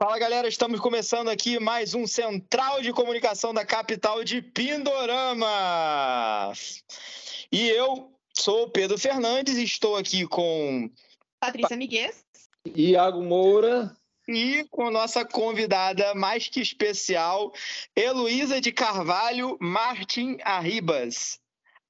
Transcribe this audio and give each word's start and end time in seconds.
Fala 0.00 0.16
galera, 0.16 0.46
estamos 0.46 0.78
começando 0.78 1.26
aqui 1.26 1.58
mais 1.58 1.92
um 1.92 2.06
Central 2.06 2.80
de 2.80 2.92
Comunicação 2.92 3.52
da 3.52 3.66
capital 3.66 4.22
de 4.22 4.40
Pindorama. 4.40 5.48
E 7.50 7.66
eu 7.68 8.08
sou 8.32 8.66
o 8.66 8.70
Pedro 8.70 8.96
Fernandes 8.96 9.56
estou 9.56 9.96
aqui 9.96 10.24
com 10.24 10.88
Patrícia 11.40 11.76
Miguel. 11.76 12.12
Iago 12.76 13.24
Moura. 13.24 13.92
E 14.28 14.64
com 14.70 14.88
nossa 14.88 15.24
convidada 15.24 16.14
mais 16.14 16.46
que 16.46 16.60
especial, 16.60 17.52
Heloísa 17.96 18.60
de 18.60 18.70
Carvalho 18.70 19.58
Martin 19.60 20.38
Arribas. 20.44 21.40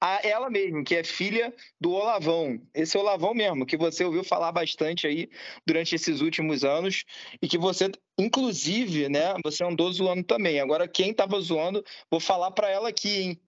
A 0.01 0.25
ela 0.25 0.49
mesmo, 0.49 0.83
que 0.83 0.95
é 0.95 1.03
filha 1.03 1.53
do 1.79 1.91
Olavão. 1.91 2.61
Esse 2.73 2.97
Olavão 2.97 3.33
mesmo, 3.33 3.65
que 3.65 3.75
você 3.75 4.05
ouviu 4.05 4.23
falar 4.23 4.51
bastante 4.51 5.05
aí 5.05 5.29
durante 5.67 5.93
esses 5.93 6.21
últimos 6.21 6.63
anos 6.63 7.03
e 7.41 7.47
que 7.47 7.57
você, 7.57 7.91
inclusive, 8.17 9.09
né, 9.09 9.33
você 9.43 9.63
andou 9.63 9.91
zoando 9.91 10.23
também. 10.23 10.59
Agora, 10.61 10.87
quem 10.87 11.11
estava 11.11 11.39
zoando, 11.41 11.83
vou 12.09 12.19
falar 12.19 12.51
para 12.51 12.69
ela 12.69 12.87
aqui, 12.89 13.09
hein? 13.09 13.41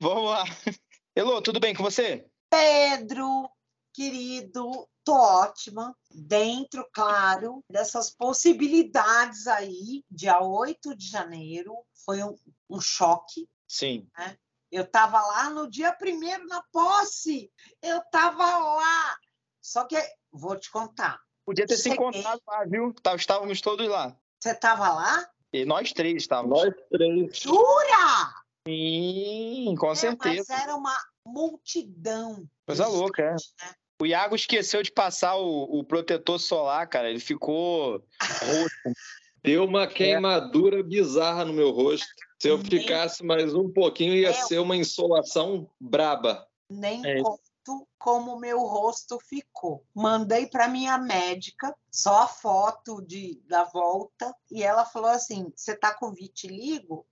Vamos 0.00 0.30
lá. 0.30 0.44
Elô, 1.14 1.42
tudo 1.42 1.60
bem 1.60 1.74
com 1.74 1.82
você? 1.82 2.26
Pedro, 2.50 3.50
querido, 3.92 4.88
tô 5.04 5.14
ótima. 5.14 5.94
Dentro, 6.10 6.88
claro, 6.94 7.62
dessas 7.70 8.10
possibilidades 8.10 9.46
aí, 9.46 10.02
dia 10.10 10.40
8 10.40 10.96
de 10.96 11.06
janeiro, 11.08 11.76
foi 12.06 12.22
um, 12.22 12.34
um 12.70 12.80
choque. 12.80 13.46
Sim. 13.68 14.08
Né? 14.16 14.38
Eu 14.74 14.82
estava 14.82 15.20
lá 15.20 15.50
no 15.50 15.70
dia 15.70 15.92
primeiro 15.92 16.48
na 16.48 16.60
posse. 16.72 17.48
Eu 17.80 17.98
estava 17.98 18.58
lá. 18.58 19.16
Só 19.62 19.84
que, 19.84 19.96
vou 20.32 20.56
te 20.56 20.68
contar. 20.68 21.20
Podia 21.46 21.64
ter 21.64 21.76
Cheguei. 21.76 21.92
se 21.92 21.96
encontrado 21.96 22.40
lá, 22.44 22.64
viu? 22.64 22.92
Tá, 22.92 23.14
estávamos 23.14 23.60
todos 23.60 23.88
lá. 23.88 24.16
Você 24.42 24.50
estava 24.50 24.92
lá? 24.92 25.30
E 25.52 25.64
nós 25.64 25.92
três 25.92 26.16
estávamos. 26.16 26.60
Nós 26.60 26.74
três. 26.90 27.38
Jura? 27.38 28.34
Sim, 28.66 29.76
com 29.78 29.92
é, 29.92 29.94
certeza. 29.94 30.44
Mas 30.48 30.62
era 30.62 30.74
uma 30.74 30.96
multidão. 31.24 32.44
Coisa 32.66 32.88
louca, 32.88 33.22
é. 33.22 33.30
Né? 33.30 33.74
O 34.02 34.06
Iago 34.06 34.34
esqueceu 34.34 34.82
de 34.82 34.90
passar 34.90 35.36
o, 35.36 35.78
o 35.78 35.84
protetor 35.84 36.40
solar, 36.40 36.88
cara. 36.88 37.08
Ele 37.08 37.20
ficou 37.20 38.04
roxo. 38.42 38.92
Deu 39.40 39.64
uma 39.66 39.86
queimadura 39.86 40.82
bizarra 40.82 41.44
no 41.44 41.52
meu 41.52 41.70
rosto. 41.70 42.08
Se 42.44 42.50
eu 42.50 42.58
ficasse 42.58 43.24
mais 43.24 43.54
um 43.54 43.72
pouquinho, 43.72 44.14
ia 44.14 44.30
ser 44.34 44.58
uma 44.58 44.76
insolação 44.76 45.66
braba. 45.80 46.46
Nem 46.68 47.02
é. 47.02 47.22
conto 47.22 47.88
como 47.96 48.34
o 48.34 48.38
meu 48.38 48.58
rosto 48.58 49.18
ficou. 49.18 49.82
Mandei 49.94 50.46
para 50.46 50.68
minha 50.68 50.98
médica 50.98 51.74
só 51.90 52.24
a 52.24 52.28
foto 52.28 53.00
de, 53.00 53.40
da 53.46 53.64
volta 53.64 54.30
e 54.50 54.62
ela 54.62 54.84
falou 54.84 55.08
assim: 55.08 55.50
Você 55.56 55.74
tá 55.74 55.94
com 55.94 56.12
vitiligo? 56.12 57.06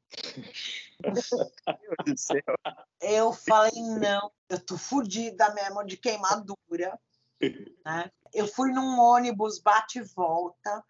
eu 3.00 3.33
falei: 3.33 3.72
Não, 3.98 4.30
eu 4.50 4.61
tô 4.61 4.77
fodida 4.77 5.55
mesmo 5.55 5.83
de 5.83 5.96
queimadura. 5.96 7.00
Né? 7.84 8.08
Eu 8.33 8.46
fui 8.46 8.70
num 8.70 9.00
ônibus 9.00 9.58
bate 9.58 9.98
e 9.98 10.02
volta 10.02 10.84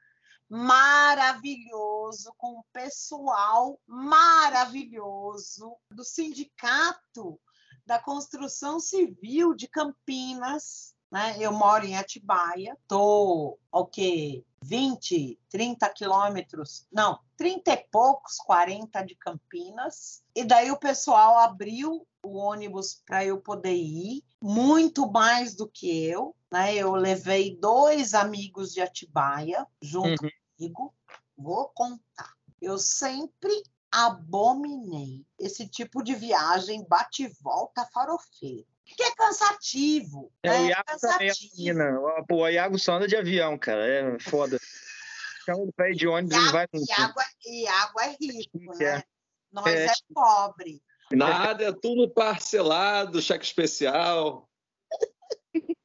maravilhoso, 0.52 2.34
com 2.36 2.58
um 2.58 2.62
pessoal 2.74 3.80
maravilhoso 3.86 5.74
do 5.90 6.04
Sindicato 6.04 7.40
da 7.86 7.98
Construção 7.98 8.78
Civil 8.78 9.54
de 9.54 9.66
Campinas. 9.66 10.94
Né? 11.10 11.36
Eu 11.38 11.52
moro 11.52 11.86
em 11.86 11.96
Atibaia, 11.96 12.76
estou 12.82 13.58
o 13.72 13.86
quê? 13.86 14.44
20, 14.62 15.40
30 15.48 15.88
quilômetros, 15.88 16.86
não, 16.92 17.18
30 17.38 17.72
e 17.72 17.76
poucos, 17.90 18.36
40 18.36 19.02
de 19.06 19.14
Campinas. 19.14 20.22
E 20.34 20.44
daí 20.44 20.70
o 20.70 20.78
pessoal 20.78 21.38
abriu 21.38 22.06
o 22.22 22.36
ônibus 22.36 23.02
para 23.06 23.24
eu 23.24 23.40
poder 23.40 23.74
ir, 23.74 24.22
muito 24.40 25.10
mais 25.10 25.54
do 25.54 25.66
que 25.66 26.04
eu. 26.04 26.36
Né? 26.50 26.74
Eu 26.74 26.94
levei 26.94 27.56
dois 27.56 28.12
amigos 28.12 28.74
de 28.74 28.82
Atibaia 28.82 29.66
junto 29.80 30.24
uhum 30.24 30.41
amigo, 30.62 30.94
vou 31.36 31.68
contar. 31.70 32.32
Eu 32.60 32.78
sempre 32.78 33.50
abominei 33.90 35.26
esse 35.38 35.68
tipo 35.68 36.02
de 36.02 36.14
viagem 36.14 36.86
bate 36.88 37.28
volta 37.42 37.84
farofeiro. 37.92 38.66
Que 38.84 39.02
é 39.02 39.14
cansativo. 39.14 40.32
É, 40.42 40.48
né? 40.48 40.60
o 40.60 40.66
Iago 40.66 40.82
é 40.82 40.92
cansativo. 40.92 41.78
Também, 41.78 42.26
Pô, 42.26 42.36
o 42.42 42.48
Iago 42.48 42.78
só 42.78 42.94
anda 42.94 43.08
de 43.08 43.16
avião, 43.16 43.58
cara. 43.58 43.86
É 43.86 44.18
foda. 44.18 44.58
Então, 45.42 45.62
o 45.62 45.72
pé 45.72 45.90
de 45.92 46.06
ônibus 46.06 46.36
Iago, 46.36 46.46
não 46.46 46.52
vai 46.52 46.66
nunca. 46.72 46.92
Iago, 46.92 47.20
Iago 47.46 48.00
é 48.00 48.16
rico, 48.20 48.58
né? 48.78 48.98
É. 48.98 49.04
Nós 49.50 49.66
é. 49.66 49.86
é 49.86 49.92
pobre. 50.12 50.82
Nada, 51.10 51.64
é 51.64 51.72
tudo 51.72 52.08
parcelado, 52.10 53.20
cheque 53.20 53.44
especial. 53.44 54.48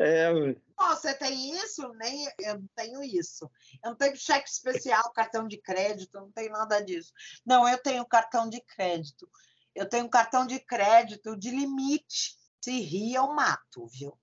É, 0.00 0.32
você 0.76 1.14
tem 1.14 1.52
isso? 1.56 1.88
Nem 1.94 2.26
eu 2.40 2.58
não 2.58 2.68
tenho 2.74 3.02
isso. 3.02 3.50
Eu 3.82 3.90
não 3.90 3.96
tenho 3.96 4.16
cheque 4.16 4.48
especial, 4.48 5.12
cartão 5.12 5.46
de 5.46 5.58
crédito, 5.58 6.20
não 6.20 6.30
tenho 6.32 6.50
nada 6.50 6.80
disso. 6.80 7.12
Não, 7.44 7.68
eu 7.68 7.78
tenho 7.78 8.04
cartão 8.06 8.48
de 8.48 8.60
crédito. 8.62 9.28
Eu 9.74 9.88
tenho 9.88 10.08
cartão 10.08 10.46
de 10.46 10.58
crédito 10.60 11.36
de 11.36 11.50
limite. 11.50 12.36
Se 12.62 12.80
rir, 12.80 13.14
eu 13.14 13.28
mato, 13.34 13.86
viu? 13.88 14.18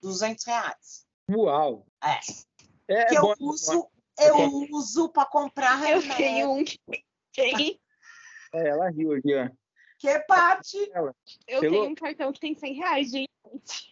200 0.00 0.44
reais. 0.44 1.06
Uau! 1.30 1.86
É. 2.02 2.18
é 2.88 3.04
que 3.06 3.16
eu 3.16 3.22
bom, 3.22 3.34
uso, 3.40 3.88
eu 4.18 4.36
uso 4.70 5.08
para 5.10 5.28
comprar 5.28 5.76
remédio. 5.76 6.10
Eu 6.10 6.16
tenho 6.16 6.52
um. 6.52 6.64
É, 8.52 8.68
ela 8.68 8.88
riu 8.90 9.12
aqui, 9.12 9.34
ó. 9.34 9.48
Que 9.98 10.18
parte? 10.20 10.76
Eu 11.46 11.60
Pelo... 11.60 11.72
tenho 11.72 11.90
um 11.90 11.94
cartão 11.94 12.32
que 12.32 12.40
tem 12.40 12.54
100 12.54 12.74
reais, 12.74 13.10
gente. 13.10 13.30
Putz! 13.42 13.88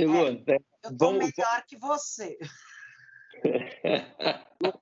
Elô, 0.00 0.28
é, 0.28 0.30
eu 0.30 0.62
tô 0.82 0.96
vamos, 0.96 1.30
melhor 1.36 1.64
que 1.68 1.76
você. 1.76 2.38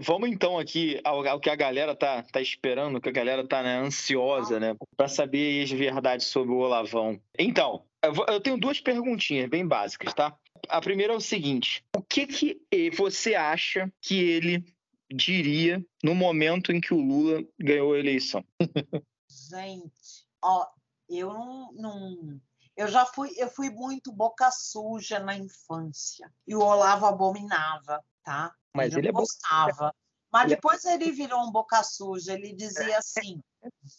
Vamos 0.00 0.30
então 0.30 0.56
aqui 0.56 1.00
ao, 1.02 1.26
ao, 1.26 1.40
que 1.40 1.50
a 1.50 1.56
galera 1.56 1.96
tá, 1.96 2.22
tá 2.22 2.40
esperando, 2.40 3.00
que 3.00 3.08
a 3.08 3.12
galera 3.12 3.44
tá 3.44 3.64
né, 3.64 3.78
ansiosa, 3.78 4.60
né, 4.60 4.76
para 4.96 5.08
saber 5.08 5.64
as 5.64 5.70
verdades 5.72 6.26
sobre 6.26 6.54
o 6.54 6.58
Olavão. 6.58 7.20
Então, 7.36 7.84
eu, 8.00 8.14
eu, 8.28 8.40
tenho 8.40 8.56
duas 8.56 8.80
perguntinhas 8.80 9.50
bem 9.50 9.66
básicas, 9.66 10.14
tá? 10.14 10.38
A 10.68 10.80
primeira 10.80 11.12
é 11.12 11.16
o 11.16 11.20
seguinte: 11.20 11.84
o 11.96 12.02
que 12.02 12.28
que 12.28 12.60
você 12.96 13.34
acha 13.34 13.92
que 14.00 14.16
ele 14.16 14.64
diria 15.12 15.84
no 16.04 16.14
momento 16.14 16.70
em 16.70 16.80
que 16.80 16.94
o 16.94 17.00
Lula 17.00 17.44
ganhou 17.58 17.94
a 17.94 17.98
eleição? 17.98 18.44
Gente, 19.28 20.28
ó, 20.40 20.64
eu 21.08 21.32
não, 21.32 21.72
não 21.72 22.40
eu 22.76 22.88
já 22.88 23.06
fui, 23.06 23.32
eu 23.36 23.48
fui 23.48 23.70
muito 23.70 24.12
boca 24.12 24.50
suja 24.50 25.18
na 25.18 25.34
infância. 25.34 26.30
E 26.46 26.54
o 26.54 26.60
Olavo 26.60 27.06
abominava, 27.06 28.04
tá? 28.22 28.54
Mas 28.74 28.92
ele, 28.92 29.02
ele 29.02 29.08
é 29.08 29.12
gostava. 29.12 29.94
Mas 30.30 30.44
é 30.44 30.54
depois 30.54 30.84
é... 30.84 30.94
ele 30.94 31.10
virou 31.10 31.40
um 31.42 31.50
boca 31.50 31.82
suja. 31.82 32.34
Ele 32.34 32.52
dizia 32.52 32.98
assim: 32.98 33.40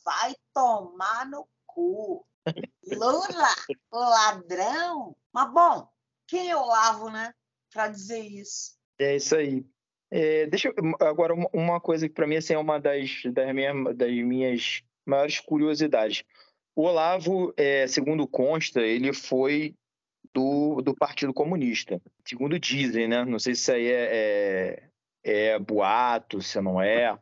vai 0.05 0.35
tomar 0.53 1.25
no 1.25 1.47
cu. 1.65 2.25
Lula, 2.85 3.55
ladrão. 3.91 5.15
Mas 5.33 5.51
bom, 5.51 5.89
quem 6.27 6.49
eu 6.49 6.63
lavo, 6.63 7.09
né? 7.09 7.33
Para 7.73 7.87
dizer 7.87 8.19
isso. 8.19 8.77
É 8.99 9.15
isso 9.15 9.35
aí. 9.35 9.65
É, 10.09 10.45
deixa 10.45 10.69
eu, 10.69 10.73
agora 11.05 11.33
uma 11.51 11.81
coisa 11.81 12.07
que 12.07 12.15
para 12.15 12.27
mim 12.27 12.37
assim, 12.37 12.53
é 12.53 12.57
uma 12.57 12.79
das, 12.79 13.23
das, 13.25 13.53
das 13.95 14.11
minhas 14.11 14.81
maiores 15.05 15.39
curiosidades. 15.39 16.23
O 16.77 16.83
Olavo, 16.83 17.51
é, 17.57 17.87
segundo 17.87 18.27
consta, 18.27 18.81
ele 18.81 19.11
foi 19.11 19.73
do, 20.31 20.79
do 20.79 20.93
Partido 20.93 21.33
Comunista. 21.33 21.99
Segundo 22.23 22.59
dizem, 22.59 23.07
né? 23.07 23.25
Não 23.25 23.39
sei 23.39 23.55
se 23.55 23.61
isso 23.61 23.71
aí 23.71 23.87
é, 23.87 24.91
é, 25.25 25.47
é 25.53 25.59
boato, 25.59 26.39
se 26.39 26.61
não 26.61 26.79
é. 26.79 27.17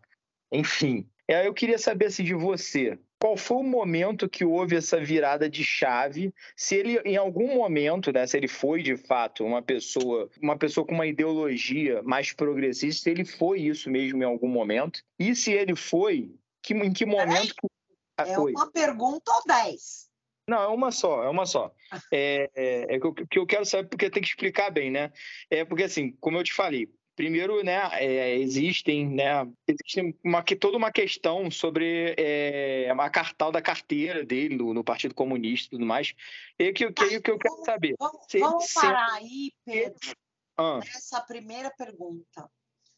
Enfim. 0.51 1.07
Eu 1.25 1.53
queria 1.53 1.77
saber 1.77 2.07
assim, 2.07 2.25
de 2.25 2.33
você. 2.33 2.99
Qual 3.17 3.37
foi 3.37 3.55
o 3.55 3.63
momento 3.63 4.27
que 4.27 4.43
houve 4.43 4.75
essa 4.75 4.99
virada 4.99 5.49
de 5.49 5.63
chave? 5.63 6.33
Se 6.53 6.75
ele, 6.75 6.99
em 7.05 7.15
algum 7.15 7.55
momento, 7.55 8.11
né, 8.11 8.27
se 8.27 8.35
ele 8.35 8.49
foi 8.49 8.83
de 8.83 8.97
fato 8.97 9.45
uma 9.45 9.61
pessoa, 9.61 10.29
uma 10.41 10.57
pessoa 10.57 10.85
com 10.85 10.93
uma 10.93 11.07
ideologia 11.07 12.03
mais 12.03 12.33
progressista, 12.33 13.03
se 13.03 13.09
ele 13.09 13.23
foi 13.23 13.61
isso 13.61 13.89
mesmo 13.89 14.21
em 14.21 14.25
algum 14.25 14.49
momento? 14.49 14.99
E 15.17 15.33
se 15.33 15.53
ele 15.53 15.77
foi, 15.77 16.29
que, 16.61 16.73
em 16.73 16.91
que 16.91 17.05
momento 17.05 17.55
ah, 17.63 17.67
é 18.17 18.37
uma 18.37 18.71
pergunta 18.71 19.31
ou 19.31 19.43
dez? 19.45 20.05
Não, 20.47 20.61
é 20.61 20.67
uma 20.67 20.91
só, 20.91 21.23
é 21.23 21.29
uma 21.29 21.45
só. 21.45 21.73
É, 22.11 22.49
é, 22.55 22.95
é 22.95 22.99
que 23.29 23.39
eu 23.39 23.47
quero 23.47 23.65
saber 23.65 23.89
porque 23.89 24.09
tem 24.09 24.21
que 24.21 24.29
explicar 24.29 24.69
bem, 24.69 24.91
né? 24.91 25.11
É 25.49 25.65
porque 25.65 25.83
assim, 25.83 26.11
como 26.19 26.37
eu 26.37 26.43
te 26.43 26.53
falei, 26.53 26.87
primeiro, 27.15 27.63
né, 27.63 27.89
é, 27.93 28.35
existem, 28.35 29.09
né, 29.09 29.47
existe 29.67 30.15
uma, 30.23 30.43
toda 30.43 30.77
uma 30.77 30.91
questão 30.91 31.49
sobre 31.49 32.13
é, 32.17 32.91
a 32.91 33.09
cartal 33.09 33.51
da 33.51 33.61
carteira 33.61 34.23
dele 34.23 34.55
no, 34.55 34.73
no, 34.73 34.83
Partido 34.83 35.15
Comunista 35.15 35.67
e 35.67 35.69
tudo 35.71 35.85
mais. 35.85 36.13
E 36.59 36.71
que, 36.73 36.91
que, 36.91 37.07
que, 37.07 37.21
que 37.21 37.31
eu 37.31 37.39
quero 37.39 37.65
saber. 37.65 37.95
Vamos, 37.97 38.27
vamos 38.39 38.73
parar 38.73 39.13
aí, 39.13 39.51
Pedro. 39.65 40.15
Ah, 40.57 40.79
nessa 40.79 41.21
primeira 41.21 41.71
pergunta. 41.71 42.49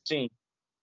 sim, 0.03 0.29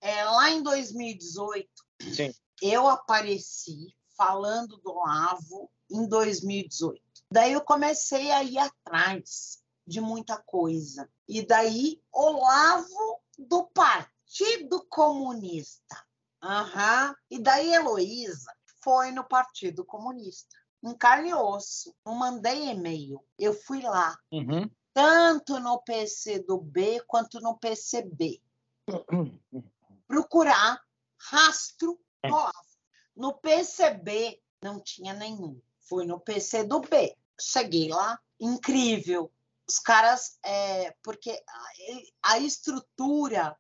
É, 0.00 0.25
lá 0.25 0.50
em 0.50 0.62
2018, 0.62 1.69
sim. 2.00 2.32
eu 2.62 2.88
apareci 2.88 3.94
falando 4.16 4.76
do 4.78 4.90
Olavo 4.90 5.70
em 5.90 6.06
2018. 6.08 7.02
Daí 7.31 7.52
eu 7.52 7.61
comecei 7.61 8.31
a 8.31 8.43
ir 8.43 8.58
atrás 8.58 9.62
de 9.87 10.00
muita 10.00 10.37
coisa. 10.38 11.08
E 11.28 11.46
daí, 11.46 12.00
Olavo 12.12 13.20
do 13.38 13.66
Partido 13.66 14.84
Comunista. 14.88 16.05
Aham. 16.43 17.14
E 17.31 17.38
daí, 17.38 17.72
Heloísa 17.72 18.52
foi 18.82 19.11
no 19.11 19.25
Partido 19.25 19.84
Comunista. 19.84 20.56
Em 20.82 20.96
carne 20.96 21.31
e 21.31 21.34
osso. 21.34 21.94
Não 22.05 22.14
mandei 22.14 22.70
e-mail. 22.70 23.25
Eu 23.38 23.55
fui 23.55 23.82
lá. 23.82 24.19
Uhum. 24.31 24.70
Tanto 24.93 25.58
no 25.58 25.82
PC 25.82 26.40
do 26.40 26.58
B 26.58 27.02
quanto 27.06 27.40
no 27.40 27.58
PCB. 27.58 28.40
Procurar 30.06 30.81
rastro 31.19 31.99
do 32.22 32.34
Olavo. 32.34 32.74
No 33.16 33.34
PCB 33.34 34.40
não 34.62 34.81
tinha 34.81 35.14
nenhum. 35.14 35.61
Fui 35.81 36.06
no 36.06 36.19
PC 36.19 36.64
do 36.64 36.81
B. 36.81 37.16
Cheguei 37.38 37.88
lá, 37.88 38.19
incrível. 38.40 39.31
Os 39.69 39.78
caras, 39.78 40.38
é, 40.43 40.94
porque 41.02 41.31
a, 42.22 42.34
a 42.34 42.38
estrutura 42.38 43.56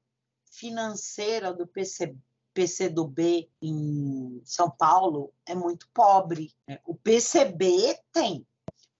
financeira 0.50 1.52
do 1.52 1.66
PC, 1.66 2.16
PC 2.52 2.88
do 2.88 3.06
B 3.06 3.50
em 3.60 4.40
São 4.44 4.70
Paulo 4.70 5.32
é 5.46 5.54
muito 5.54 5.88
pobre. 5.92 6.54
né? 6.66 6.78
O 6.84 6.94
PCB 6.94 7.98
tem, 8.12 8.46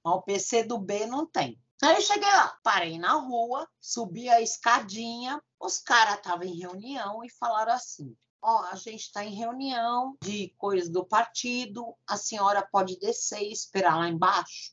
mas 0.04 0.14
o 0.14 0.22
PC 0.22 0.64
do 0.64 0.78
B 0.78 1.06
não 1.06 1.26
tem. 1.26 1.58
Aí 1.82 1.96
eu 1.96 2.00
cheguei 2.00 2.28
lá, 2.28 2.58
parei 2.62 2.98
na 2.98 3.12
rua, 3.14 3.68
subi 3.80 4.28
a 4.28 4.40
escadinha, 4.40 5.42
os 5.60 5.78
caras 5.78 6.16
estavam 6.16 6.44
em 6.44 6.58
reunião 6.58 7.22
e 7.24 7.30
falaram 7.30 7.72
assim: 7.72 8.16
Ó, 8.46 8.62
a 8.64 8.74
gente 8.76 9.00
está 9.00 9.24
em 9.24 9.34
reunião 9.34 10.16
de 10.22 10.54
coisas 10.58 10.90
do 10.90 11.04
partido, 11.04 11.94
a 12.06 12.16
senhora 12.16 12.66
pode 12.70 12.98
descer 12.98 13.40
e 13.42 13.50
esperar 13.52 13.96
lá 13.96 14.08
embaixo? 14.08 14.72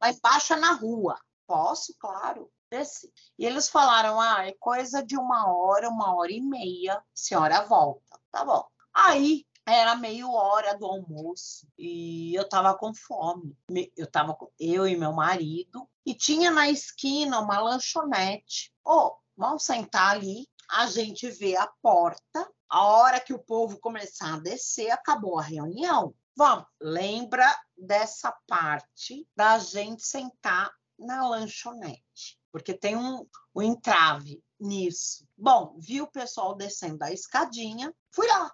Lá 0.00 0.10
embaixo 0.10 0.52
é 0.52 0.56
na 0.56 0.72
rua. 0.72 1.18
Posso, 1.46 1.94
claro. 1.98 2.50
Desci. 2.70 3.10
E 3.38 3.46
eles 3.46 3.68
falaram: 3.68 4.20
ah, 4.20 4.46
é 4.46 4.52
coisa 4.58 5.02
de 5.04 5.16
uma 5.16 5.46
hora, 5.52 5.88
uma 5.88 6.14
hora 6.14 6.32
e 6.32 6.40
meia, 6.40 6.94
a 6.98 7.02
senhora 7.14 7.62
volta. 7.64 8.18
Tá 8.30 8.44
bom. 8.44 8.64
Aí 8.92 9.46
era 9.66 9.94
meia 9.96 10.28
hora 10.28 10.76
do 10.76 10.84
almoço 10.86 11.66
e 11.78 12.34
eu 12.34 12.46
tava 12.48 12.76
com 12.76 12.92
fome. 12.94 13.56
Me- 13.70 13.90
Eu 13.96 14.10
tava 14.10 14.34
com 14.34 14.50
eu 14.58 14.86
e 14.86 14.96
meu 14.96 15.12
marido 15.12 15.88
e 16.04 16.14
tinha 16.14 16.50
na 16.50 16.68
esquina 16.68 17.40
uma 17.40 17.58
lanchonete. 17.60 18.74
Ô, 18.84 19.16
vamos 19.36 19.64
sentar 19.64 20.10
ali, 20.16 20.46
a 20.70 20.86
gente 20.86 21.30
vê 21.30 21.56
a 21.56 21.66
porta. 21.82 22.50
A 22.68 22.84
hora 22.84 23.20
que 23.20 23.32
o 23.32 23.38
povo 23.38 23.78
começar 23.78 24.34
a 24.34 24.40
descer, 24.40 24.90
acabou 24.90 25.38
a 25.38 25.42
reunião. 25.42 26.14
Vamos, 26.36 26.66
lembra 26.80 27.46
dessa 27.76 28.32
parte 28.48 29.28
da 29.36 29.58
gente 29.58 30.04
sentar 30.04 30.72
na 30.98 31.28
lanchonete, 31.28 32.38
porque 32.50 32.74
tem 32.74 32.96
um, 32.96 33.26
um 33.54 33.62
entrave 33.62 34.42
nisso. 34.58 35.26
Bom, 35.36 35.76
vi 35.78 36.00
o 36.00 36.10
pessoal 36.10 36.56
descendo 36.56 37.04
a 37.04 37.12
escadinha, 37.12 37.94
fui 38.10 38.26
lá. 38.26 38.52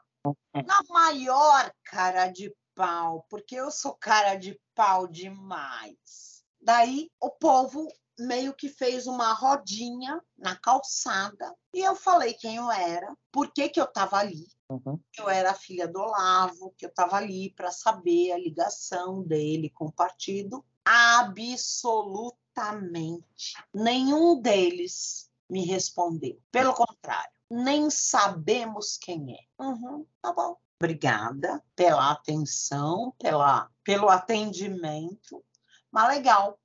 Na 0.52 0.80
maior 0.88 1.72
cara 1.84 2.28
de 2.28 2.54
pau, 2.74 3.24
porque 3.30 3.54
eu 3.54 3.70
sou 3.70 3.94
cara 3.94 4.34
de 4.34 4.60
pau 4.74 5.06
demais. 5.06 6.44
Daí 6.60 7.10
o 7.18 7.30
povo 7.30 7.88
meio 8.20 8.55
que 8.55 8.69
fez 8.69 9.06
uma 9.06 9.32
rodinha 9.32 10.20
na 10.38 10.55
calçada 10.56 11.55
e 11.72 11.81
eu 11.81 11.96
falei 11.96 12.34
quem 12.34 12.56
eu 12.56 12.70
era, 12.70 13.17
por 13.32 13.50
que, 13.52 13.69
que 13.69 13.81
eu 13.81 13.84
estava 13.84 14.19
ali. 14.19 14.46
Uhum. 14.69 15.00
Eu 15.19 15.28
era 15.28 15.50
a 15.50 15.55
filha 15.55 15.88
do 15.88 15.99
Olavo, 15.99 16.72
que 16.76 16.87
eu 16.87 16.90
estava 16.90 17.17
ali 17.17 17.52
para 17.55 17.72
saber 17.72 18.32
a 18.32 18.38
ligação 18.38 19.22
dele 19.22 19.70
com 19.70 19.87
o 19.87 19.93
partido. 19.93 20.64
Absolutamente. 20.84 23.55
Nenhum 23.75 24.40
deles 24.40 25.28
me 25.49 25.64
respondeu. 25.64 26.40
Pelo 26.52 26.72
contrário, 26.75 27.32
nem 27.50 27.90
sabemos 27.90 28.96
quem 28.96 29.34
é. 29.34 29.40
Uhum, 29.61 30.06
tá 30.22 30.32
bom. 30.32 30.56
Obrigada 30.81 31.61
pela 31.75 32.12
atenção, 32.12 33.12
pela, 33.19 33.69
pelo 33.82 34.08
atendimento. 34.08 35.44
Mas 35.90 36.17
legal. 36.17 36.59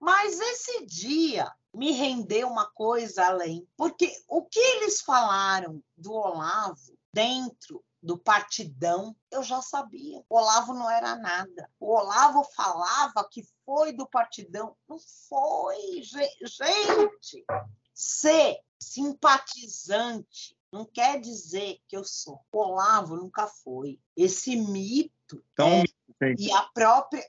Mas 0.00 0.40
esse 0.40 0.86
dia 0.86 1.52
me 1.72 1.92
rendeu 1.92 2.48
uma 2.48 2.66
coisa 2.66 3.26
além, 3.26 3.68
porque 3.76 4.10
o 4.26 4.42
que 4.42 4.58
eles 4.58 5.00
falaram 5.02 5.82
do 5.96 6.12
Olavo 6.12 6.98
dentro 7.12 7.84
do 8.02 8.16
partidão, 8.16 9.14
eu 9.30 9.42
já 9.42 9.60
sabia. 9.60 10.24
O 10.28 10.36
Olavo 10.38 10.72
não 10.72 10.90
era 10.90 11.16
nada. 11.16 11.70
O 11.78 11.92
Olavo 11.94 12.42
falava 12.56 13.28
que 13.30 13.46
foi 13.66 13.92
do 13.92 14.06
partidão. 14.08 14.74
Não 14.88 14.98
foi, 15.28 16.02
ge- 16.02 16.36
gente. 16.42 17.44
Ser 17.92 18.58
simpatizante 18.78 20.56
não 20.72 20.84
quer 20.86 21.20
dizer 21.20 21.78
que 21.86 21.96
eu 21.96 22.04
sou. 22.04 22.40
O 22.50 22.58
Olavo 22.58 23.16
nunca 23.16 23.46
foi. 23.46 24.00
Esse 24.16 24.56
mito 24.56 25.44
Então, 25.52 25.82
é, 26.22 26.34
e 26.38 26.50
a 26.52 26.62
própria. 26.72 27.22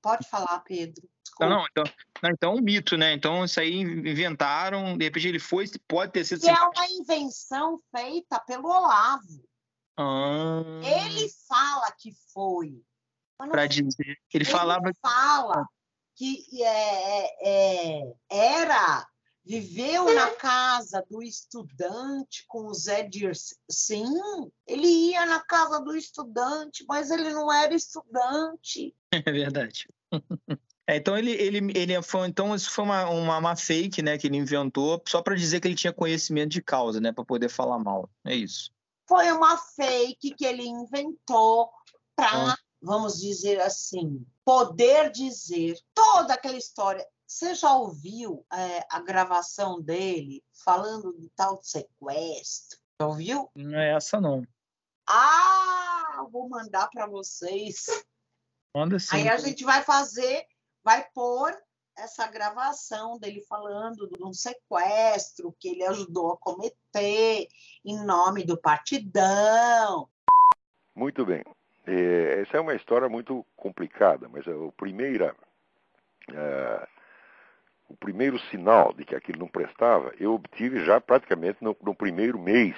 Pode 0.00 0.28
falar, 0.28 0.60
Pedro. 0.60 1.02
Não, 1.02 1.22
Desculpa. 1.22 1.48
não, 1.48 1.66
então, 1.70 1.84
não, 2.22 2.30
então 2.30 2.52
é 2.52 2.54
um 2.56 2.60
mito, 2.60 2.96
né? 2.96 3.12
Então 3.12 3.44
isso 3.44 3.60
aí 3.60 3.74
inventaram, 3.80 4.96
de 4.96 5.04
repente 5.04 5.28
ele 5.28 5.38
foi, 5.38 5.66
pode 5.86 6.12
ter 6.12 6.24
sido. 6.24 6.44
E 6.44 6.48
é 6.48 6.52
uma 6.60 6.86
invenção 6.88 7.80
feita 7.94 8.40
pelo 8.40 8.68
Olavo. 8.68 9.44
Ah, 9.96 10.62
Ele 10.82 11.28
fala 11.48 11.90
que 11.92 12.12
foi. 12.32 12.80
Pra 13.50 13.66
dizer. 13.66 13.90
Ele 14.06 14.16
Ele 14.32 14.44
falava. 14.44 14.90
fala 15.00 15.66
que 16.16 16.44
é, 16.62 18.00
é, 18.00 18.14
era 18.30 19.06
viveu 19.48 20.14
na 20.14 20.30
casa 20.32 21.02
do 21.10 21.22
estudante 21.22 22.44
com 22.46 22.66
o 22.66 22.74
Zé 22.74 23.02
Dirce. 23.02 23.56
Sim, 23.70 24.04
ele 24.66 24.86
ia 24.86 25.24
na 25.24 25.40
casa 25.40 25.80
do 25.80 25.96
estudante, 25.96 26.84
mas 26.86 27.10
ele 27.10 27.32
não 27.32 27.50
era 27.50 27.74
estudante. 27.74 28.94
É 29.26 29.32
verdade. 29.32 29.88
É, 30.90 30.96
então 30.96 31.18
ele, 31.18 31.32
ele, 31.32 31.58
ele 31.78 32.00
foi, 32.00 32.26
então 32.26 32.54
isso 32.54 32.70
foi 32.70 32.82
uma, 32.82 33.10
uma, 33.10 33.36
uma 33.36 33.54
fake, 33.54 34.00
né, 34.00 34.16
que 34.16 34.26
ele 34.26 34.38
inventou 34.38 35.02
só 35.06 35.20
para 35.20 35.34
dizer 35.34 35.60
que 35.60 35.68
ele 35.68 35.74
tinha 35.74 35.92
conhecimento 35.92 36.48
de 36.48 36.62
causa, 36.62 36.98
né, 36.98 37.12
para 37.12 37.26
poder 37.26 37.50
falar 37.50 37.78
mal. 37.78 38.08
É 38.24 38.34
isso. 38.34 38.70
Foi 39.06 39.30
uma 39.30 39.58
fake 39.58 40.34
que 40.34 40.46
ele 40.46 40.66
inventou 40.66 41.68
para, 42.16 42.52
Ah. 42.52 42.58
vamos 42.80 43.20
dizer 43.20 43.60
assim, 43.60 44.24
poder 44.42 45.10
dizer 45.10 45.78
toda 45.92 46.32
aquela 46.32 46.56
história. 46.56 47.06
Você 47.28 47.54
já 47.54 47.74
ouviu 47.74 48.46
é, 48.50 48.86
a 48.90 49.02
gravação 49.02 49.82
dele 49.82 50.42
falando 50.64 51.14
de 51.18 51.28
tal 51.36 51.62
sequestro? 51.62 52.78
Já 52.98 53.06
ouviu? 53.06 53.50
Não 53.54 53.78
é 53.78 53.94
essa 53.94 54.18
não. 54.18 54.46
Ah, 55.06 56.26
vou 56.32 56.48
mandar 56.48 56.88
para 56.88 57.06
vocês. 57.06 57.84
Manda 58.74 58.98
sim. 58.98 59.14
Aí 59.14 59.28
a 59.28 59.36
gente 59.36 59.62
vai 59.62 59.82
fazer, 59.82 60.46
vai 60.82 61.06
pôr 61.12 61.54
essa 61.98 62.26
gravação 62.26 63.18
dele 63.18 63.42
falando 63.42 64.08
de 64.08 64.24
um 64.24 64.32
sequestro 64.32 65.54
que 65.60 65.68
ele 65.68 65.84
ajudou 65.84 66.32
a 66.32 66.38
cometer 66.38 67.46
em 67.84 68.04
nome 68.06 68.42
do 68.42 68.56
partidão. 68.56 70.08
Muito 70.94 71.26
bem. 71.26 71.44
É, 71.86 72.40
essa 72.40 72.56
é 72.56 72.60
uma 72.60 72.74
história 72.74 73.08
muito 73.08 73.44
complicada, 73.54 74.30
mas 74.30 74.46
o 74.46 74.72
primeira, 74.72 75.36
é, 76.32 76.88
o 77.88 77.96
primeiro 77.96 78.38
sinal 78.50 78.92
de 78.92 79.04
que 79.04 79.14
aquilo 79.14 79.38
não 79.38 79.48
prestava, 79.48 80.12
eu 80.20 80.34
obtive 80.34 80.84
já 80.84 81.00
praticamente 81.00 81.62
no, 81.62 81.76
no 81.82 81.94
primeiro 81.94 82.38
mês 82.38 82.76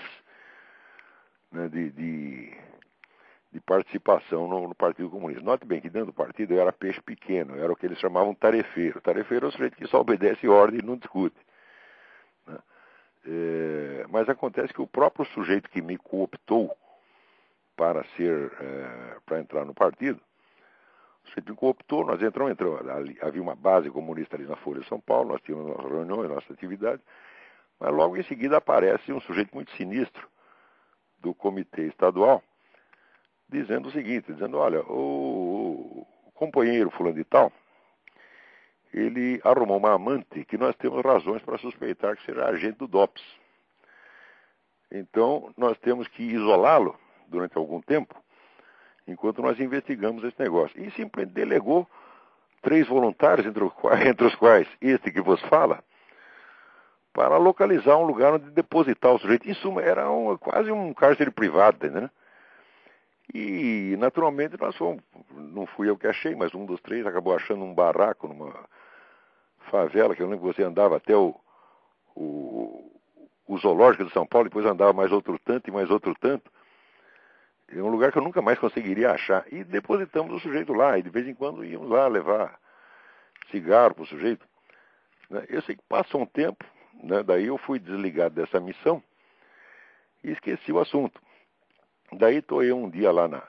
né, 1.50 1.68
de, 1.68 1.90
de, 1.90 2.56
de 3.52 3.60
participação 3.60 4.46
no, 4.46 4.68
no 4.68 4.74
Partido 4.74 5.10
Comunista. 5.10 5.42
Note 5.42 5.66
bem 5.66 5.80
que 5.80 5.90
dentro 5.90 6.06
do 6.06 6.12
partido 6.12 6.54
eu 6.54 6.60
era 6.60 6.72
peixe 6.72 7.00
pequeno, 7.00 7.56
eu 7.56 7.64
era 7.64 7.72
o 7.72 7.76
que 7.76 7.86
eles 7.86 7.98
chamavam 7.98 8.34
tarefeiro. 8.34 9.00
Tarefeiro 9.00 9.46
é 9.46 9.48
o 9.48 9.52
sujeito 9.52 9.76
que 9.76 9.86
só 9.88 10.00
obedece 10.00 10.46
ordem 10.46 10.80
e 10.80 10.86
não 10.86 10.96
discute. 10.96 11.36
né. 12.46 12.58
É, 13.26 14.06
mas 14.08 14.28
acontece 14.28 14.72
que 14.72 14.80
o 14.80 14.86
próprio 14.86 15.26
sujeito 15.26 15.68
que 15.68 15.82
me 15.82 15.98
cooptou 15.98 16.74
para 17.76 18.04
ser 18.16 18.52
eh, 18.60 19.16
para 19.24 19.40
entrar 19.40 19.64
no 19.64 19.74
partido. 19.74 20.20
Me 21.36 21.54
cooptou, 21.54 22.04
nós 22.04 22.20
entramos, 22.22 22.52
entrou, 22.52 22.76
ali, 22.90 23.16
havia 23.20 23.40
uma 23.40 23.54
base 23.54 23.90
comunista 23.90 24.36
ali 24.36 24.46
na 24.46 24.56
Folha 24.56 24.80
de 24.80 24.88
São 24.88 25.00
Paulo, 25.00 25.30
nós 25.30 25.40
tínhamos 25.42 25.68
nossas 25.68 25.90
reuniões, 25.90 26.28
nossas 26.28 26.50
atividades, 26.50 27.04
mas 27.78 27.94
logo 27.94 28.16
em 28.16 28.22
seguida 28.24 28.56
aparece 28.56 29.12
um 29.12 29.20
sujeito 29.20 29.54
muito 29.54 29.70
sinistro 29.72 30.28
do 31.18 31.32
comitê 31.32 31.86
estadual, 31.86 32.42
dizendo 33.48 33.88
o 33.88 33.92
seguinte, 33.92 34.32
dizendo, 34.32 34.58
olha, 34.58 34.82
o, 34.82 36.06
o 36.26 36.32
companheiro 36.32 36.90
fulano 36.90 37.16
de 37.16 37.24
tal, 37.24 37.52
ele 38.92 39.40
arrumou 39.44 39.78
uma 39.78 39.92
amante 39.92 40.44
que 40.44 40.58
nós 40.58 40.74
temos 40.76 41.02
razões 41.02 41.42
para 41.42 41.58
suspeitar 41.58 42.16
que 42.16 42.24
seja 42.24 42.44
agente 42.46 42.78
do 42.78 42.88
DOPS. 42.88 43.22
Então, 44.90 45.52
nós 45.56 45.78
temos 45.78 46.08
que 46.08 46.22
isolá-lo 46.22 46.98
durante 47.28 47.56
algum 47.56 47.80
tempo, 47.80 48.14
enquanto 49.06 49.42
nós 49.42 49.58
investigamos 49.58 50.24
esse 50.24 50.38
negócio. 50.38 50.80
E 50.80 50.90
simplesmente 50.92 51.34
delegou 51.34 51.88
três 52.62 52.86
voluntários, 52.86 53.46
entre 54.06 54.24
os 54.26 54.34
quais, 54.34 54.68
este 54.80 55.10
que 55.10 55.20
vos 55.20 55.40
fala, 55.42 55.82
para 57.12 57.36
localizar 57.36 57.96
um 57.96 58.04
lugar 58.04 58.34
onde 58.34 58.50
depositar 58.50 59.12
o 59.12 59.18
sujeito. 59.18 59.48
Isso 59.48 59.78
era 59.80 60.10
um, 60.10 60.36
quase 60.36 60.70
um 60.70 60.94
cárcere 60.94 61.30
privado, 61.30 61.76
entendeu? 61.76 62.10
E, 63.32 63.96
naturalmente, 63.98 64.60
nós 64.60 64.76
fomos, 64.76 65.02
não 65.32 65.64
fui 65.66 65.88
eu 65.88 65.96
que 65.96 66.06
achei, 66.06 66.34
mas 66.34 66.54
um 66.54 66.66
dos 66.66 66.80
três 66.80 67.06
acabou 67.06 67.34
achando 67.34 67.62
um 67.62 67.74
barraco 67.74 68.26
numa 68.26 68.52
favela, 69.70 70.16
que 70.16 70.22
eu 70.22 70.28
lembro 70.28 70.48
que 70.48 70.56
você 70.56 70.64
andava 70.64 70.96
até 70.96 71.16
o, 71.16 71.34
o, 72.16 72.92
o 73.46 73.58
zoológico 73.58 74.04
de 74.04 74.12
São 74.12 74.26
Paulo, 74.26 74.48
depois 74.48 74.66
andava 74.66 74.92
mais 74.92 75.12
outro 75.12 75.38
tanto 75.44 75.68
e 75.68 75.72
mais 75.72 75.88
outro 75.90 76.14
tanto. 76.20 76.50
É 77.72 77.80
um 77.82 77.88
lugar 77.88 78.10
que 78.10 78.18
eu 78.18 78.22
nunca 78.22 78.42
mais 78.42 78.58
conseguiria 78.58 79.12
achar. 79.12 79.44
E 79.52 79.62
depositamos 79.62 80.34
o 80.34 80.40
sujeito 80.40 80.72
lá, 80.72 80.98
e 80.98 81.02
de 81.02 81.10
vez 81.10 81.26
em 81.26 81.34
quando 81.34 81.64
íamos 81.64 81.88
lá 81.88 82.08
levar 82.08 82.58
cigarro 83.50 83.94
para 83.94 84.02
o 84.02 84.06
sujeito. 84.06 84.46
Né? 85.28 85.44
Eu 85.48 85.62
sei 85.62 85.76
que 85.76 85.82
passou 85.88 86.22
um 86.22 86.26
tempo, 86.26 86.64
né? 87.02 87.22
daí 87.22 87.46
eu 87.46 87.56
fui 87.58 87.78
desligado 87.78 88.34
dessa 88.34 88.58
missão 88.58 89.02
e 90.24 90.32
esqueci 90.32 90.72
o 90.72 90.80
assunto. 90.80 91.20
Daí 92.12 92.36
estou 92.36 92.62
eu 92.62 92.76
um 92.76 92.90
dia 92.90 93.12
lá 93.12 93.28
na. 93.28 93.42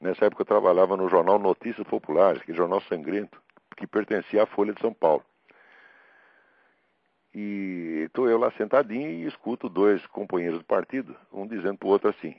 Nessa 0.00 0.26
época 0.26 0.42
eu 0.42 0.46
trabalhava 0.46 0.96
no 0.96 1.08
jornal 1.08 1.38
Notícias 1.38 1.86
Populares, 1.86 2.42
que 2.42 2.52
é 2.52 2.54
jornal 2.54 2.80
sangrento, 2.82 3.42
que 3.76 3.86
pertencia 3.86 4.44
à 4.44 4.46
Folha 4.46 4.72
de 4.72 4.80
São 4.80 4.94
Paulo. 4.94 5.24
E 7.34 8.04
estou 8.06 8.28
eu 8.28 8.38
lá 8.38 8.50
sentadinho 8.52 9.10
e 9.10 9.26
escuto 9.26 9.68
dois 9.68 10.04
companheiros 10.06 10.60
do 10.60 10.64
partido, 10.64 11.14
um 11.32 11.46
dizendo 11.46 11.78
para 11.78 11.88
o 11.88 11.90
outro 11.90 12.08
assim: 12.08 12.34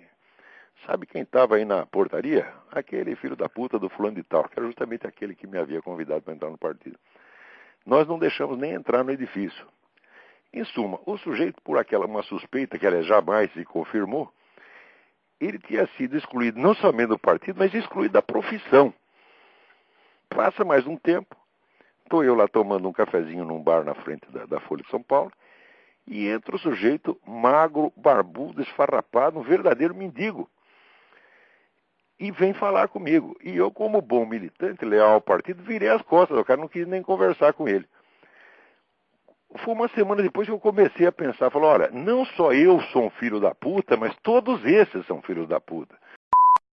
Sabe 0.86 1.06
quem 1.06 1.22
estava 1.22 1.56
aí 1.56 1.66
na 1.66 1.86
portaria? 1.86 2.52
Aquele 2.72 3.16
filho 3.16 3.36
da 3.36 3.48
puta 3.48 3.78
do 3.78 3.90
fulano 3.90 4.16
de 4.16 4.24
tal, 4.24 4.48
que 4.48 4.58
era 4.58 4.66
justamente 4.66 5.06
aquele 5.06 5.36
que 5.36 5.46
me 5.46 5.58
havia 5.58 5.82
convidado 5.82 6.24
para 6.24 6.34
entrar 6.34 6.50
no 6.50 6.58
partido. 6.58 6.98
Nós 7.86 8.08
não 8.08 8.18
deixamos 8.18 8.58
nem 8.58 8.74
entrar 8.74 9.04
no 9.04 9.12
edifício. 9.12 9.68
Em 10.54 10.64
suma, 10.66 11.00
o 11.06 11.18
sujeito, 11.18 11.62
por 11.62 11.78
aquela 11.78 12.06
uma 12.06 12.24
suspeita 12.24 12.78
que 12.78 12.86
ela 12.86 13.02
jamais 13.04 13.52
se 13.54 13.64
confirmou, 13.64 14.32
ele 15.40 15.58
tinha 15.60 15.88
sido 15.98 16.18
excluído 16.18 16.60
não 16.60 16.74
somente 16.76 17.10
do 17.10 17.20
partido, 17.20 17.58
mas 17.58 17.74
excluído 17.74 18.14
da 18.14 18.22
profissão. 18.22 18.94
Passa 20.30 20.66
mais 20.66 20.86
um 20.86 20.98
tempo, 20.98 21.36
estou 22.04 22.24
eu 22.24 22.36
lá 22.36 22.48
tomando 22.48 22.88
um 22.88 22.94
cafezinho 22.94 23.46
num 23.46 23.62
bar 23.62 23.84
na 23.84 23.94
frente 23.96 24.30
da, 24.32 24.46
da 24.46 24.60
Folha 24.62 24.84
de 24.84 24.90
São 24.90 25.02
Paulo, 25.02 25.32
e 26.08 26.28
entra 26.28 26.56
o 26.56 26.60
sujeito 26.60 27.20
magro, 27.26 27.94
barbudo, 27.96 28.62
esfarrapado, 28.62 29.40
um 29.40 29.44
verdadeiro 29.44 29.96
mendigo. 29.96 30.50
E 32.22 32.30
vem 32.30 32.54
falar 32.54 32.88
comigo. 32.88 33.36
E 33.44 33.58
eu, 33.58 33.72
como 33.72 34.00
bom 34.00 34.28
militante, 34.28 34.86
leal 34.86 35.14
ao 35.14 35.22
partido, 35.22 35.64
virei 35.64 35.90
as 35.90 36.04
costas. 36.04 36.38
O 36.38 36.46
cara 36.46 36.62
não 36.62 36.68
quis 36.68 36.88
nem 36.88 37.02
conversar 37.02 37.52
com 37.52 37.68
ele. 37.68 37.90
Foi 39.66 39.74
uma 39.74 39.88
semana 39.88 40.22
depois 40.22 40.48
que 40.48 40.54
eu 40.54 40.60
comecei 40.60 41.08
a 41.08 41.12
pensar, 41.12 41.50
falou, 41.50 41.70
olha, 41.72 41.90
não 41.90 42.24
só 42.24 42.54
eu 42.54 42.80
sou 42.94 43.08
um 43.08 43.10
filho 43.10 43.40
da 43.40 43.56
puta, 43.56 43.98
mas 43.98 44.16
todos 44.22 44.64
esses 44.64 45.04
são 45.08 45.20
filhos 45.24 45.50
da 45.50 45.60
puta. 45.60 45.98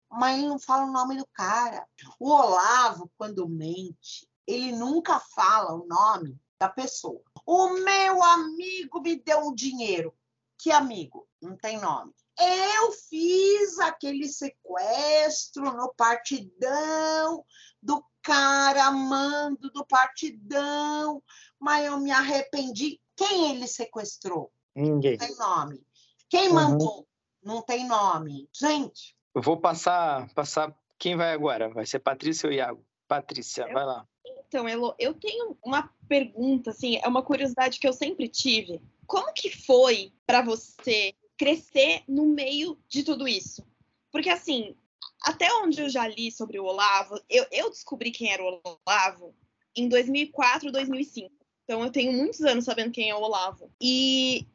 Mas 0.09 0.39
ele 0.39 0.47
não 0.47 0.57
fala 0.57 0.85
o 0.85 0.91
nome 0.91 1.15
do 1.15 1.27
cara. 1.31 1.85
O 2.19 2.31
Olavo, 2.31 3.07
quando 3.15 3.47
mente, 3.47 4.27
ele 4.47 4.71
nunca 4.71 5.19
fala 5.19 5.75
o 5.75 5.85
nome 5.85 6.35
da 6.59 6.69
pessoa. 6.69 7.21
O 7.45 7.69
meu 7.69 8.23
amigo 8.23 8.99
me 8.99 9.15
deu 9.15 9.41
um 9.41 9.53
dinheiro. 9.53 10.11
Que 10.57 10.71
amigo? 10.71 11.27
Não 11.39 11.55
tem 11.55 11.79
nome. 11.79 12.11
Eu 12.39 12.91
fiz 12.91 13.79
aquele 13.79 14.27
sequestro 14.27 15.63
no 15.71 15.93
partidão 15.95 17.45
do 17.81 18.03
cara 18.21 18.85
amando 18.85 19.71
do 19.71 19.85
partidão, 19.85 21.23
mas 21.59 21.85
eu 21.85 21.99
me 21.99 22.11
arrependi. 22.11 22.99
Quem 23.15 23.51
ele 23.51 23.67
sequestrou? 23.67 24.51
Ninguém. 24.75 25.17
Não 25.17 25.27
tem 25.27 25.37
nome. 25.37 25.83
Quem 26.29 26.47
uhum. 26.49 26.53
mandou? 26.53 27.07
Não 27.41 27.61
tem 27.61 27.87
nome. 27.87 28.49
Gente. 28.53 29.15
Eu 29.33 29.41
vou 29.41 29.57
passar, 29.57 30.27
passar. 30.33 30.75
Quem 30.97 31.15
vai 31.15 31.31
agora? 31.31 31.69
Vai 31.69 31.85
ser 31.85 31.99
Patrícia 31.99 32.47
ou 32.47 32.53
Iago? 32.53 32.85
Patrícia, 33.07 33.63
eu, 33.63 33.73
vai 33.73 33.85
lá. 33.85 34.07
Então, 34.25 34.67
Elo, 34.67 34.95
eu 34.97 35.13
tenho 35.13 35.57
uma 35.63 35.89
pergunta, 36.07 36.71
assim, 36.71 36.97
é 36.97 37.07
uma 37.07 37.21
curiosidade 37.21 37.79
que 37.79 37.87
eu 37.87 37.93
sempre 37.93 38.27
tive. 38.27 38.81
Como 39.05 39.31
que 39.33 39.49
foi 39.49 40.11
para 40.25 40.41
você 40.41 41.13
crescer 41.37 42.03
no 42.07 42.25
meio 42.25 42.77
de 42.87 43.03
tudo 43.03 43.27
isso? 43.27 43.65
Porque, 44.11 44.29
assim, 44.29 44.75
até 45.21 45.51
onde 45.55 45.81
eu 45.81 45.89
já 45.89 46.07
li 46.07 46.31
sobre 46.31 46.59
o 46.59 46.65
Olavo, 46.65 47.19
eu, 47.29 47.45
eu 47.51 47.69
descobri 47.69 48.11
quem 48.11 48.31
era 48.31 48.43
o 48.43 48.61
Olavo 48.63 49.35
em 49.75 49.89
2004, 49.89 50.71
2005. 50.71 51.31
Então 51.63 51.83
eu 51.83 51.91
tenho 51.91 52.13
muitos 52.13 52.41
anos 52.41 52.65
sabendo 52.65 52.91
quem 52.91 53.09
é 53.09 53.15
o 53.15 53.21
Olavo. 53.21 53.71
E, 53.81 54.45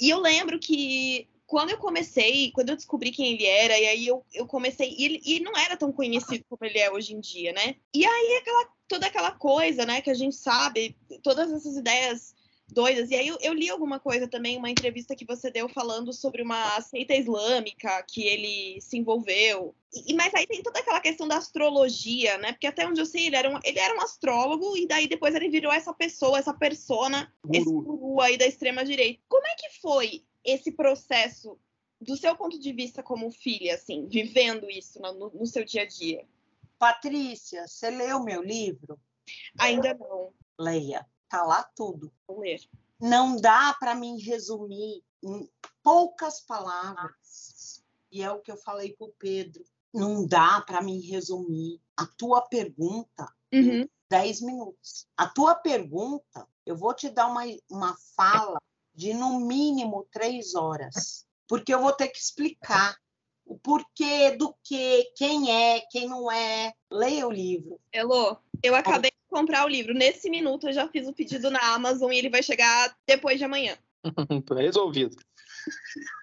e 0.00 0.08
eu 0.08 0.20
lembro 0.20 0.58
que 0.58 1.28
quando 1.44 1.70
eu 1.70 1.76
comecei, 1.76 2.50
quando 2.52 2.70
eu 2.70 2.76
descobri 2.76 3.10
quem 3.10 3.34
ele 3.34 3.44
era, 3.44 3.78
e 3.78 3.86
aí 3.86 4.06
eu, 4.06 4.24
eu 4.32 4.46
comecei. 4.46 4.94
E 4.96 5.04
ele, 5.04 5.20
e 5.24 5.40
não 5.40 5.54
era 5.58 5.76
tão 5.76 5.92
conhecido 5.92 6.44
como 6.48 6.64
ele 6.64 6.78
é 6.78 6.90
hoje 6.90 7.14
em 7.14 7.20
dia, 7.20 7.52
né? 7.52 7.76
E 7.92 8.06
aí 8.06 8.38
aquela, 8.40 8.68
toda 8.88 9.06
aquela 9.06 9.32
coisa, 9.32 9.84
né, 9.84 10.00
que 10.00 10.08
a 10.08 10.14
gente 10.14 10.36
sabe, 10.36 10.96
todas 11.22 11.52
essas 11.52 11.76
ideias 11.76 12.34
doidas. 12.72 13.10
E 13.10 13.14
aí 13.14 13.28
eu, 13.28 13.38
eu, 13.40 13.52
li 13.52 13.68
alguma 13.68 14.00
coisa 14.00 14.26
também, 14.26 14.56
uma 14.56 14.70
entrevista 14.70 15.14
que 15.14 15.24
você 15.24 15.50
deu 15.50 15.68
falando 15.68 16.12
sobre 16.12 16.42
uma 16.42 16.80
seita 16.80 17.14
islâmica 17.14 18.02
que 18.08 18.22
ele 18.22 18.80
se 18.80 18.96
envolveu. 18.96 19.74
E, 20.06 20.14
mas 20.14 20.34
aí 20.34 20.46
tem 20.46 20.62
toda 20.62 20.80
aquela 20.80 21.00
questão 21.00 21.28
da 21.28 21.36
astrologia, 21.36 22.38
né? 22.38 22.52
Porque 22.52 22.66
até 22.66 22.86
onde 22.86 23.00
eu 23.00 23.06
sei, 23.06 23.26
ele 23.26 23.36
era 23.36 23.50
um, 23.50 23.58
ele 23.62 23.78
era 23.78 23.94
um 23.94 24.00
astrólogo 24.00 24.76
e 24.76 24.86
daí 24.86 25.06
depois 25.06 25.34
ele 25.34 25.50
virou 25.50 25.72
essa 25.72 25.92
pessoa, 25.92 26.38
essa 26.38 26.54
persona, 26.54 27.32
guru. 27.44 27.58
esse 27.58 27.70
guru 27.70 28.20
aí 28.20 28.36
da 28.36 28.46
extrema 28.46 28.84
direita. 28.84 29.20
Como 29.28 29.46
é 29.46 29.54
que 29.54 29.80
foi 29.80 30.24
esse 30.44 30.72
processo 30.72 31.58
do 32.00 32.16
seu 32.16 32.34
ponto 32.34 32.58
de 32.58 32.72
vista 32.72 33.02
como 33.02 33.30
filha, 33.30 33.74
assim, 33.74 34.06
vivendo 34.08 34.68
isso 34.68 35.00
no, 35.00 35.30
no 35.30 35.46
seu 35.46 35.64
dia 35.64 35.82
a 35.82 35.86
dia? 35.86 36.24
Patrícia, 36.78 37.68
você 37.68 37.90
leu 37.90 38.24
meu 38.24 38.42
livro? 38.42 38.98
Ainda 39.58 39.94
não. 39.94 40.32
Leia 40.58 41.06
Tá 41.32 41.44
lá 41.44 41.62
tudo. 41.74 42.12
Não 43.00 43.36
dá 43.36 43.74
para 43.80 43.94
mim 43.94 44.18
resumir 44.18 45.02
em 45.24 45.50
poucas 45.82 46.42
palavras. 46.42 47.82
E 48.10 48.22
é 48.22 48.30
o 48.30 48.42
que 48.42 48.52
eu 48.52 48.56
falei 48.58 48.94
para 48.94 49.06
o 49.06 49.14
Pedro. 49.18 49.64
Não 49.94 50.26
dá 50.26 50.60
para 50.60 50.82
mim 50.82 51.00
resumir 51.00 51.80
a 51.96 52.04
tua 52.04 52.42
pergunta 52.42 53.34
uhum. 53.50 53.80
em 53.80 53.90
10 54.10 54.42
minutos. 54.42 55.08
A 55.16 55.26
tua 55.26 55.54
pergunta, 55.54 56.46
eu 56.66 56.76
vou 56.76 56.92
te 56.92 57.08
dar 57.08 57.28
uma, 57.28 57.44
uma 57.70 57.96
fala 58.14 58.60
de 58.94 59.14
no 59.14 59.40
mínimo 59.40 60.06
três 60.12 60.54
horas. 60.54 61.26
Porque 61.48 61.72
eu 61.72 61.80
vou 61.80 61.92
ter 61.92 62.08
que 62.08 62.18
explicar 62.18 62.94
o 63.52 63.58
porquê 63.58 64.30
do 64.30 64.54
que, 64.64 65.12
quem 65.14 65.52
é, 65.52 65.80
quem 65.90 66.08
não 66.08 66.32
é. 66.32 66.72
Leia 66.90 67.28
o 67.28 67.30
livro. 67.30 67.78
Elô, 67.92 68.38
eu 68.62 68.74
acabei 68.74 69.10
comprar 69.28 69.66
o 69.66 69.68
livro. 69.68 69.92
Nesse 69.92 70.30
minuto 70.30 70.68
eu 70.68 70.72
já 70.72 70.88
fiz 70.88 71.06
o 71.06 71.12
pedido 71.12 71.50
na 71.50 71.74
Amazon 71.74 72.10
e 72.10 72.18
ele 72.18 72.30
vai 72.30 72.42
chegar 72.42 72.96
depois 73.06 73.38
de 73.38 73.44
amanhã. 73.44 73.76
Resolvido. 74.56 75.16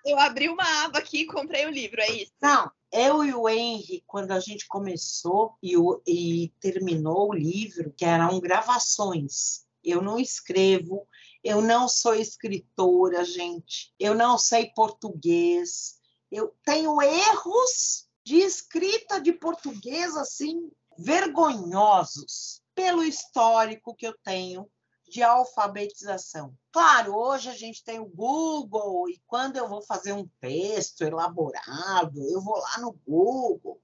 Eu 0.06 0.18
abri 0.18 0.50
uma 0.50 0.86
aba 0.86 0.98
aqui 0.98 1.22
e 1.22 1.26
comprei 1.26 1.66
o 1.68 1.72
livro, 1.72 2.02
é 2.02 2.12
isso? 2.12 2.32
Não, 2.42 2.72
eu 2.92 3.24
e 3.24 3.34
o 3.34 3.48
Henry, 3.48 4.04
quando 4.08 4.32
a 4.32 4.40
gente 4.40 4.68
começou 4.68 5.56
e, 5.62 5.78
o, 5.78 6.02
e 6.06 6.52
terminou 6.60 7.30
o 7.30 7.34
livro, 7.34 7.94
que 7.96 8.06
eram 8.06 8.40
gravações. 8.40 9.66
Eu 9.84 10.02
não 10.02 10.20
escrevo, 10.20 11.08
eu 11.44 11.62
não 11.62 11.88
sou 11.88 12.16
escritora, 12.16 13.24
gente. 13.24 13.94
Eu 14.00 14.16
não 14.16 14.38
sei 14.38 14.72
português. 14.76 15.99
Eu 16.32 16.56
tenho 16.64 17.02
erros 17.02 18.08
de 18.24 18.38
escrita 18.38 19.20
de 19.20 19.34
português 19.34 20.16
assim 20.16 20.72
vergonhosos 20.98 22.62
pelo 22.76 23.04
histórico 23.04 23.96
que 23.96 24.06
eu 24.06 24.16
tenho 24.24 24.70
de 25.10 25.24
alfabetização. 25.24 26.54
Claro, 26.72 27.16
hoje 27.16 27.50
a 27.50 27.56
gente 27.56 27.84
tem 27.84 28.00
o 28.00 28.06
Google 28.06 29.10
e 29.10 29.20
quando 29.26 29.58
eu 29.58 29.68
vou 29.68 29.82
fazer 29.82 30.14
um 30.14 30.30
texto 30.40 31.02
elaborado, 31.02 32.22
eu 32.30 32.42
vou 32.42 32.58
lá 32.58 32.78
no 32.78 32.94
Google. 33.08 33.82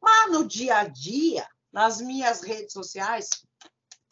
Mas 0.00 0.32
no 0.32 0.44
dia 0.44 0.78
a 0.78 0.84
dia, 0.84 1.48
nas 1.72 2.00
minhas 2.00 2.42
redes 2.42 2.72
sociais, 2.72 3.28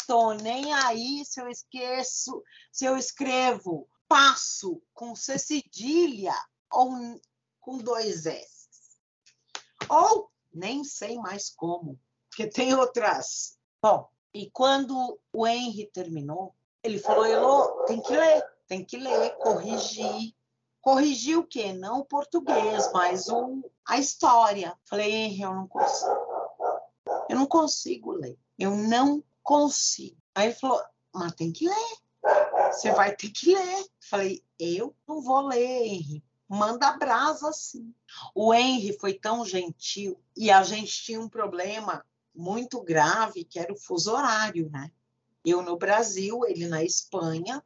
tô 0.06 0.32
nem 0.32 0.72
aí 0.72 1.24
se 1.24 1.40
eu 1.40 1.48
esqueço, 1.48 2.42
se 2.70 2.84
eu 2.84 2.96
escrevo 2.96 3.88
passo 4.08 4.80
com 4.94 5.16
C 5.16 5.38
cedilha 5.38 6.34
ou 6.70 7.20
com 7.62 7.78
dois 7.78 8.26
S. 8.26 8.68
Ou 9.88 10.30
nem 10.52 10.84
sei 10.84 11.16
mais 11.16 11.48
como, 11.48 11.98
porque 12.28 12.46
tem 12.46 12.74
outras. 12.74 13.56
Bom, 13.80 14.08
E 14.34 14.50
quando 14.50 15.18
o 15.32 15.46
Henry 15.46 15.86
terminou, 15.92 16.54
ele 16.82 16.98
falou: 16.98 17.24
Elô, 17.24 17.84
tem 17.86 18.00
que 18.00 18.14
ler, 18.14 18.44
tem 18.66 18.84
que 18.84 18.96
ler, 18.98 19.36
corrigir. 19.36 20.34
Corrigir 20.80 21.38
o 21.38 21.46
quê? 21.46 21.72
Não 21.72 22.00
o 22.00 22.04
português, 22.04 22.90
mas 22.92 23.28
o, 23.28 23.62
a 23.86 23.98
história. 23.98 24.76
Falei, 24.84 25.12
Henry, 25.12 25.42
eu 25.42 25.54
não 25.54 25.68
consigo. 25.68 26.16
Eu 27.28 27.36
não 27.36 27.46
consigo 27.46 28.12
ler. 28.12 28.36
Eu 28.58 28.74
não 28.74 29.22
consigo. 29.44 30.16
Aí 30.34 30.48
ele 30.48 30.54
falou, 30.54 30.82
mas 31.14 31.34
tem 31.34 31.52
que 31.52 31.68
ler. 31.68 31.98
Você 32.72 32.90
vai 32.92 33.14
ter 33.14 33.30
que 33.30 33.54
ler. 33.54 33.86
Falei, 34.00 34.42
eu 34.58 34.94
não 35.06 35.22
vou 35.22 35.46
ler, 35.46 35.86
Henry. 35.86 36.24
Manda 36.54 36.92
brasa 36.98 37.48
assim. 37.48 37.94
O 38.34 38.52
Henry 38.52 38.94
foi 39.00 39.14
tão 39.14 39.42
gentil 39.42 40.22
e 40.36 40.50
a 40.50 40.62
gente 40.62 40.92
tinha 41.02 41.18
um 41.18 41.26
problema 41.26 42.04
muito 42.34 42.82
grave 42.82 43.42
que 43.42 43.58
era 43.58 43.72
o 43.72 43.78
fuso 43.78 44.12
horário, 44.12 44.68
né? 44.70 44.92
Eu 45.42 45.62
no 45.62 45.78
Brasil, 45.78 46.44
ele 46.46 46.68
na 46.68 46.84
Espanha, 46.84 47.64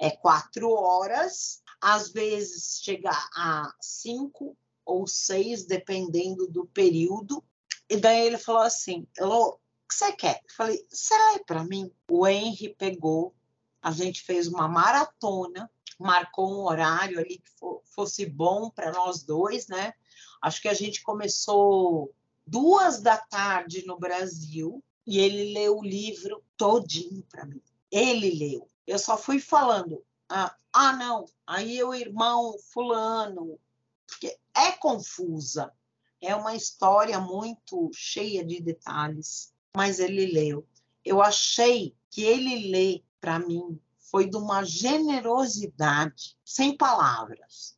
é 0.00 0.10
quatro 0.10 0.68
horas, 0.68 1.62
às 1.80 2.10
vezes 2.10 2.80
chega 2.82 3.12
a 3.36 3.72
cinco 3.80 4.56
ou 4.84 5.06
seis, 5.06 5.64
dependendo 5.64 6.48
do 6.48 6.66
período. 6.66 7.44
E 7.88 7.96
daí 7.96 8.26
ele 8.26 8.36
falou 8.36 8.62
assim: 8.62 9.06
Elô, 9.16 9.50
o 9.50 9.58
que 9.88 9.94
você 9.94 10.10
quer? 10.10 10.40
Eu 10.42 10.54
falei: 10.56 10.84
você 10.90 11.14
lê 11.14 11.44
para 11.44 11.62
mim? 11.62 11.88
O 12.10 12.26
Henry 12.26 12.74
pegou, 12.74 13.32
a 13.80 13.92
gente 13.92 14.22
fez 14.22 14.48
uma 14.48 14.66
maratona, 14.66 15.70
marcou 15.98 16.50
um 16.50 16.64
horário 16.64 17.18
ali 17.18 17.38
que 17.38 17.50
fosse 17.94 18.24
bom 18.26 18.70
para 18.70 18.92
nós 18.92 19.22
dois, 19.22 19.66
né? 19.66 19.92
Acho 20.40 20.62
que 20.62 20.68
a 20.68 20.74
gente 20.74 21.02
começou 21.02 22.14
duas 22.46 23.00
da 23.02 23.16
tarde 23.16 23.84
no 23.84 23.98
Brasil 23.98 24.82
e 25.06 25.18
ele 25.18 25.52
leu 25.52 25.78
o 25.78 25.84
livro 25.84 26.42
todinho 26.56 27.22
para 27.30 27.44
mim. 27.44 27.62
Ele 27.90 28.30
leu. 28.30 28.68
Eu 28.86 28.98
só 28.98 29.18
fui 29.18 29.40
falando, 29.40 30.04
ah, 30.28 30.54
ah, 30.72 30.92
não, 30.92 31.24
aí 31.46 31.82
o 31.82 31.94
irmão 31.94 32.56
fulano, 32.72 33.58
porque 34.06 34.38
é 34.54 34.72
confusa, 34.72 35.72
é 36.20 36.34
uma 36.34 36.54
história 36.54 37.18
muito 37.20 37.90
cheia 37.94 38.44
de 38.44 38.60
detalhes, 38.60 39.52
mas 39.74 39.98
ele 39.98 40.26
leu. 40.26 40.66
Eu 41.04 41.22
achei 41.22 41.94
que 42.10 42.22
ele 42.22 42.70
lê 42.70 43.02
para 43.20 43.38
mim 43.38 43.80
foi 44.10 44.28
de 44.28 44.36
uma 44.36 44.64
generosidade 44.64 46.36
sem 46.44 46.76
palavras. 46.76 47.76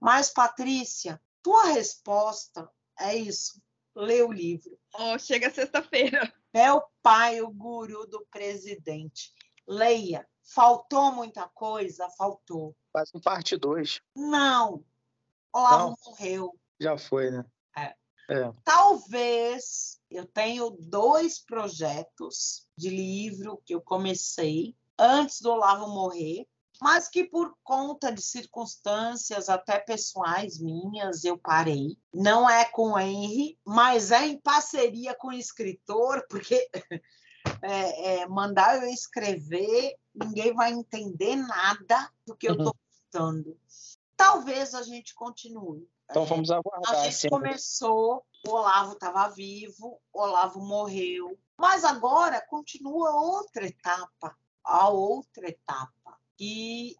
Mas 0.00 0.30
Patrícia, 0.30 1.20
tua 1.42 1.64
resposta 1.66 2.70
é 2.98 3.16
isso 3.16 3.60
lê 3.98 4.22
o 4.22 4.32
livro. 4.32 4.78
Oh, 4.94 5.18
chega 5.18 5.50
sexta-feira. 5.50 6.32
É 6.52 6.72
o 6.72 6.82
pai, 7.02 7.40
o 7.42 7.50
guru 7.50 8.06
do 8.06 8.24
presidente. 8.30 9.32
Leia. 9.66 10.26
Faltou 10.42 11.12
muita 11.12 11.46
coisa? 11.48 12.08
Faltou. 12.16 12.74
Faz 12.92 13.10
um 13.14 13.20
parte 13.20 13.56
2. 13.56 14.00
Não. 14.16 14.82
Olavo 15.52 15.90
Não. 15.90 15.96
morreu. 16.06 16.58
Já 16.80 16.96
foi, 16.96 17.30
né? 17.30 17.44
É. 17.76 17.94
é. 18.30 18.52
Talvez 18.64 20.00
eu 20.10 20.24
tenho 20.24 20.70
dois 20.70 21.38
projetos 21.38 22.66
de 22.76 22.88
livro 22.88 23.60
que 23.66 23.74
eu 23.74 23.80
comecei 23.80 24.74
antes 24.98 25.40
do 25.40 25.50
Olavo 25.50 25.88
morrer 25.88 26.46
mas 26.80 27.08
que 27.08 27.24
por 27.24 27.54
conta 27.62 28.12
de 28.12 28.22
circunstâncias 28.22 29.48
até 29.48 29.78
pessoais 29.78 30.58
minhas 30.60 31.24
eu 31.24 31.36
parei. 31.36 31.98
Não 32.14 32.48
é 32.48 32.64
com 32.64 32.92
o 32.92 32.98
Henry, 32.98 33.58
mas 33.64 34.12
é 34.12 34.26
em 34.26 34.40
parceria 34.40 35.14
com 35.14 35.28
o 35.28 35.32
escritor, 35.32 36.24
porque 36.28 36.68
é, 37.62 38.20
é, 38.20 38.26
mandar 38.28 38.80
eu 38.80 38.88
escrever, 38.88 39.96
ninguém 40.14 40.54
vai 40.54 40.72
entender 40.72 41.36
nada 41.36 42.10
do 42.24 42.36
que 42.36 42.48
eu 42.48 42.52
estou 42.52 42.66
uhum. 42.66 42.72
contando. 43.10 43.58
Talvez 44.16 44.74
a 44.74 44.82
gente 44.82 45.14
continue. 45.14 45.88
Então 46.10 46.24
vamos 46.24 46.50
aguardar. 46.50 46.94
A 46.94 47.10
gente 47.10 47.28
começou, 47.28 48.24
o 48.46 48.50
Olavo 48.50 48.92
estava 48.92 49.28
vivo, 49.28 50.00
o 50.12 50.20
Olavo 50.20 50.60
morreu, 50.60 51.38
mas 51.56 51.84
agora 51.84 52.40
continua 52.48 53.10
outra 53.10 53.66
etapa, 53.66 54.36
a 54.68 54.90
outra 54.90 55.48
etapa 55.48 56.18
e 56.38 56.94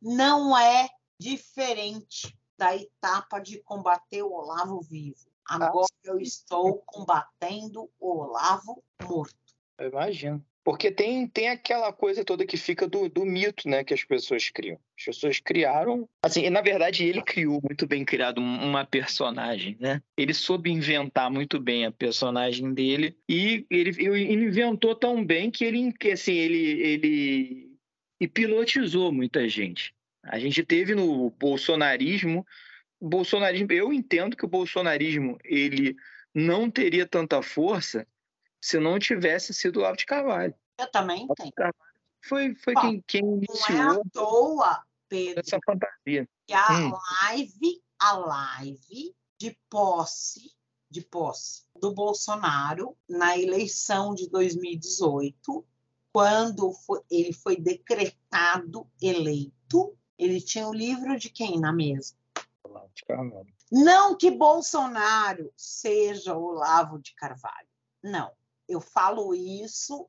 não 0.00 0.56
é 0.56 0.90
diferente 1.18 2.38
da 2.56 2.76
etapa 2.76 3.40
de 3.40 3.58
combater 3.62 4.22
o 4.22 4.30
Olavo 4.30 4.80
vivo. 4.82 5.26
Agora 5.46 5.86
ah, 5.90 6.00
eu 6.04 6.20
estou 6.20 6.82
combatendo 6.84 7.90
o 7.98 8.18
Olavo 8.18 8.84
morto. 9.02 9.34
Eu 9.78 9.88
imagino. 9.88 10.44
Porque 10.64 10.90
tem, 10.90 11.28
tem 11.28 11.50
aquela 11.50 11.92
coisa 11.92 12.24
toda 12.24 12.46
que 12.46 12.56
fica 12.56 12.88
do, 12.88 13.06
do 13.06 13.26
mito, 13.26 13.68
né, 13.68 13.84
que 13.84 13.92
as 13.92 14.02
pessoas 14.02 14.48
criam. 14.48 14.78
As 14.98 15.04
pessoas 15.04 15.38
criaram, 15.38 16.08
assim, 16.22 16.48
na 16.48 16.62
verdade 16.62 17.04
ele 17.04 17.20
criou 17.20 17.60
muito 17.62 17.86
bem 17.86 18.02
criado 18.02 18.38
uma 18.38 18.86
personagem, 18.86 19.76
né? 19.78 20.00
Ele 20.16 20.32
soube 20.32 20.70
inventar 20.70 21.30
muito 21.30 21.60
bem 21.60 21.84
a 21.84 21.92
personagem 21.92 22.72
dele 22.72 23.14
e 23.28 23.66
ele, 23.70 23.90
ele 23.98 24.44
inventou 24.46 24.94
tão 24.94 25.22
bem 25.22 25.50
que 25.50 25.66
ele, 25.66 25.92
assim, 26.10 26.32
ele, 26.32 26.80
ele 26.80 27.70
hipnotizou 28.18 29.12
muita 29.12 29.46
gente. 29.46 29.94
A 30.22 30.38
gente 30.38 30.64
teve 30.64 30.94
no 30.94 31.28
bolsonarismo, 31.28 32.46
bolsonarismo, 32.98 33.70
eu 33.70 33.92
entendo 33.92 34.34
que 34.34 34.46
o 34.46 34.48
bolsonarismo 34.48 35.36
ele 35.44 35.94
não 36.34 36.70
teria 36.70 37.06
tanta 37.06 37.42
força 37.42 38.06
se 38.64 38.80
não 38.80 38.98
tivesse 38.98 39.52
sido 39.52 39.76
o 39.76 39.80
Olavo 39.80 39.98
de 39.98 40.06
Carvalho. 40.06 40.54
Eu 40.78 40.90
também 40.90 41.28
tenho. 41.36 41.52
Foi, 42.26 42.54
foi 42.54 42.72
Bom, 42.72 42.80
quem, 42.80 43.04
quem 43.06 43.20
iniciou 43.20 43.78
não 43.78 43.92
é 43.92 44.00
à 44.00 44.02
toa, 44.10 44.82
Pedro, 45.06 45.42
essa 45.46 45.58
fantasia. 45.66 46.26
Que 46.46 46.54
a 46.54 46.72
hum. 46.72 46.92
live, 47.22 47.82
a 48.00 48.16
live 48.16 49.14
de 49.38 49.54
posse, 49.68 50.50
de 50.90 51.02
posse 51.02 51.64
do 51.78 51.92
Bolsonaro 51.92 52.96
na 53.06 53.36
eleição 53.36 54.14
de 54.14 54.30
2018 54.30 55.66
quando 56.10 56.72
ele 57.10 57.34
foi 57.34 57.56
decretado 57.56 58.88
eleito, 59.02 59.94
ele 60.16 60.40
tinha 60.40 60.66
o 60.66 60.72
livro 60.72 61.18
de 61.18 61.28
quem 61.28 61.60
na 61.60 61.70
mesa? 61.70 62.14
Olavo 62.62 62.90
de 62.94 63.04
Carvalho. 63.04 63.54
Não 63.70 64.16
que 64.16 64.30
Bolsonaro 64.30 65.52
seja 65.54 66.34
Olavo 66.34 66.98
de 66.98 67.14
Carvalho. 67.14 67.68
Não. 68.02 68.32
Eu 68.68 68.80
falo 68.80 69.34
isso 69.34 70.08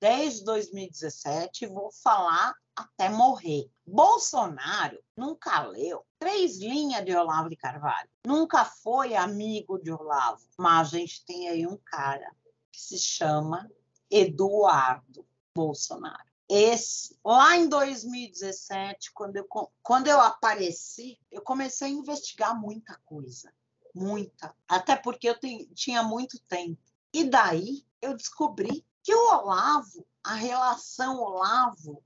desde 0.00 0.44
2017 0.44 1.64
e 1.64 1.68
vou 1.68 1.90
falar 1.90 2.54
até 2.74 3.08
morrer. 3.08 3.70
Bolsonaro 3.86 5.02
nunca 5.16 5.62
leu 5.62 6.04
três 6.18 6.58
linhas 6.58 7.04
de 7.04 7.14
Olavo 7.16 7.48
de 7.48 7.56
Carvalho. 7.56 8.08
Nunca 8.26 8.64
foi 8.64 9.14
amigo 9.14 9.78
de 9.78 9.90
Olavo. 9.90 10.42
Mas 10.58 10.88
a 10.88 10.98
gente 10.98 11.24
tem 11.24 11.48
aí 11.48 11.66
um 11.66 11.78
cara 11.78 12.30
que 12.70 12.80
se 12.80 12.98
chama 12.98 13.70
Eduardo 14.10 15.26
Bolsonaro. 15.54 16.26
Esse, 16.48 17.18
lá 17.24 17.56
em 17.56 17.68
2017, 17.68 19.12
quando 19.12 19.36
eu, 19.36 19.48
quando 19.82 20.06
eu 20.06 20.20
apareci, 20.20 21.18
eu 21.30 21.42
comecei 21.42 21.88
a 21.88 21.90
investigar 21.90 22.60
muita 22.60 22.94
coisa, 23.04 23.52
muita, 23.92 24.54
até 24.68 24.94
porque 24.94 25.28
eu 25.28 25.36
tinha 25.74 26.04
muito 26.04 26.38
tempo. 26.42 26.80
E 27.16 27.24
daí 27.24 27.82
eu 28.02 28.14
descobri 28.14 28.84
que 29.02 29.14
o 29.14 29.32
Olavo, 29.32 30.06
a 30.22 30.34
relação 30.34 31.18
Olavo 31.18 32.04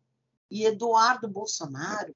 e 0.48 0.64
Eduardo 0.64 1.26
Bolsonaro 1.26 2.14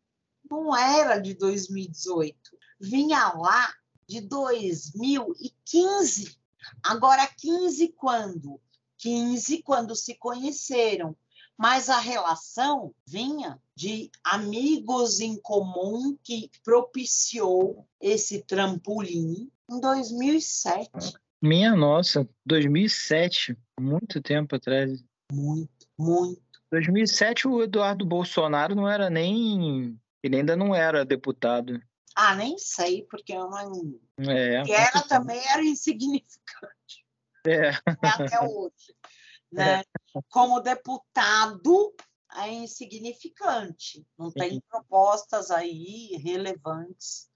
não 0.49 0.77
era 0.77 1.19
de 1.19 1.35
2018, 1.35 2.57
vinha 2.81 3.33
lá 3.33 3.75
de 4.07 4.21
2015. 4.21 6.39
Agora, 6.85 7.27
15 7.27 7.89
quando? 7.97 8.61
15 8.99 9.65
quando 9.65 9.97
se 9.97 10.15
conheceram, 10.15 11.17
mas 11.59 11.91
a 11.91 11.99
relação 11.99 12.95
vinha 13.05 13.61
de 13.75 14.09
amigos 14.23 15.19
em 15.19 15.37
comum 15.37 16.17
que 16.23 16.49
propiciou 16.63 17.89
esse 18.01 18.41
trampolim 18.43 19.51
em 19.69 19.81
2007. 19.81 21.24
Minha 21.45 21.77
nossa, 21.77 22.27
2007, 22.47 23.55
muito 23.79 24.23
tempo 24.23 24.57
atrás. 24.57 25.05
Muito, 25.31 25.87
muito. 25.99 26.41
2007 26.71 27.47
o 27.47 27.63
Eduardo 27.63 28.07
Bolsonaro 28.07 28.75
não 28.75 28.89
era 28.89 29.11
nem 29.11 30.01
ele 30.23 30.37
ainda 30.37 30.57
não 30.57 30.75
era 30.75 31.05
deputado. 31.05 31.79
Ah, 32.17 32.35
nem 32.35 32.57
sei, 32.57 33.07
porque 33.11 33.35
eu 33.35 33.51
não. 33.51 34.01
É, 34.21 34.63
e 34.67 34.73
era 34.73 35.03
também 35.03 35.39
era 35.51 35.63
insignificante. 35.63 37.05
É. 37.47 37.73
Até 38.01 38.41
hoje 38.41 38.97
né? 39.53 39.83
Como 40.31 40.61
deputado 40.61 41.95
é 42.37 42.49
insignificante, 42.49 44.03
não 44.19 44.31
tem 44.31 44.63
propostas 44.63 45.51
aí 45.51 46.17
relevantes. 46.25 47.29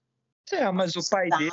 É, 0.51 0.71
mas 0.71 0.95
o 0.95 1.07
pai 1.07 1.29
dele, 1.29 1.51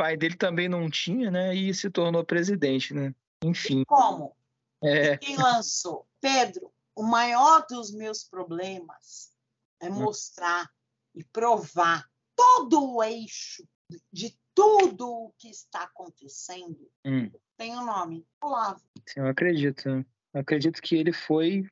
pai 0.00 0.16
dele 0.16 0.34
também 0.34 0.66
não 0.66 0.88
tinha, 0.88 1.30
né? 1.30 1.54
E 1.54 1.74
se 1.74 1.90
tornou 1.90 2.24
presidente, 2.24 2.94
né? 2.94 3.14
Enfim. 3.44 3.82
E 3.82 3.84
como? 3.84 4.34
É. 4.82 5.18
Quem 5.18 5.36
lançou? 5.36 6.06
Pedro, 6.22 6.72
o 6.96 7.02
maior 7.02 7.66
dos 7.68 7.92
meus 7.92 8.24
problemas 8.24 9.30
é 9.78 9.90
Hum. 9.90 10.04
mostrar 10.04 10.70
e 11.14 11.22
provar 11.22 12.08
todo 12.34 12.94
o 12.94 13.02
eixo 13.02 13.62
de 14.10 14.34
tudo 14.54 15.06
o 15.06 15.34
que 15.36 15.50
está 15.50 15.82
acontecendo. 15.82 16.90
Hum. 17.04 17.30
Tem 17.58 17.76
o 17.76 17.84
nome, 17.84 18.26
Olavo. 18.42 18.80
Eu 19.14 19.26
acredito. 19.26 19.86
Eu 19.86 20.40
acredito 20.40 20.80
que 20.80 20.96
ele 20.96 21.12
foi 21.12 21.68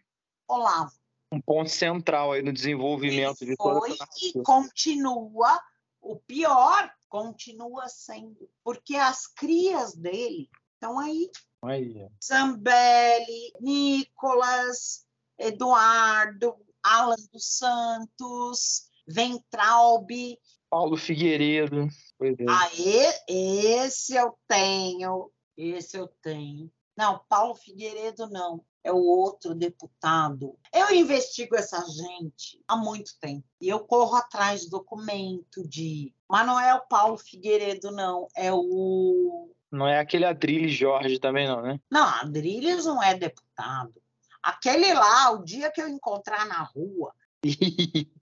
Olavo. 0.46 0.92
um 1.32 1.40
ponto 1.40 1.70
central 1.70 2.32
aí 2.32 2.42
no 2.42 2.52
desenvolvimento 2.52 3.40
Ele 3.40 3.52
de 3.52 3.56
toda 3.56 3.80
foi 3.80 3.96
e 4.22 4.32
continua, 4.42 5.58
o 6.02 6.16
pior, 6.16 6.92
continua 7.08 7.88
sendo. 7.88 8.48
Porque 8.62 8.96
as 8.96 9.26
crias 9.26 9.94
dele 9.94 10.48
estão 10.74 10.98
aí. 10.98 11.30
Aí. 11.62 12.08
Zambelli, 12.24 13.52
Nicolas, 13.60 15.06
Eduardo, 15.38 16.54
Alan 16.82 17.16
dos 17.32 17.56
Santos, 17.58 18.88
Ventralbe. 19.06 20.38
Paulo 20.70 20.96
Figueiredo. 20.96 21.88
Pois 22.18 22.36
é. 22.38 22.44
Aê, 22.48 23.84
esse 23.84 24.14
eu 24.14 24.36
tenho, 24.46 25.30
esse 25.56 25.96
eu 25.96 26.08
tenho. 26.22 26.70
Não, 26.96 27.24
Paulo 27.28 27.54
Figueiredo 27.54 28.28
não, 28.28 28.64
é 28.88 28.92
o 28.92 29.04
outro 29.04 29.54
deputado. 29.54 30.58
Eu 30.72 30.90
investigo 30.94 31.54
essa 31.54 31.84
gente 31.86 32.62
há 32.66 32.76
muito 32.76 33.18
tempo 33.20 33.44
e 33.60 33.68
eu 33.68 33.80
corro 33.80 34.16
atrás 34.16 34.62
de 34.62 34.70
documento 34.70 35.66
de. 35.68 36.14
Mas 36.28 36.46
não 36.46 36.58
é 36.58 36.74
o 36.74 36.86
Paulo 36.86 37.18
Figueiredo, 37.18 37.90
não, 37.90 38.26
é 38.34 38.50
o. 38.52 39.50
Não 39.70 39.86
é 39.86 39.98
aquele 39.98 40.24
Adrilles 40.24 40.72
Jorge 40.72 41.18
também, 41.18 41.46
não, 41.46 41.60
né? 41.60 41.78
Não, 41.90 42.02
Adrilles 42.02 42.86
não 42.86 43.02
é 43.02 43.14
deputado. 43.14 43.94
Aquele 44.42 44.94
lá, 44.94 45.32
o 45.32 45.44
dia 45.44 45.70
que 45.70 45.82
eu 45.82 45.88
encontrar 45.88 46.46
na 46.46 46.62
rua, 46.62 47.12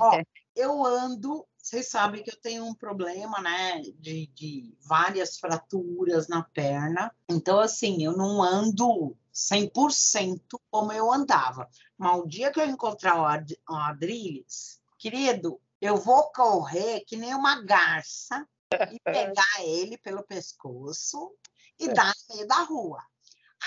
Ó, 0.00 0.22
eu 0.54 0.84
ando, 0.84 1.46
vocês 1.56 1.88
sabem 1.88 2.22
que 2.22 2.30
eu 2.30 2.40
tenho 2.40 2.64
um 2.64 2.74
problema, 2.74 3.40
né, 3.40 3.80
de, 3.98 4.26
de 4.34 4.74
várias 4.86 5.38
fraturas 5.38 6.28
na 6.28 6.42
perna. 6.42 7.10
Então, 7.28 7.58
assim, 7.58 8.04
eu 8.04 8.16
não 8.16 8.42
ando 8.42 9.16
100% 9.32 10.60
como 10.70 10.92
eu 10.92 11.12
andava. 11.12 11.68
Mas 11.96 12.18
o 12.20 12.26
dia 12.26 12.50
que 12.52 12.60
eu 12.60 12.66
encontrar 12.66 13.20
o 13.20 13.24
Ad- 13.24 13.60
o 13.68 13.74
Adrilles, 13.74 14.80
querido, 14.98 15.60
eu 15.80 15.96
vou 15.96 16.30
correr 16.32 17.00
que 17.06 17.16
nem 17.16 17.34
uma 17.34 17.62
garça 17.62 18.46
e 18.92 18.98
pegar 19.44 19.60
ele 19.60 19.96
pelo 19.98 20.22
pescoço 20.22 21.32
e 21.78 21.88
É. 21.88 21.92
dar 21.94 22.12
no 22.28 22.34
meio 22.36 22.46
da 22.48 22.62
rua. 22.62 23.02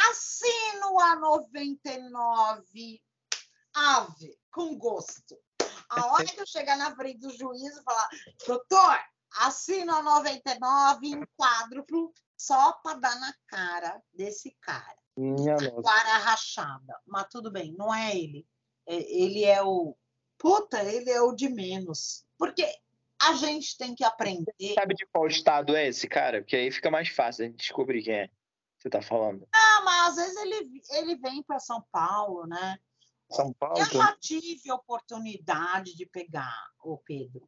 Assino 0.10 1.00
a 1.00 1.16
99 1.16 3.02
ave 3.76 4.38
com 4.52 4.76
gosto. 4.78 5.38
A 5.90 6.08
hora 6.08 6.26
que 6.26 6.40
eu 6.40 6.46
chegar 6.48 6.78
na 6.78 6.96
frente 6.96 7.20
do 7.20 7.30
juiz 7.36 7.76
e 7.76 7.84
falar, 7.84 8.10
doutor, 8.48 9.00
assino 9.40 9.94
a 9.94 10.02
99 10.02 11.08
em 11.08 11.24
quádruplo 11.38 12.12
só 12.38 12.74
para 12.74 13.00
dar 13.00 13.20
na 13.20 13.34
cara 13.48 14.02
desse 14.12 14.52
cara. 14.62 14.98
Minha. 15.18 15.56
Cara 15.58 16.18
rachada. 16.18 16.96
Mas 17.06 17.28
tudo 17.30 17.52
bem, 17.52 17.74
não 17.78 17.94
é 17.94 18.16
ele. 18.16 18.46
É- 18.86 19.12
Ele 19.24 19.44
é 19.44 19.62
o. 19.64 19.96
Puta, 20.38 20.84
ele 20.84 21.10
é 21.10 21.22
o 21.22 21.34
de 21.34 21.48
menos. 21.50 22.26
Porque 22.38 22.66
a 23.22 23.34
gente 23.34 23.78
tem 23.78 23.96
que 23.96 24.04
aprender. 24.04 24.74
Sabe 24.74 24.96
de 24.96 25.06
qual 25.06 25.28
estado 25.28 25.76
é 25.76 25.88
esse 25.88 26.08
cara? 26.08 26.42
Porque 26.42 26.56
aí 26.56 26.72
fica 26.72 26.92
mais 26.92 27.08
fácil 27.10 27.46
a 27.46 27.48
gente 27.48 27.58
descobrir 27.58 28.04
quem 28.04 28.14
é. 28.14 28.28
que 28.28 28.34
Você 28.80 28.90
tá 28.90 29.02
falando. 29.02 29.48
Ah, 29.54 29.82
mas 29.86 30.10
às 30.10 30.16
vezes 30.16 30.36
ele, 30.42 30.82
ele 30.92 31.16
vem 31.16 31.42
para 31.44 31.60
São 31.60 31.82
Paulo, 31.92 32.46
né? 32.46 32.78
São 33.32 33.54
Paulo? 33.54 33.80
Eu 33.80 33.86
já 33.86 34.16
tive 34.20 34.72
oportunidade 34.72 35.96
de 35.96 36.06
pegar 36.06 36.68
o 36.84 36.98
Pedro. 36.98 37.48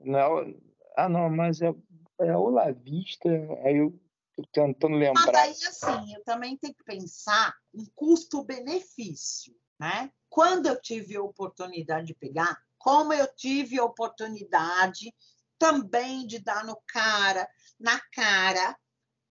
Não 0.00 0.18
é 0.40 0.54
Ah, 0.96 1.08
não, 1.08 1.30
mas 1.30 1.62
é, 1.62 1.72
é 2.20 2.36
o 2.36 2.48
Lavista. 2.48 3.28
Aí 3.64 3.76
eu 3.76 3.98
tô 4.36 4.42
tentando 4.52 4.96
Mas 4.98 5.00
lembrar. 5.00 5.42
aí, 5.42 5.50
assim, 5.50 6.14
eu 6.14 6.22
também 6.24 6.56
tenho 6.56 6.74
que 6.74 6.84
pensar 6.84 7.54
em 7.74 7.84
custo-benefício, 7.94 9.54
né? 9.78 10.12
Quando 10.28 10.66
eu 10.66 10.80
tive 10.80 11.16
a 11.16 11.22
oportunidade 11.22 12.08
de 12.08 12.14
pegar, 12.14 12.60
como 12.78 13.12
eu 13.12 13.26
tive 13.34 13.78
a 13.78 13.84
oportunidade 13.84 15.14
também 15.58 16.26
de 16.26 16.38
dar 16.38 16.64
no 16.64 16.76
cara, 16.86 17.48
na 17.80 17.98
cara 18.12 18.78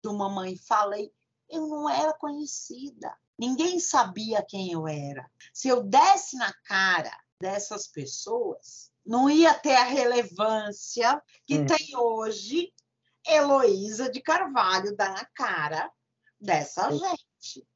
do 0.01 0.13
mamãe 0.13 0.57
falei, 0.57 1.11
eu 1.49 1.67
não 1.67 1.89
era 1.89 2.13
conhecida. 2.13 3.15
Ninguém 3.37 3.79
sabia 3.79 4.45
quem 4.47 4.71
eu 4.71 4.87
era. 4.87 5.29
Se 5.53 5.67
eu 5.67 5.83
desse 5.83 6.37
na 6.37 6.53
cara 6.63 7.11
dessas 7.39 7.87
pessoas, 7.87 8.91
não 9.05 9.29
ia 9.29 9.53
ter 9.53 9.75
a 9.75 9.83
relevância 9.83 11.21
que 11.45 11.59
Hum. 11.59 11.65
tem 11.65 11.97
hoje 11.97 12.73
Heloísa 13.25 14.09
de 14.09 14.21
Carvalho 14.21 14.95
dar 14.95 15.13
na 15.13 15.25
cara 15.25 15.91
dessa 16.39 16.91
gente. 16.91 17.67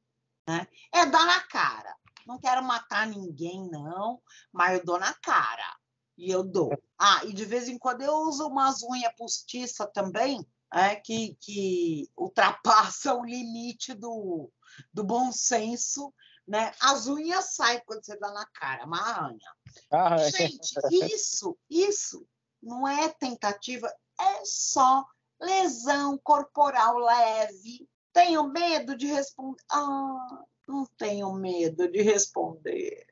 Né? 0.46 0.66
É 0.92 1.06
dar 1.06 1.26
na 1.26 1.40
cara. 1.40 1.96
Não 2.26 2.38
quero 2.38 2.62
matar 2.62 3.06
ninguém, 3.06 3.68
não, 3.70 4.20
mas 4.52 4.78
eu 4.78 4.84
dou 4.84 4.98
na 4.98 5.14
cara. 5.14 5.76
E 6.16 6.30
eu 6.30 6.42
dou. 6.42 6.70
Ah, 6.98 7.24
e 7.24 7.32
de 7.32 7.44
vez 7.44 7.68
em 7.68 7.78
quando 7.78 8.02
eu 8.02 8.12
uso 8.12 8.46
umas 8.46 8.82
unhas 8.82 9.14
postiças 9.16 9.88
também, 9.94 10.44
é, 10.72 10.96
que, 10.96 11.36
que 11.40 12.10
ultrapassa 12.16 13.14
o 13.14 13.24
limite 13.24 13.94
do, 13.94 14.50
do 14.92 15.04
bom 15.04 15.32
senso. 15.32 16.12
Né? 16.46 16.72
As 16.80 17.06
unhas 17.06 17.54
saem 17.54 17.82
quando 17.86 18.04
você 18.04 18.18
dá 18.18 18.30
na 18.32 18.46
cara, 18.46 18.84
arranha. 18.84 19.52
Ah, 19.90 20.16
é. 20.18 20.30
Gente, 20.30 20.74
isso, 20.90 21.56
isso 21.70 22.26
não 22.62 22.86
é 22.86 23.08
tentativa, 23.08 23.88
é 24.20 24.44
só 24.44 25.06
lesão 25.40 26.18
corporal 26.18 26.98
leve. 26.98 27.88
Tenho 28.12 28.48
medo 28.48 28.96
de 28.96 29.06
responder. 29.06 29.62
Ah, 29.70 30.44
não 30.66 30.84
tenho 30.96 31.32
medo 31.32 31.90
de 31.90 32.02
responder. 32.02 33.06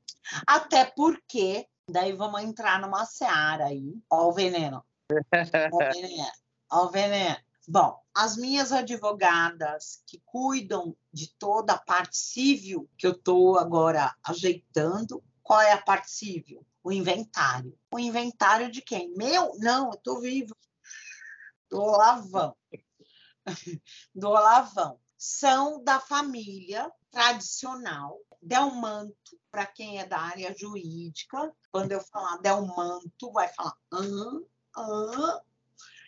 Até 0.46 0.84
porque, 0.84 1.66
daí 1.88 2.12
vamos 2.12 2.42
entrar 2.42 2.80
numa 2.80 3.04
seara 3.04 3.66
aí. 3.66 3.94
Ó 4.10 4.28
o 4.28 4.32
veneno. 4.32 4.84
Ó 5.72 5.76
o 5.76 5.92
veneno. 5.92 6.32
Ó 6.70 6.84
o 6.84 6.90
veneno. 6.90 7.36
Bom, 7.68 8.00
as 8.14 8.36
minhas 8.36 8.70
advogadas 8.70 10.00
que 10.06 10.22
cuidam 10.24 10.96
de 11.12 11.32
toda 11.36 11.72
a 11.72 11.78
parte 11.78 12.16
civil 12.16 12.88
que 12.96 13.06
eu 13.06 13.10
estou 13.10 13.58
agora 13.58 14.14
ajeitando, 14.22 15.22
qual 15.42 15.60
é 15.60 15.72
a 15.72 15.82
parte 15.82 16.10
civil? 16.10 16.64
O 16.82 16.92
inventário. 16.92 17.76
O 17.92 17.98
inventário 17.98 18.70
de 18.70 18.80
quem? 18.80 19.12
Meu? 19.16 19.52
Não, 19.58 19.86
eu 19.86 19.94
estou 19.94 20.20
vivo. 20.20 20.54
Do 21.70 21.80
Olavão. 21.80 22.56
Do 24.14 24.28
Olavão. 24.28 25.00
São 25.16 25.82
da 25.82 26.00
família 26.00 26.92
tradicional. 27.10 28.20
Delmanto, 28.42 29.40
para 29.50 29.66
quem 29.66 29.98
é 29.98 30.06
da 30.06 30.18
área 30.18 30.54
jurídica, 30.56 31.52
quando 31.72 31.92
eu 31.92 32.00
falar 32.00 32.36
Delmanto, 32.38 33.32
vai 33.32 33.48
falar 33.54 33.74
hã, 33.92 34.40
hã, 34.76 35.40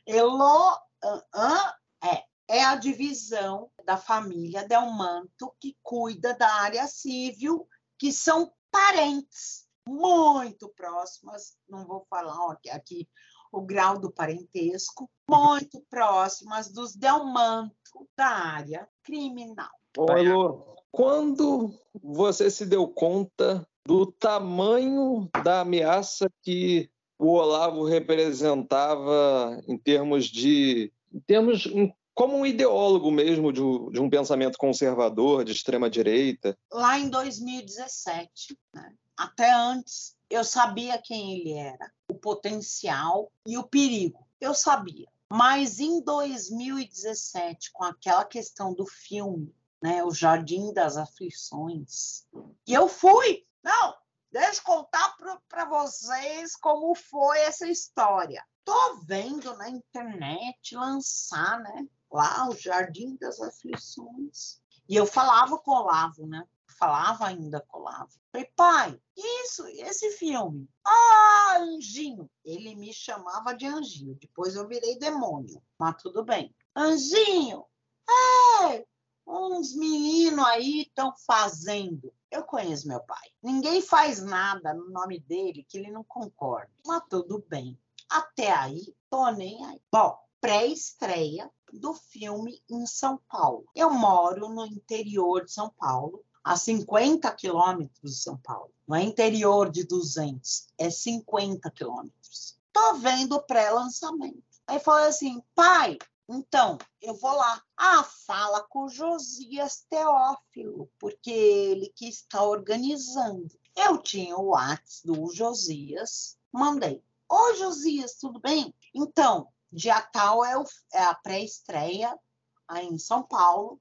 Elo, 0.07 0.79
hã, 1.03 1.23
hã, 1.35 1.75
é. 2.05 2.25
É 2.51 2.65
a 2.65 2.77
divisão 2.77 3.71
da 3.85 3.99
família 3.99 4.67
Delmanto 4.67 5.55
que 5.61 5.77
cuida 5.83 6.35
da 6.35 6.49
área 6.49 6.87
civil, 6.87 7.69
que 7.99 8.11
são 8.11 8.55
parentes 8.71 9.69
muito 9.87 10.69
próximas, 10.71 11.59
não 11.69 11.87
vou 11.87 12.07
falar 12.09 12.35
ó, 12.39 12.57
aqui 12.71 13.09
o 13.53 13.61
grau 13.61 13.99
do 13.99 14.11
parentesco, 14.11 15.09
muito 15.29 15.81
próximas 15.91 16.71
dos 16.71 16.95
Delmanto 16.95 17.75
da 18.17 18.27
área 18.27 18.89
criminal. 19.03 19.71
Elô, 20.17 20.77
quando 20.91 21.75
você 22.03 22.51
se 22.51 22.65
deu 22.67 22.87
conta 22.89 23.67
do 23.87 24.07
tamanho 24.07 25.29
da 25.45 25.61
ameaça 25.63 26.31
que 26.43 26.91
o 27.19 27.33
Olavo 27.33 27.85
representava 27.85 29.61
em 29.67 29.77
termos 29.77 30.27
de. 30.27 30.93
Em 31.13 31.21
termos, 31.21 31.67
como 32.15 32.37
um 32.37 32.47
ideólogo 32.47 33.11
mesmo 33.11 33.53
de, 33.53 33.63
um- 33.63 33.91
de 33.91 34.01
um 34.01 34.11
pensamento 34.11 34.57
conservador, 34.59 35.45
de 35.45 35.53
extrema-direita? 35.53 36.57
Lá 36.71 36.99
em 36.99 37.09
2017, 37.09 38.57
né? 38.75 38.93
até 39.17 39.53
antes, 39.53 40.15
eu 40.31 40.45
sabia 40.45 41.01
quem 41.01 41.41
ele 41.41 41.53
era, 41.55 41.93
o 42.09 42.15
potencial 42.15 43.33
e 43.47 43.57
o 43.57 43.65
perigo. 43.65 44.27
Eu 44.41 44.55
sabia. 44.55 45.09
Mas 45.31 45.79
em 45.79 46.03
2017, 46.03 47.71
com 47.73 47.85
aquela 47.85 48.25
questão 48.25 48.73
do 48.73 48.87
filme, 48.87 49.55
né, 49.83 50.03
O 50.03 50.11
Jardim 50.11 50.73
das 50.73 50.97
Aflições, 50.97 52.27
e 52.67 52.73
eu 52.75 52.89
fui. 52.89 53.47
Não, 53.63 53.95
deixa 54.33 54.61
eu 54.61 54.65
contar 54.65 55.17
para 55.49 55.65
vocês 55.67 56.57
como 56.57 56.95
foi 56.95 57.39
essa 57.41 57.67
história. 57.67 58.45
Tô 58.65 59.01
vendo 59.05 59.55
na 59.57 59.69
internet 59.69 60.75
lançar, 60.75 61.61
né, 61.61 61.87
lá 62.11 62.49
o 62.49 62.57
Jardim 62.57 63.17
das 63.17 63.41
Aflições. 63.41 64.61
E 64.89 64.97
eu 64.97 65.07
falava 65.07 65.59
com 65.59 65.71
o 65.71 65.83
Olavo, 65.83 66.27
né? 66.27 66.43
Falava 66.79 67.27
ainda 67.27 67.65
Olavo. 67.73 68.13
Falei, 68.31 68.47
pai, 68.55 69.01
isso, 69.17 69.67
esse 69.67 70.13
filme. 70.13 70.69
Ah, 70.87 71.59
Anjinho. 71.61 72.31
Ele 72.45 72.77
me 72.77 72.93
chamava 72.93 73.53
de 73.53 73.67
Anjinho. 73.67 74.15
Depois 74.15 74.55
eu 74.55 74.69
virei 74.69 74.97
demônio. 74.97 75.61
Mas 75.77 76.01
tudo 76.01 76.25
bem. 76.25 76.55
Anjinho, 76.77 77.65
é, 78.09 78.87
uns 79.27 79.75
meninos 79.75 80.45
aí 80.47 80.83
estão 80.83 81.13
fazendo. 81.27 82.15
Eu 82.31 82.45
conheço 82.45 82.87
meu 82.87 83.01
pai. 83.01 83.29
Ninguém 83.43 83.83
faz 83.83 84.23
nada 84.23 84.73
no 84.73 84.89
nome 84.91 85.19
dele 85.19 85.67
que 85.69 85.79
ele 85.79 85.91
não 85.91 86.05
concorde. 86.05 86.71
Mas 86.87 87.03
tudo 87.11 87.45
bem. 87.49 87.77
Até 88.09 88.53
aí, 88.53 88.95
tô 89.11 89.29
nem 89.31 89.65
aí. 89.67 89.81
Bom, 89.91 90.17
pré-estreia 90.41 91.51
do 91.73 91.93
filme 91.93 92.63
em 92.71 92.87
São 92.87 93.21
Paulo. 93.29 93.67
Eu 93.75 93.91
moro 93.91 94.49
no 94.49 94.65
interior 94.65 95.45
de 95.45 95.53
São 95.53 95.69
Paulo, 95.71 96.25
a 96.43 96.57
50 96.57 97.31
quilômetros 97.33 98.13
de 98.17 98.21
São 98.21 98.37
Paulo. 98.39 98.73
Não 98.87 98.97
é 98.97 99.03
interior 99.03 99.71
de 99.71 99.85
200, 99.85 100.69
é 100.79 100.91
50 100.91 101.71
quilômetros. 101.71 102.59
Tô 102.73 102.95
vendo 102.95 103.37
o 103.37 103.43
pré-lançamento. 103.43 104.43
Aí 104.67 104.79
falei 104.79 105.09
assim, 105.09 105.43
pai, 105.55 105.99
então, 106.29 106.77
eu 107.01 107.15
vou 107.15 107.33
lá. 107.33 107.63
Ah, 107.75 108.05
fala 108.05 108.63
com 108.63 108.87
Josias 108.87 109.87
Teófilo, 109.89 110.91
porque 110.99 111.31
ele 111.31 111.89
que 111.97 112.07
está 112.07 112.43
organizando. 112.43 113.49
Eu 113.75 113.97
tinha 113.97 114.37
o 114.37 114.49
WhatsApp 114.49 115.07
do 115.07 115.33
Josias, 115.33 116.37
mandei. 116.53 117.03
Oi, 117.31 117.57
Josias, 117.57 118.15
tudo 118.15 118.41
bem? 118.41 118.75
Então, 118.95 119.49
dia 119.73 120.03
tal 120.03 120.45
é, 120.45 120.59
o, 120.59 120.65
é 120.93 121.03
a 121.03 121.15
pré-estreia 121.15 122.19
aí 122.67 122.87
em 122.87 122.99
São 122.99 123.23
Paulo. 123.23 123.81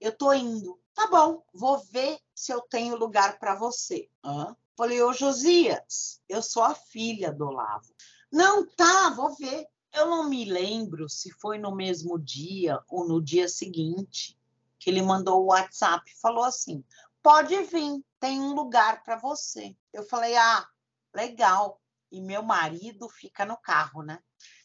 Eu 0.00 0.16
tô 0.16 0.32
indo. 0.32 0.78
Tá 0.98 1.06
bom, 1.06 1.44
vou 1.54 1.78
ver 1.78 2.18
se 2.34 2.52
eu 2.52 2.60
tenho 2.60 2.96
lugar 2.96 3.38
para 3.38 3.54
você. 3.54 4.10
Hã? 4.24 4.56
Falei, 4.76 5.00
ô 5.00 5.12
Josias, 5.12 6.20
eu 6.28 6.42
sou 6.42 6.60
a 6.60 6.74
filha 6.74 7.32
do 7.32 7.46
Olavo. 7.46 7.94
Não, 8.32 8.66
tá, 8.66 9.10
vou 9.10 9.32
ver. 9.36 9.64
Eu 9.94 10.06
não 10.06 10.28
me 10.28 10.44
lembro 10.44 11.08
se 11.08 11.30
foi 11.30 11.56
no 11.56 11.72
mesmo 11.72 12.18
dia 12.18 12.80
ou 12.88 13.06
no 13.06 13.22
dia 13.22 13.48
seguinte 13.48 14.36
que 14.76 14.90
ele 14.90 15.00
mandou 15.00 15.40
o 15.40 15.46
WhatsApp 15.50 16.02
e 16.10 16.20
falou 16.20 16.42
assim: 16.42 16.84
pode 17.22 17.54
vir, 17.62 18.04
tem 18.18 18.40
um 18.40 18.52
lugar 18.52 19.04
para 19.04 19.16
você. 19.18 19.76
Eu 19.92 20.02
falei: 20.02 20.34
ah, 20.36 20.66
legal. 21.14 21.80
E 22.10 22.20
meu 22.20 22.42
marido 22.42 23.08
fica 23.08 23.46
no 23.46 23.56
carro, 23.56 24.02
né? 24.02 24.18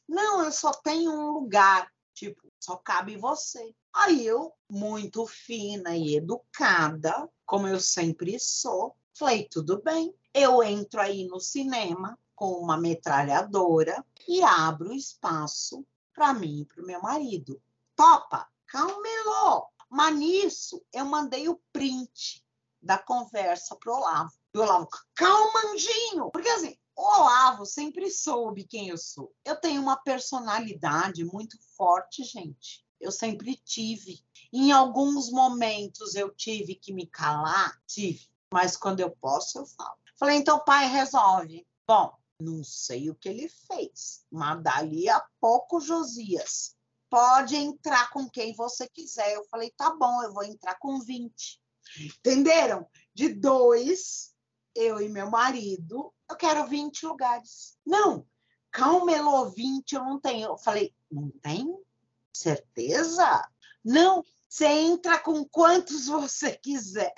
Não, 0.09 0.43
eu 0.43 0.51
só 0.51 0.71
tenho 0.73 1.11
um 1.11 1.31
lugar. 1.31 1.87
Tipo, 2.11 2.41
só 2.59 2.75
cabe 2.77 3.17
você. 3.17 3.75
Aí 3.93 4.25
eu, 4.25 4.51
muito 4.69 5.25
fina 5.27 5.95
e 5.95 6.15
educada, 6.15 7.29
como 7.45 7.67
eu 7.67 7.79
sempre 7.79 8.39
sou, 8.39 8.95
falei: 9.13 9.47
tudo 9.49 9.81
bem. 9.81 10.13
Eu 10.33 10.63
entro 10.63 10.99
aí 10.99 11.27
no 11.27 11.39
cinema 11.39 12.17
com 12.35 12.53
uma 12.53 12.75
metralhadora 12.75 14.03
e 14.27 14.41
abro 14.41 14.91
espaço 14.93 15.85
para 16.13 16.33
mim 16.33 16.61
e 16.61 16.65
para 16.65 16.83
o 16.83 16.85
meu 16.85 17.01
marido. 17.01 17.61
Topa, 17.95 18.49
calmelô. 18.65 19.67
Mas 19.89 20.15
nisso 20.15 20.83
eu 20.91 21.05
mandei 21.05 21.47
o 21.47 21.61
print 21.71 22.43
da 22.81 22.97
conversa 22.97 23.75
pro 23.75 23.93
Olavo. 23.93 24.31
E 24.53 24.57
o 24.57 24.61
Olavo, 24.61 24.89
calma, 25.13 25.71
Anjinho. 25.71 26.31
Porque 26.31 26.49
assim, 26.49 26.75
o 26.95 27.01
Olavo 27.01 27.65
sempre 27.65 28.09
soube 28.09 28.65
quem 28.65 28.89
eu 28.89 28.97
sou. 28.97 29.33
Eu 29.45 29.55
tenho 29.55 29.81
uma 29.81 29.97
personalidade 29.97 31.23
muito 31.23 31.57
forte, 31.77 32.23
gente. 32.23 32.83
Eu 32.99 33.11
sempre 33.11 33.55
tive. 33.55 34.23
Em 34.51 34.71
alguns 34.71 35.31
momentos 35.31 36.15
eu 36.15 36.33
tive 36.33 36.75
que 36.75 36.93
me 36.93 37.07
calar, 37.07 37.81
tive. 37.87 38.27
Mas 38.51 38.77
quando 38.77 38.99
eu 38.99 39.09
posso, 39.09 39.59
eu 39.59 39.65
falo. 39.65 39.97
Falei, 40.17 40.37
então, 40.37 40.63
pai, 40.63 40.87
resolve. 40.87 41.67
Bom, 41.87 42.13
não 42.39 42.63
sei 42.63 43.09
o 43.09 43.15
que 43.15 43.29
ele 43.29 43.49
fez, 43.49 44.25
mas 44.31 44.61
dali 44.61 45.09
a 45.09 45.23
pouco, 45.39 45.79
Josias, 45.79 46.75
pode 47.09 47.55
entrar 47.55 48.09
com 48.11 48.29
quem 48.29 48.53
você 48.53 48.87
quiser. 48.87 49.33
Eu 49.33 49.45
falei, 49.49 49.71
tá 49.71 49.95
bom, 49.95 50.23
eu 50.23 50.33
vou 50.33 50.43
entrar 50.43 50.75
com 50.79 50.99
20. 50.99 51.61
Entenderam? 51.99 52.87
De 53.13 53.29
dois 53.29 54.33
eu 54.75 54.99
e 54.99 55.09
meu 55.09 55.29
marido, 55.29 56.13
eu 56.29 56.35
quero 56.35 56.67
20 56.67 57.05
lugares. 57.05 57.77
Não, 57.85 58.25
Calmelô 58.71 59.51
20 59.51 59.93
eu 59.93 60.03
não 60.03 60.19
tenho. 60.19 60.49
Eu 60.49 60.57
falei, 60.57 60.93
não 61.11 61.29
tem? 61.41 61.71
Certeza? 62.33 63.47
Não, 63.83 64.23
você 64.49 64.65
entra 64.65 65.19
com 65.19 65.45
quantos 65.45 66.07
você 66.07 66.55
quiser. 66.57 67.13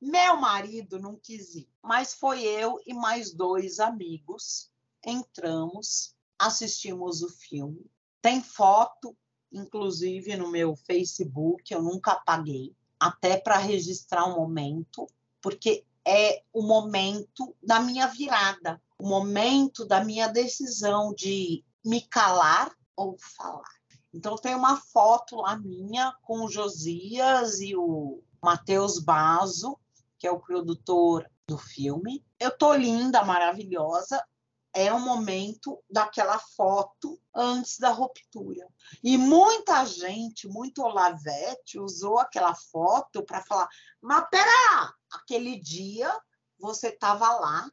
Meu 0.00 0.36
marido 0.36 0.98
não 0.98 1.16
quis 1.16 1.54
ir, 1.54 1.68
mas 1.82 2.14
foi 2.14 2.42
eu 2.42 2.80
e 2.86 2.94
mais 2.94 3.34
dois 3.34 3.80
amigos. 3.80 4.70
Entramos, 5.04 6.14
assistimos 6.38 7.22
o 7.22 7.28
filme. 7.28 7.90
Tem 8.22 8.42
foto, 8.42 9.16
inclusive, 9.52 10.36
no 10.36 10.50
meu 10.50 10.74
Facebook, 10.74 11.72
eu 11.72 11.82
nunca 11.82 12.12
apaguei, 12.12 12.74
até 12.98 13.36
para 13.36 13.58
registrar 13.58 14.24
o 14.26 14.32
um 14.32 14.36
momento, 14.36 15.06
porque 15.40 15.84
é 16.04 16.42
o 16.52 16.62
momento 16.62 17.54
da 17.62 17.80
minha 17.80 18.06
virada, 18.06 18.82
o 18.98 19.06
momento 19.06 19.84
da 19.84 20.04
minha 20.04 20.28
decisão 20.28 21.14
de 21.14 21.64
me 21.84 22.00
calar 22.00 22.74
ou 22.96 23.16
falar. 23.18 23.79
Então 24.12 24.36
tem 24.36 24.54
uma 24.54 24.76
foto 24.76 25.36
lá 25.36 25.56
minha 25.56 26.12
com 26.22 26.44
o 26.44 26.50
Josias 26.50 27.60
e 27.60 27.76
o 27.76 28.22
Matheus 28.42 28.98
Baso, 28.98 29.78
que 30.18 30.26
é 30.26 30.30
o 30.30 30.40
produtor 30.40 31.30
do 31.46 31.56
filme. 31.56 32.24
Eu 32.38 32.56
tô 32.56 32.74
linda, 32.74 33.24
maravilhosa. 33.24 34.24
É 34.72 34.92
o 34.92 35.00
momento 35.00 35.82
daquela 35.90 36.38
foto 36.38 37.20
antes 37.34 37.78
da 37.78 37.90
ruptura. 37.90 38.68
E 39.02 39.18
muita 39.18 39.84
gente, 39.84 40.46
muito 40.46 40.82
Olavete, 40.82 41.78
usou 41.78 42.18
aquela 42.18 42.54
foto 42.54 43.24
para 43.24 43.42
falar: 43.42 43.68
mas 44.00 44.28
pera, 44.30 44.94
aquele 45.12 45.58
dia 45.58 46.16
você 46.58 46.88
estava 46.88 47.32
lá 47.34 47.68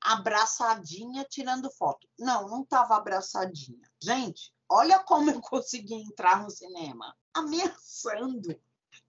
abraçadinha 0.00 1.26
tirando 1.28 1.70
foto. 1.70 2.08
Não, 2.18 2.48
não 2.48 2.62
estava 2.62 2.96
abraçadinha. 2.96 3.82
Gente, 4.02 4.52
olha 4.68 4.98
como 5.00 5.30
eu 5.30 5.40
consegui 5.40 5.94
entrar 5.94 6.42
no 6.42 6.50
cinema. 6.50 7.16
Ameaçando, 7.32 8.60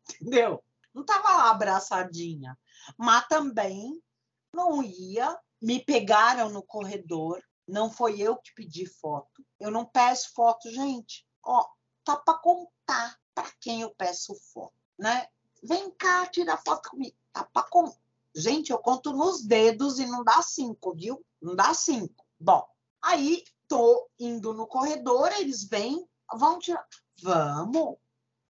entendeu? 0.09 0.63
Não 0.93 1.01
estava 1.01 1.37
lá 1.37 1.49
abraçadinha. 1.49 2.57
Mas 2.97 3.27
também 3.27 4.01
não 4.53 4.81
ia. 4.83 5.37
Me 5.61 5.83
pegaram 5.83 6.49
no 6.49 6.63
corredor. 6.63 7.43
Não 7.67 7.91
foi 7.91 8.19
eu 8.19 8.37
que 8.37 8.53
pedi 8.53 8.85
foto. 8.85 9.45
Eu 9.59 9.69
não 9.69 9.85
peço 9.85 10.33
foto, 10.33 10.71
gente. 10.71 11.27
Ó, 11.43 11.67
tá 12.03 12.15
para 12.15 12.39
contar 12.39 13.19
para 13.35 13.51
quem 13.61 13.81
eu 13.81 13.91
peço 13.91 14.33
foto, 14.35 14.73
né? 14.97 15.27
Vem 15.61 15.91
cá 15.91 16.25
tirar 16.27 16.57
foto 16.57 16.89
comigo. 16.89 17.15
Tá 17.31 17.43
pra 17.43 17.63
com... 17.63 17.93
Gente, 18.33 18.71
eu 18.71 18.79
conto 18.79 19.11
nos 19.11 19.43
dedos 19.43 19.99
e 19.99 20.05
não 20.05 20.23
dá 20.23 20.41
cinco, 20.41 20.93
viu? 20.93 21.23
Não 21.41 21.55
dá 21.55 21.73
cinco. 21.73 22.25
Bom, 22.39 22.65
aí 23.01 23.43
tô 23.69 24.09
indo 24.19 24.53
no 24.53 24.67
corredor, 24.67 25.31
eles 25.33 25.63
vêm, 25.63 26.05
vão 26.35 26.59
tirar. 26.59 26.85
Vamos. 27.21 27.97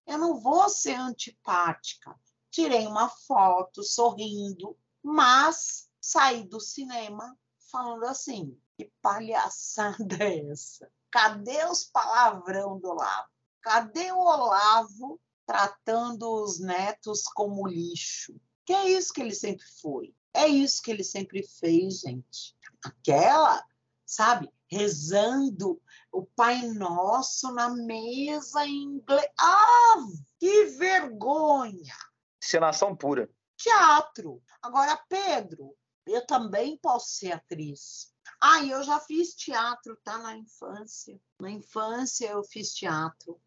Eu 0.07 0.17
não 0.17 0.39
vou 0.39 0.67
ser 0.69 0.95
antipática. 0.95 2.19
Tirei 2.49 2.87
uma 2.87 3.09
foto 3.09 3.83
sorrindo, 3.83 4.75
mas 5.03 5.87
saí 6.01 6.43
do 6.47 6.59
cinema 6.59 7.37
falando 7.71 8.05
assim: 8.05 8.59
que 8.75 8.91
palhaçada 9.01 10.23
é 10.23 10.49
essa? 10.49 10.91
Cadê 11.11 11.65
os 11.65 11.83
palavrão 11.83 12.79
do 12.79 12.89
Olavo? 12.89 13.29
Cadê 13.61 14.11
o 14.11 14.19
Olavo 14.19 15.19
tratando 15.45 16.43
os 16.43 16.59
netos 16.59 17.23
como 17.23 17.67
lixo? 17.67 18.39
Que 18.65 18.73
é 18.73 18.89
isso 18.89 19.13
que 19.13 19.21
ele 19.21 19.35
sempre 19.35 19.65
foi. 19.81 20.15
É 20.33 20.47
isso 20.47 20.81
que 20.81 20.91
ele 20.91 21.03
sempre 21.03 21.43
fez, 21.59 21.99
gente. 21.99 22.55
Aquela, 22.83 23.63
sabe, 24.05 24.51
rezando 24.69 25.81
o 26.11 26.25
Pai 26.25 26.61
Nosso 26.67 27.51
na 27.51 27.69
mesa 27.69 28.65
em 28.65 28.83
inglês. 28.83 29.27
Ah, 29.39 29.95
que 30.39 30.65
vergonha! 30.65 31.95
Encenação 32.41 32.95
pura. 32.95 33.29
Teatro. 33.57 34.41
Agora, 34.61 34.97
Pedro, 35.09 35.75
eu 36.05 36.25
também 36.25 36.77
posso 36.77 37.15
ser 37.15 37.33
atriz. 37.33 38.13
Ah, 38.41 38.63
eu 38.63 38.81
já 38.83 38.99
fiz 38.99 39.33
teatro, 39.33 39.97
tá? 40.03 40.17
Na 40.17 40.37
infância. 40.37 41.19
Na 41.39 41.49
infância 41.49 42.29
eu 42.29 42.43
fiz 42.43 42.73
teatro. 42.73 43.39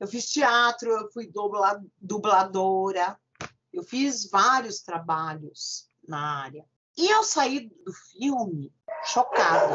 Eu 0.00 0.08
fiz 0.08 0.30
teatro, 0.30 0.90
eu 0.90 1.10
fui 1.12 1.30
dubladora, 2.00 3.18
eu 3.72 3.82
fiz 3.82 4.28
vários 4.28 4.80
trabalhos 4.80 5.88
na 6.06 6.42
área. 6.42 6.64
E 6.96 7.08
eu 7.08 7.22
saí 7.22 7.68
do 7.68 7.92
filme 7.92 8.72
chocada. 9.04 9.74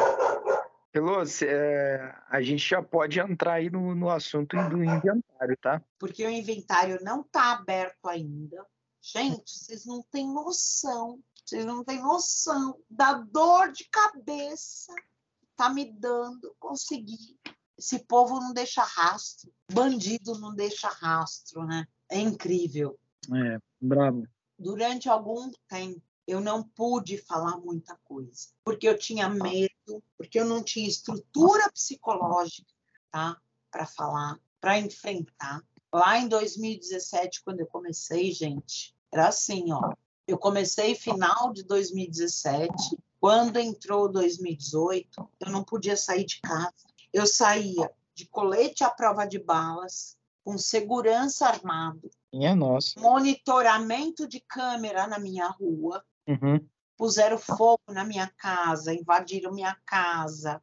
Pelosi, 0.91 1.45
é, 1.45 2.15
a 2.29 2.41
gente 2.41 2.67
já 2.67 2.81
pode 2.81 3.19
entrar 3.19 3.53
aí 3.53 3.69
no, 3.69 3.93
no 3.93 4.09
assunto 4.09 4.57
do 4.69 4.83
inventário, 4.83 5.57
tá? 5.61 5.81
Porque 5.99 6.25
o 6.25 6.29
inventário 6.29 6.97
não 7.03 7.21
está 7.21 7.53
aberto 7.53 8.07
ainda. 8.07 8.65
Gente, 9.01 9.51
vocês 9.51 9.85
não 9.85 10.03
têm 10.11 10.27
noção. 10.27 11.19
Vocês 11.45 11.65
não 11.65 11.83
têm 11.83 12.01
noção 12.01 12.79
da 12.89 13.13
dor 13.13 13.71
de 13.71 13.87
cabeça 13.89 14.93
que 15.39 15.47
tá 15.55 15.69
me 15.69 15.91
dando 15.91 16.55
conseguir. 16.59 17.37
Esse 17.77 17.99
povo 18.05 18.39
não 18.39 18.51
deixa 18.51 18.83
rastro. 18.83 19.51
Bandido 19.71 20.37
não 20.39 20.53
deixa 20.53 20.89
rastro, 20.89 21.65
né? 21.65 21.87
É 22.09 22.19
incrível. 22.19 22.99
É, 23.33 23.59
bravo. 23.79 24.27
Durante 24.57 25.07
algum 25.07 25.49
tempo, 25.67 26.01
eu 26.29 26.39
não 26.39 26.61
pude 26.61 27.17
falar 27.17 27.57
muita 27.57 27.97
coisa, 28.03 28.47
porque 28.63 28.87
eu 28.87 28.97
tinha 28.97 29.27
medo, 29.27 30.03
porque 30.17 30.39
eu 30.39 30.45
não 30.45 30.61
tinha 30.61 30.87
estrutura 30.87 31.71
psicológica, 31.71 32.71
tá, 33.09 33.37
para 33.71 33.85
falar, 33.85 34.39
para 34.61 34.79
enfrentar. 34.79 35.63
Lá 35.91 36.19
em 36.19 36.27
2017, 36.27 37.43
quando 37.43 37.61
eu 37.61 37.67
comecei, 37.67 38.31
gente, 38.31 38.95
era 39.11 39.27
assim, 39.27 39.71
ó. 39.71 39.93
Eu 40.27 40.37
comecei 40.37 40.93
final 40.93 41.51
de 41.51 41.63
2017, 41.63 42.71
quando 43.19 43.57
entrou 43.57 44.07
2018, 44.07 45.29
eu 45.39 45.51
não 45.51 45.63
podia 45.63 45.97
sair 45.97 46.25
de 46.25 46.39
casa. 46.41 46.73
Eu 47.11 47.25
saía 47.25 47.91
de 48.13 48.27
colete 48.27 48.83
à 48.83 48.89
prova 48.89 49.25
de 49.25 49.39
balas, 49.39 50.15
com 50.43 50.57
segurança 50.57 51.47
armado, 51.47 52.09
Minha 52.33 52.55
nossa. 52.55 52.99
monitoramento 52.99 54.27
de 54.27 54.39
câmera 54.39 55.07
na 55.07 55.19
minha 55.19 55.47
rua, 55.47 56.03
Uhum. 56.29 56.63
puseram 56.95 57.37
fogo 57.39 57.81
na 57.89 58.03
minha 58.03 58.27
casa, 58.37 58.93
invadiram 58.93 59.51
minha 59.51 59.75
casa, 59.85 60.61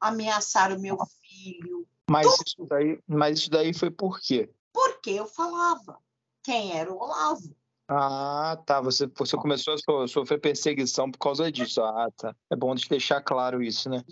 ameaçaram 0.00 0.78
meu 0.78 0.96
filho, 1.20 1.86
Mas 2.08 2.26
isso 2.46 2.64
daí, 2.68 3.00
mas 3.06 3.38
isso 3.40 3.50
daí 3.50 3.74
foi 3.74 3.90
por 3.90 4.20
quê? 4.20 4.50
porque 4.72 5.10
eu 5.10 5.26
falava 5.26 5.98
quem 6.42 6.76
era 6.78 6.92
o 6.92 6.96
Olavo. 6.98 7.54
Ah, 7.88 8.56
tá. 8.66 8.80
Você, 8.80 9.06
você 9.06 9.36
começou 9.36 9.74
a 9.74 9.78
so- 9.78 10.06
sofrer 10.06 10.38
perseguição 10.40 11.10
por 11.10 11.18
causa 11.18 11.50
disso. 11.50 11.82
Ah, 11.82 12.08
tá. 12.16 12.36
É 12.50 12.54
bom 12.54 12.74
de 12.74 12.86
deixar 12.88 13.20
claro 13.22 13.62
isso, 13.62 13.88
né? 13.90 14.04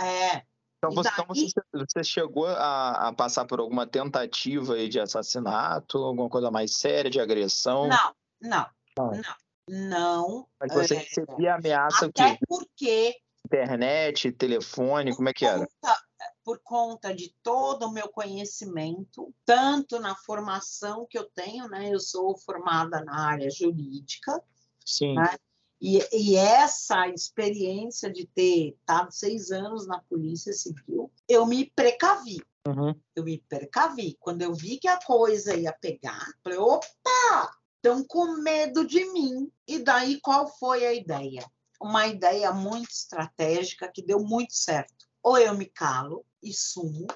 É, 0.00 0.44
Então 0.78 0.92
você, 0.94 1.08
então 1.10 1.26
daí- 1.28 1.50
você, 1.50 1.60
você 1.74 2.04
chegou 2.04 2.46
a, 2.46 3.08
a 3.08 3.12
passar 3.12 3.44
por 3.44 3.58
alguma 3.60 3.86
tentativa 3.86 4.74
aí 4.74 4.88
de 4.88 4.98
assassinato, 5.00 5.98
alguma 5.98 6.30
coisa 6.30 6.50
mais 6.50 6.74
séria 6.76 7.10
de 7.10 7.20
agressão? 7.20 7.88
não, 7.88 8.14
não, 8.40 8.66
Não. 8.96 9.10
não, 9.10 9.34
não. 9.68 10.46
Mas 10.60 10.72
você 10.72 10.94
é, 10.94 10.98
recebia 10.98 11.54
ameaça 11.54 12.06
o 12.06 12.08
Até 12.08 12.30
quê? 12.36 12.38
porque 12.48 13.16
Internet, 13.46 14.32
telefone, 14.32 15.14
como 15.14 15.28
é 15.28 15.32
que 15.32 15.46
era? 15.46 15.66
conta- 15.66 16.02
por 16.44 16.60
conta 16.62 17.14
de 17.14 17.34
todo 17.42 17.84
o 17.86 17.92
meu 17.92 18.08
conhecimento, 18.08 19.34
tanto 19.44 19.98
na 20.00 20.14
formação 20.16 21.06
que 21.08 21.18
eu 21.18 21.24
tenho, 21.24 21.68
né? 21.68 21.90
Eu 21.92 22.00
sou 22.00 22.36
formada 22.38 23.02
na 23.04 23.28
área 23.28 23.50
jurídica, 23.50 24.42
Sim. 24.84 25.14
né? 25.14 25.36
E, 25.80 25.98
e 26.12 26.36
essa 26.36 27.06
experiência 27.08 28.10
de 28.10 28.26
ter 28.26 28.70
estado 28.70 29.12
seis 29.12 29.50
anos 29.50 29.86
na 29.86 30.00
Polícia 30.00 30.52
Civil, 30.52 31.10
eu 31.28 31.46
me 31.46 31.70
precavi. 31.70 32.38
Uhum. 32.66 32.94
Eu 33.14 33.24
me 33.24 33.38
precavi. 33.48 34.16
Quando 34.18 34.42
eu 34.42 34.52
vi 34.54 34.78
que 34.78 34.88
a 34.88 34.98
coisa 34.98 35.54
ia 35.54 35.72
pegar, 35.72 36.26
falei, 36.42 36.58
opa, 36.58 37.56
estão 37.78 38.04
com 38.04 38.42
medo 38.42 38.86
de 38.86 39.04
mim. 39.12 39.50
E 39.66 39.78
daí 39.78 40.20
qual 40.20 40.48
foi 40.58 40.86
a 40.86 40.92
ideia? 40.92 41.48
Uma 41.80 42.06
ideia 42.06 42.52
muito 42.52 42.90
estratégica 42.90 43.90
que 43.92 44.02
deu 44.02 44.20
muito 44.20 44.52
certo. 44.52 45.06
Ou 45.22 45.38
eu 45.38 45.56
me 45.56 45.66
calo 45.66 46.24
e 46.42 46.52
sumo, 46.52 47.06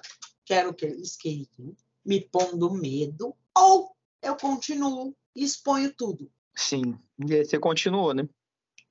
que 0.45 0.55
era 0.55 0.69
o 0.69 0.75
que 0.75 0.87
eles 0.87 1.17
queriam, 1.17 1.77
me 2.05 2.21
pondo 2.21 2.73
medo, 2.73 3.37
ou 3.57 3.95
eu 4.21 4.37
continuo 4.37 5.15
e 5.35 5.45
exponho 5.45 5.93
tudo. 5.95 6.31
Sim. 6.57 6.99
E 7.27 7.35
aí 7.35 7.45
você 7.45 7.59
continuou, 7.59 8.15
né? 8.15 8.29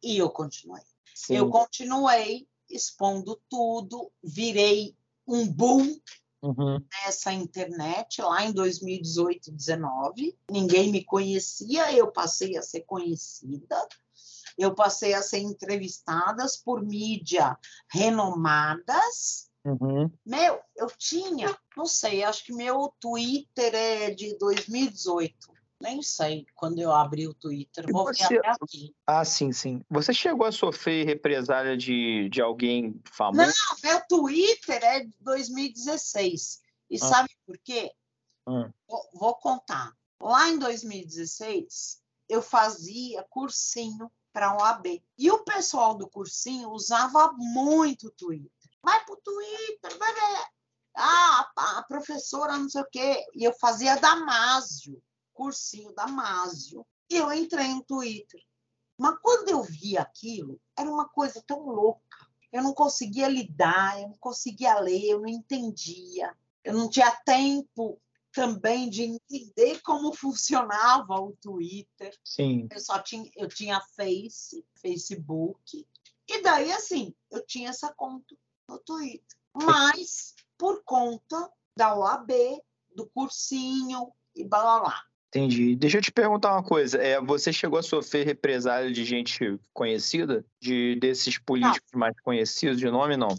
E 0.04 0.18
eu 0.18 0.30
continuei. 0.30 0.82
Sim. 1.14 1.36
Eu 1.36 1.50
continuei 1.50 2.48
expondo 2.70 3.40
tudo, 3.50 4.12
virei 4.24 4.96
um 5.28 5.48
boom 5.48 6.00
Uhum. 6.42 6.84
nessa 7.04 7.32
internet 7.32 8.22
lá 8.22 8.44
em 8.44 8.52
2018, 8.52 9.52
19. 9.52 10.36
Ninguém 10.50 10.92
me 10.92 11.04
conhecia, 11.04 11.94
eu 11.94 12.12
passei 12.12 12.58
a 12.58 12.62
ser 12.64 12.82
conhecida. 12.82 13.78
Eu 14.58 14.76
passei 14.76 15.14
a 15.14 15.22
ser 15.22 15.40
entrevistadas 15.40 16.58
por 16.58 16.82
mídia 16.82 17.58
renomadas. 17.90 19.50
Uhum. 19.64 20.12
Meu, 20.26 20.60
eu 20.76 20.88
tinha, 20.98 21.56
não 21.78 21.86
sei, 21.86 22.24
acho 22.24 22.44
que 22.44 22.54
meu 22.54 22.94
Twitter 23.00 23.74
é 23.74 24.10
de 24.10 24.38
2018. 24.38 25.61
Nem 25.82 26.02
sei 26.02 26.46
quando 26.56 26.80
eu 26.80 26.91
abri 26.91 27.28
o 27.28 27.34
Twitter. 27.34 27.86
E 27.88 27.91
Vou 27.91 28.06
ver 28.06 28.15
você- 28.15 28.38
até 28.38 28.50
aqui. 28.62 28.96
Ah, 29.08 29.26
sim, 29.26 29.52
sim. 29.52 29.84
Você 29.89 30.13
chegou 30.13 30.46
a 30.46 30.52
sofrer 30.52 31.06
represália 31.06 31.76
de, 31.76 32.30
de 32.30 32.41
alguém 32.41 33.00
famoso? 33.12 33.52
Não, 33.52 33.78
meu 33.91 34.02
Twitter 34.08 34.84
é 34.84 35.00
de 35.02 35.12
2016. 35.20 36.62
E 36.89 36.96
Ah. 36.96 37.00
sabe 37.06 37.30
por 37.46 37.58
quê? 37.58 37.91
Hum. 38.48 38.70
Vou, 38.88 39.10
vou 39.13 39.36
contar. 39.36 39.91
Lá 40.22 40.50
em 40.50 40.60
2016, 40.60 42.02
eu 42.30 42.41
fazia 42.41 43.24
cursinho 43.30 44.12
para 44.34 44.48
a 44.52 44.58
OAB. 44.58 45.04
E 45.17 45.30
o 45.32 45.39
pessoal 45.44 45.96
do 45.96 46.08
cursinho 46.08 46.70
usava 46.70 47.32
muito 47.34 48.08
o 48.08 48.12
Twitter. 48.12 48.52
Vai 48.84 49.04
pro 49.06 49.17
Twitter, 49.17 49.98
vai 49.98 50.13
ver. 50.13 50.46
Ah, 50.96 51.50
a 51.58 51.80
a 51.80 51.84
professora 51.84 52.58
não 52.58 52.70
sei 52.70 52.82
o 52.82 52.88
quê. 52.91 53.26
E 53.36 53.44
eu 53.44 53.54
fazia 53.54 53.96
Damásio, 53.98 55.02
cursinho 55.34 55.94
Damásio. 55.94 56.86
E 57.10 57.15
eu 57.17 57.32
entrei 57.32 57.67
no 57.70 57.84
Twitter. 57.84 58.41
Mas 58.98 59.17
quando 59.22 59.50
eu 59.50 59.63
vi 59.63 59.98
aquilo, 59.98 60.60
era 60.78 60.89
uma 60.89 61.08
coisa 61.10 61.44
tão 61.46 61.65
louca. 61.65 62.02
Eu 62.52 62.62
não 62.62 62.74
conseguia 62.74 63.28
lidar, 63.28 64.00
eu 64.02 64.10
não 64.10 64.17
conseguia 64.17 64.80
ler, 64.80 65.06
eu 65.06 65.20
não 65.20 65.28
entendia. 65.28 66.36
Eu 66.63 66.74
não 66.74 66.89
tinha 66.89 67.12
tempo 67.26 68.00
também 68.32 68.89
de 68.89 69.04
entender 69.04 69.82
como 69.82 70.13
funcionava 70.15 71.15
o 71.15 71.36
Twitter. 71.41 72.15
Sim. 72.24 72.67
Eu 72.72 72.80
só 72.80 73.00
tinha, 73.00 73.30
eu 73.36 73.48
tinha 73.48 73.82
Face, 73.96 74.65
Facebook. 74.76 75.88
E 76.28 76.41
daí, 76.41 76.72
assim, 76.72 77.13
eu 77.30 77.46
tinha 77.46 77.70
essa 77.70 77.94
conta 77.94 78.36
no 78.67 78.80
Twitter. 78.80 79.38
Mas, 79.54 80.36
por 80.58 80.84
conta 80.84 81.52
da 81.76 81.98
OAB, 81.98 82.32
do 82.96 83.06
cursinho 83.08 84.13
e 84.36 84.44
blá 84.44 84.62
blá 84.62 84.80
blá. 84.80 85.11
Entendi. 85.34 85.78
Deixa 85.78 85.98
eu 85.98 86.02
te 86.02 86.12
perguntar 86.12 86.52
uma 86.52 86.63
coisa. 86.63 86.98
É, 86.98 87.20
você 87.22 87.54
chegou 87.54 87.80
a 87.80 87.84
sofrer 87.84 88.26
represália 88.26 88.91
de 88.91 89.06
gente 89.06 89.58
conhecida? 89.74 90.46
De 90.60 90.98
desses 90.98 91.38
políticos 91.38 91.89
mais 91.94 92.13
conhecidos 92.20 92.78
de 92.78 92.91
nome, 92.91 93.15
não? 93.15 93.30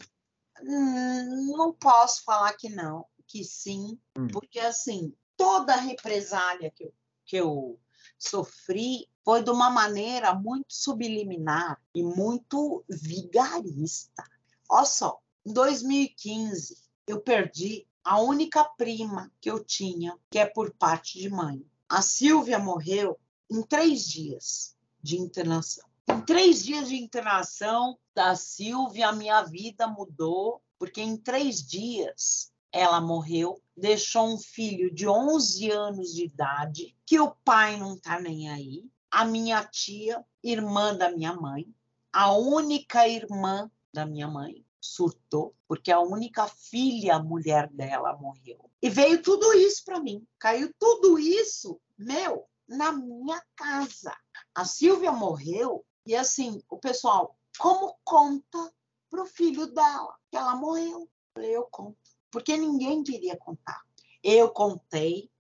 Hum, 0.63 1.55
Não 1.57 1.73
posso 1.75 2.25
falar 2.25 2.55
que 2.55 2.71
não, 2.71 3.05
que 3.27 3.45
sim, 3.45 3.99
Hum. 4.17 4.27
porque 4.29 4.59
assim, 4.59 5.13
toda 5.37 5.77
represália 5.77 6.71
que 6.71 6.85
eu, 6.85 6.95
que 7.27 7.37
eu 7.37 7.79
sofri 8.19 9.07
foi 9.23 9.43
de 9.43 9.51
uma 9.51 9.69
maneira 9.71 10.35
muito 10.35 10.67
subliminar 10.71 11.79
e 11.95 12.03
muito 12.03 12.85
vigarista. 12.89 14.25
Olha 14.71 14.87
só, 14.87 15.21
em 15.45 15.53
2015 15.53 16.83
eu 17.07 17.21
perdi 17.21 17.87
a 18.03 18.19
única 18.21 18.65
prima 18.65 19.31
que 19.41 19.51
eu 19.51 19.63
tinha, 19.63 20.17
que 20.31 20.39
é 20.39 20.47
por 20.47 20.73
parte 20.73 21.19
de 21.19 21.29
mãe. 21.29 21.63
A 21.93 22.01
Silvia 22.01 22.59
morreu 22.59 23.21
em 23.51 23.61
três 23.63 24.09
dias 24.09 24.75
de 25.03 25.19
internação. 25.19 25.87
Em 26.09 26.23
três 26.23 26.65
dias 26.65 26.89
de 26.89 26.97
internação 26.97 27.99
da 28.15 28.35
Silvia, 28.35 29.09
a 29.09 29.13
minha 29.13 29.43
vida 29.43 29.87
mudou, 29.87 30.63
porque 30.79 31.03
em 31.03 31.19
três 31.19 31.63
dias 31.63 32.51
ela 32.73 32.99
morreu, 32.99 33.61
deixou 33.77 34.27
um 34.27 34.39
filho 34.39 34.91
de 34.91 35.07
11 35.07 35.71
anos 35.71 36.15
de 36.15 36.25
idade, 36.25 36.97
que 37.05 37.21
o 37.21 37.37
pai 37.45 37.77
não 37.77 37.93
está 37.93 38.19
nem 38.19 38.49
aí, 38.49 38.87
a 39.11 39.27
minha 39.27 39.63
tia, 39.63 40.25
irmã 40.43 40.97
da 40.97 41.11
minha 41.11 41.35
mãe, 41.35 41.67
a 42.11 42.33
única 42.33 43.07
irmã 43.07 43.71
da 43.93 44.07
minha 44.07 44.29
mãe, 44.29 44.65
surtou, 44.83 45.55
porque 45.69 45.93
a 45.93 46.01
única 46.01 46.49
filha 46.49 47.21
mulher 47.21 47.69
dela 47.69 48.17
morreu. 48.17 48.69
E 48.83 48.91
veio 48.91 49.23
tudo 49.23 49.55
isso 49.55 49.85
para 49.85 50.01
mim. 50.01 50.27
Caiu 50.41 50.75
tudo 50.77 51.21
isso, 51.21 51.81
meu, 51.97 52.45
na 52.69 52.91
minha 52.91 53.41
casa. 53.55 54.15
A 54.53 54.65
Silvia 54.65 55.13
morreu 55.13 55.85
e 56.05 56.17
assim, 56.17 56.61
o 56.69 56.79
pessoal, 56.79 57.37
como 57.59 57.97
conta 58.03 58.73
pro 59.09 59.25
filho 59.25 59.67
dela 59.69 60.17
que 60.31 60.37
ela 60.37 60.57
morreu? 60.57 61.09
Eu 61.37 61.43
eu 61.45 61.69
conto, 61.71 61.97
porque 62.31 62.57
ninguém 62.57 63.05
queria 63.05 63.37
contar. 63.37 63.83
Eu 64.23 64.51
contei 64.51 65.31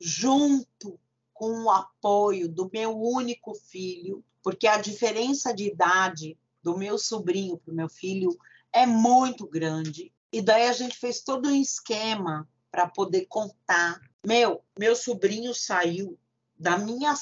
junto 0.00 0.98
com 1.32 1.64
o 1.64 1.70
apoio 1.70 2.48
do 2.48 2.68
meu 2.72 2.98
único 2.98 3.54
filho, 3.54 4.24
porque 4.42 4.66
a 4.66 4.80
diferença 4.80 5.54
de 5.54 5.68
idade 5.68 6.38
do 6.62 6.76
meu 6.76 6.98
sobrinho 6.98 7.58
para 7.58 7.72
o 7.72 7.76
meu 7.76 7.88
filho 7.88 8.36
é 8.72 8.86
muito 8.86 9.46
grande. 9.46 10.12
E 10.32 10.40
daí 10.40 10.66
a 10.66 10.72
gente 10.72 10.96
fez 10.96 11.20
todo 11.20 11.48
um 11.48 11.54
esquema 11.54 12.48
para 12.70 12.88
poder 12.88 13.26
contar. 13.26 14.00
Meu, 14.26 14.64
meu 14.78 14.96
sobrinho 14.96 15.54
saiu 15.54 16.18
da 16.56 16.78
minha 16.78 17.14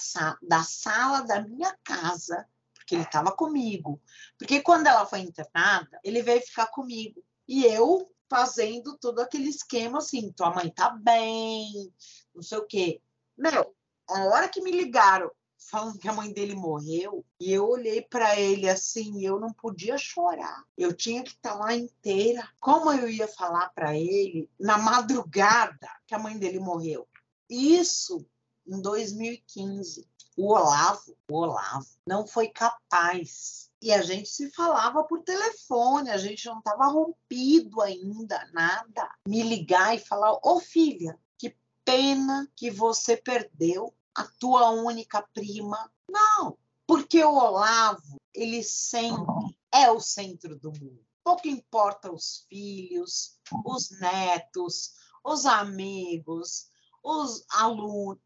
da 0.42 0.62
sala 0.62 1.22
da 1.22 1.40
minha 1.40 1.76
casa, 1.82 2.46
porque 2.74 2.94
ele 2.94 3.02
estava 3.02 3.32
comigo. 3.32 4.00
Porque 4.38 4.60
quando 4.60 4.86
ela 4.86 5.06
foi 5.06 5.20
internada, 5.20 5.98
ele 6.04 6.22
veio 6.22 6.40
ficar 6.42 6.66
comigo. 6.66 7.24
E 7.48 7.64
eu 7.64 8.08
fazendo 8.28 8.96
todo 8.98 9.20
aquele 9.20 9.48
esquema 9.48 9.98
assim, 9.98 10.30
tua 10.32 10.54
mãe 10.54 10.70
tá 10.70 10.90
bem, 10.90 11.92
não 12.32 12.42
sei 12.42 12.58
o 12.58 12.66
quê. 12.66 13.02
Meu, 13.36 13.74
a 14.08 14.24
hora 14.26 14.48
que 14.48 14.60
me 14.60 14.70
ligaram 14.70 15.30
falando 15.60 15.98
que 15.98 16.08
a 16.08 16.12
mãe 16.12 16.32
dele 16.32 16.54
morreu, 16.54 17.24
e 17.38 17.52
eu 17.52 17.68
olhei 17.68 18.02
para 18.02 18.38
ele 18.38 18.68
assim, 18.68 19.24
eu 19.24 19.38
não 19.38 19.52
podia 19.52 19.98
chorar. 19.98 20.64
Eu 20.76 20.92
tinha 20.92 21.22
que 21.22 21.30
estar 21.30 21.52
tá 21.52 21.58
lá 21.58 21.74
inteira. 21.74 22.48
Como 22.58 22.90
eu 22.92 23.08
ia 23.08 23.28
falar 23.28 23.68
para 23.70 23.96
ele 23.96 24.48
na 24.58 24.78
madrugada 24.78 25.88
que 26.06 26.14
a 26.14 26.18
mãe 26.18 26.38
dele 26.38 26.58
morreu? 26.58 27.06
Isso 27.48 28.26
em 28.66 28.80
2015. 28.80 30.08
O 30.36 30.52
Olavo, 30.54 31.16
o 31.30 31.36
Olavo 31.36 31.86
não 32.06 32.26
foi 32.26 32.48
capaz. 32.48 33.70
E 33.82 33.92
a 33.92 34.02
gente 34.02 34.28
se 34.28 34.50
falava 34.50 35.04
por 35.04 35.22
telefone, 35.22 36.10
a 36.10 36.16
gente 36.16 36.46
não 36.46 36.58
estava 36.58 36.86
rompido 36.86 37.80
ainda, 37.80 38.48
nada. 38.52 39.10
Me 39.26 39.42
ligar 39.42 39.94
e 39.94 39.98
falar: 39.98 40.32
Ô 40.34 40.40
oh, 40.44 40.60
filha, 40.60 41.18
que 41.36 41.56
pena 41.84 42.50
que 42.54 42.70
você 42.70 43.16
perdeu 43.16 43.94
a 44.20 44.28
tua 44.38 44.70
única 44.70 45.22
prima. 45.34 45.90
Não, 46.08 46.58
porque 46.86 47.22
o 47.24 47.34
Olavo, 47.34 48.20
ele 48.34 48.62
sempre 48.62 49.56
é 49.72 49.90
o 49.90 50.00
centro 50.00 50.58
do 50.58 50.70
mundo. 50.72 51.04
Pouco 51.24 51.48
importa 51.48 52.12
os 52.12 52.46
filhos, 52.48 53.38
os 53.64 53.90
netos, 54.00 54.94
os 55.24 55.46
amigos, 55.46 56.68
os 57.02 57.44
alunos. 57.50 58.18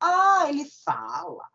Ah, 0.00 0.46
ele 0.48 0.68
fala. 0.84 1.48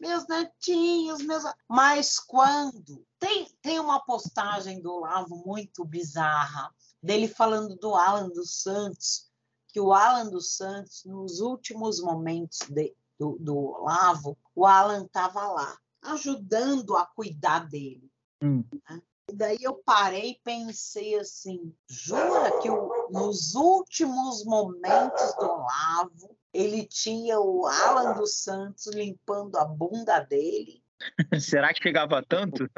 Meus 0.00 0.26
netinhos, 0.28 1.22
meus. 1.22 1.42
Mas 1.68 2.18
quando. 2.18 3.04
Tem, 3.18 3.46
tem 3.60 3.80
uma 3.80 4.00
postagem 4.00 4.80
do 4.80 4.92
Olavo 4.92 5.42
muito 5.44 5.84
bizarra, 5.84 6.72
dele 7.02 7.26
falando 7.26 7.76
do 7.76 7.96
Alan 7.96 8.28
dos 8.28 8.62
Santos, 8.62 9.28
que 9.68 9.80
o 9.80 9.92
Alan 9.92 10.30
dos 10.30 10.56
Santos, 10.56 11.04
nos 11.04 11.40
últimos 11.40 12.00
momentos 12.00 12.60
de, 12.68 12.94
do, 13.18 13.36
do 13.40 13.56
Olavo, 13.56 14.36
o 14.54 14.66
Alan 14.66 15.04
estava 15.04 15.46
lá, 15.48 15.76
ajudando 16.02 16.96
a 16.96 17.06
cuidar 17.06 17.68
dele. 17.68 18.10
Hum. 18.42 18.64
Né? 18.88 19.02
E 19.30 19.34
daí 19.34 19.58
eu 19.60 19.74
parei 19.84 20.30
e 20.30 20.40
pensei 20.42 21.18
assim: 21.18 21.74
jura 21.88 22.60
que 22.60 22.70
o, 22.70 23.08
nos 23.10 23.54
últimos 23.54 24.44
momentos 24.44 25.34
do 25.38 25.44
Olavo 25.44 26.36
ele 26.52 26.86
tinha 26.86 27.38
o 27.38 27.66
Alan 27.66 28.14
dos 28.14 28.36
Santos 28.36 28.86
limpando 28.86 29.56
a 29.56 29.64
bunda 29.64 30.20
dele? 30.20 30.82
Será 31.40 31.74
que 31.74 31.82
chegava 31.82 32.24
tanto? 32.26 32.68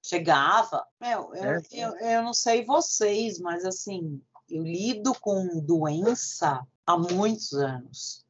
Chegava. 0.00 0.86
Meu, 1.00 1.34
eu, 1.34 1.44
é. 1.44 1.62
eu, 1.72 1.96
eu 1.96 2.22
não 2.22 2.32
sei 2.32 2.64
vocês, 2.64 3.40
mas 3.40 3.64
assim, 3.64 4.22
eu 4.48 4.62
lido 4.62 5.12
com 5.20 5.60
doença 5.60 6.64
há 6.86 6.96
muitos 6.96 7.52
anos. 7.52 8.24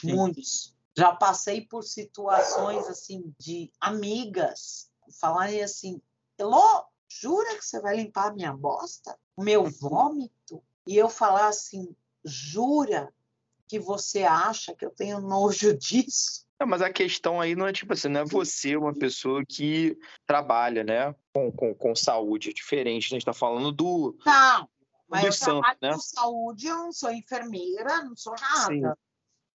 Sim. 0.00 0.14
Muitos. 0.14 0.74
Já 0.98 1.14
passei 1.14 1.60
por 1.60 1.84
situações 1.84 2.88
assim 2.88 3.32
de 3.38 3.70
amigas 3.80 4.90
falarem 5.20 5.62
assim: 5.62 6.02
Elô, 6.36 6.84
jura 7.08 7.54
que 7.56 7.64
você 7.64 7.80
vai 7.80 7.94
limpar 7.94 8.32
a 8.32 8.34
minha 8.34 8.52
bosta? 8.52 9.16
O 9.36 9.44
meu 9.44 9.64
vômito? 9.64 10.60
E 10.84 10.96
eu 10.96 11.08
falar 11.08 11.46
assim: 11.46 11.94
jura 12.24 13.14
que 13.68 13.78
você 13.78 14.24
acha 14.24 14.74
que 14.74 14.84
eu 14.84 14.90
tenho 14.90 15.20
nojo 15.20 15.72
disso? 15.78 16.44
Não, 16.58 16.66
mas 16.66 16.82
a 16.82 16.92
questão 16.92 17.40
aí 17.40 17.54
não 17.54 17.68
é 17.68 17.72
tipo 17.72 17.92
assim, 17.92 18.08
não 18.08 18.22
é 18.22 18.24
você 18.24 18.76
uma 18.76 18.92
pessoa 18.92 19.44
que 19.48 19.96
trabalha, 20.26 20.82
né, 20.82 21.14
com, 21.32 21.52
com, 21.52 21.72
com 21.72 21.94
saúde, 21.94 22.50
é 22.50 22.52
diferente, 22.52 23.06
a 23.06 23.10
gente 23.10 23.24
tá 23.24 23.32
falando 23.32 23.70
do... 23.70 24.18
Não, 24.26 24.68
mas 25.06 25.24
eu 25.24 25.30
Santos, 25.30 25.60
trabalho 25.60 25.78
né? 25.80 25.92
com 25.92 26.00
saúde, 26.00 26.66
eu 26.66 26.76
não 26.76 26.92
sou 26.92 27.12
enfermeira, 27.12 28.02
não 28.02 28.16
sou 28.16 28.34
nada. 28.40 28.66
Sim. 28.66 29.07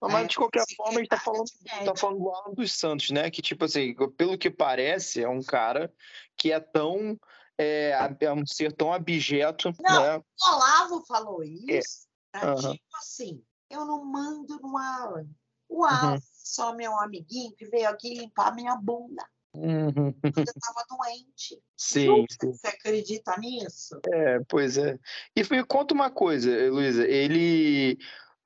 Mas, 0.10 0.28
de 0.28 0.36
qualquer 0.36 0.64
forma, 0.76 1.00
a 1.00 1.00
gente 1.00 1.10
tá 1.10 1.20
falando, 1.20 1.46
tá 1.86 1.96
falando 1.96 2.20
do 2.20 2.30
Alan 2.30 2.54
dos 2.54 2.74
Santos, 2.74 3.12
né? 3.12 3.30
Que, 3.32 3.42
tipo 3.42 3.66
assim, 3.66 3.96
pelo 4.18 4.38
que 4.38 4.50
parece, 4.50 5.24
é 5.24 5.30
um 5.30 5.42
cara 5.42 5.94
que 6.38 6.52
é 6.52 6.60
tão. 6.60 7.20
É, 7.58 7.96
é 8.20 8.34
um 8.34 8.46
ser 8.46 8.74
tão 8.74 8.92
abjeto. 8.92 9.72
Não, 9.80 10.02
né? 10.02 10.18
o 10.18 10.56
Olavo 10.56 11.06
falou 11.06 11.44
é. 11.44 11.48
isso. 11.48 12.08
É. 12.34 12.46
Uhum. 12.46 12.56
Tipo 12.56 12.98
assim, 12.98 13.44
eu 13.70 13.86
não 13.86 14.04
mando 14.04 14.60
no 14.60 14.78
Alan. 14.78 15.28
O 15.70 15.86
Alan 15.86 16.14
uhum. 16.14 16.20
só 16.34 16.74
meu 16.76 17.00
amiguinho 17.00 17.54
que 17.56 17.66
veio 17.66 17.88
aqui 17.88 18.16
limpar 18.16 18.56
minha 18.56 18.76
bunda. 18.76 19.24
Uhum. 19.56 20.12
Quando 20.14 20.38
eu 20.38 20.44
estava 20.44 20.86
doente. 20.90 21.62
Sim, 21.78 22.26
sim, 22.32 22.52
Você 22.52 22.68
acredita 22.68 23.38
nisso? 23.38 24.00
É, 24.12 24.40
pois 24.48 24.78
é. 24.78 24.98
E 25.36 25.44
me 25.52 25.64
conta 25.66 25.94
uma 25.94 26.10
coisa, 26.10 26.50
Luísa. 26.72 27.06
Ele 27.06 28.00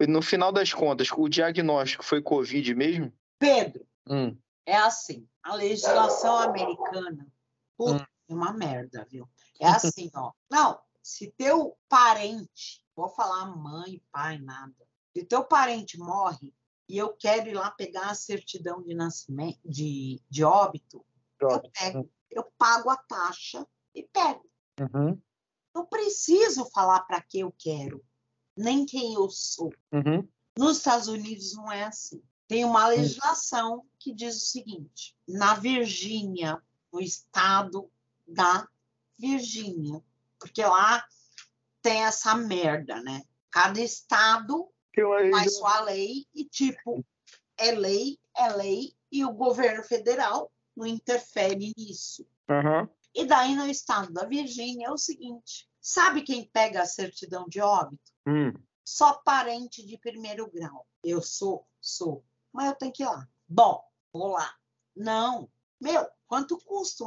no 0.06 0.22
final 0.22 0.52
das 0.52 0.72
contas, 0.72 1.10
o 1.12 1.28
diagnóstico 1.28 2.06
foi 2.06 2.22
Covid 2.22 2.76
mesmo? 2.76 3.12
Pedro, 3.40 3.88
hum. 4.08 4.38
é 4.66 4.76
assim, 4.76 5.28
a 5.42 5.56
legislação 5.56 6.38
americana, 6.38 7.28
puta, 7.76 8.04
hum. 8.04 8.06
é 8.30 8.34
uma 8.34 8.54
merda, 8.54 9.08
viu? 9.10 9.28
É 9.60 9.68
assim, 9.68 10.12
ó. 10.14 10.32
Não, 10.52 10.80
se 11.02 11.34
teu 11.38 11.76
parente, 11.90 12.84
vou 12.96 13.10
falar 13.10 13.46
mãe, 13.56 14.02
pai, 14.12 14.38
nada. 14.38 14.76
Se 15.16 15.24
teu 15.24 15.44
parente 15.44 15.98
morre 15.98 16.54
e 16.88 16.98
eu 16.98 17.14
quero 17.14 17.50
ir 17.50 17.54
lá 17.54 17.72
pegar 17.72 18.10
a 18.10 18.16
certidão 18.16 18.84
de 18.84 18.94
nascimento, 18.94 19.60
de, 19.66 20.22
de 20.30 20.44
óbito, 20.44 21.04
eu 21.40 21.62
pego, 21.72 22.12
eu 22.30 22.44
pago 22.58 22.90
a 22.90 22.98
taxa 22.98 23.66
e 23.96 24.04
pego. 24.04 24.48
Uhum. 24.80 25.20
Não 25.74 25.86
preciso 25.86 26.70
falar 26.72 27.02
para 27.02 27.22
que 27.22 27.40
eu 27.40 27.54
quero 27.58 28.04
nem 28.58 28.86
quem 28.86 29.14
eu 29.14 29.30
sou. 29.30 29.72
Uhum. 29.92 30.28
Nos 30.58 30.78
Estados 30.78 31.08
Unidos 31.08 31.56
não 31.56 31.72
é 31.72 31.84
assim. 31.84 32.22
Tem 32.48 32.66
uma 32.66 32.88
legislação 32.88 33.86
que 34.00 34.14
diz 34.14 34.36
o 34.38 34.46
seguinte: 34.46 35.16
na 35.28 35.54
Virgínia, 35.56 36.62
no 36.92 37.00
estado 37.00 37.90
da 38.28 38.68
Virgínia, 39.20 40.02
porque 40.40 40.64
lá 40.64 41.06
tem 41.82 42.04
essa 42.04 42.36
merda, 42.36 43.02
né? 43.02 43.24
Cada 43.52 43.80
estado 43.80 44.70
faz 45.32 45.58
sua 45.58 45.82
lei 45.82 46.26
e, 46.34 46.46
tipo, 46.46 47.06
é 47.58 47.72
lei, 47.72 48.18
é 48.36 48.50
lei, 48.54 48.94
e 49.12 49.24
o 49.24 49.32
governo 49.32 49.84
federal 49.84 50.52
não 50.76 50.86
interfere 50.86 51.74
nisso. 51.78 52.26
Uhum. 52.50 52.88
E 53.14 53.26
daí, 53.26 53.56
no 53.56 53.68
estado 53.68 54.14
da 54.14 54.26
Virgínia, 54.26 54.88
é 54.88 54.92
o 54.92 54.98
seguinte: 54.98 55.68
sabe 55.88 56.22
quem 56.22 56.44
pega 56.44 56.82
a 56.82 56.86
certidão 56.86 57.48
de 57.48 57.62
óbito? 57.62 58.12
Hum. 58.28 58.52
Só 58.84 59.14
parente 59.24 59.86
de 59.86 59.98
primeiro 59.98 60.52
grau. 60.52 60.86
Eu 61.02 61.22
sou, 61.22 61.66
sou. 61.80 62.26
Mas 62.52 62.68
eu 62.68 62.76
tenho 62.76 62.92
que 62.92 63.04
ir 63.04 63.06
lá. 63.06 63.26
Bom, 63.48 63.82
vou 64.12 64.28
lá. 64.28 64.54
Não. 64.94 65.50
Meu, 65.80 66.06
quanto 66.28 66.58
custa? 66.58 67.06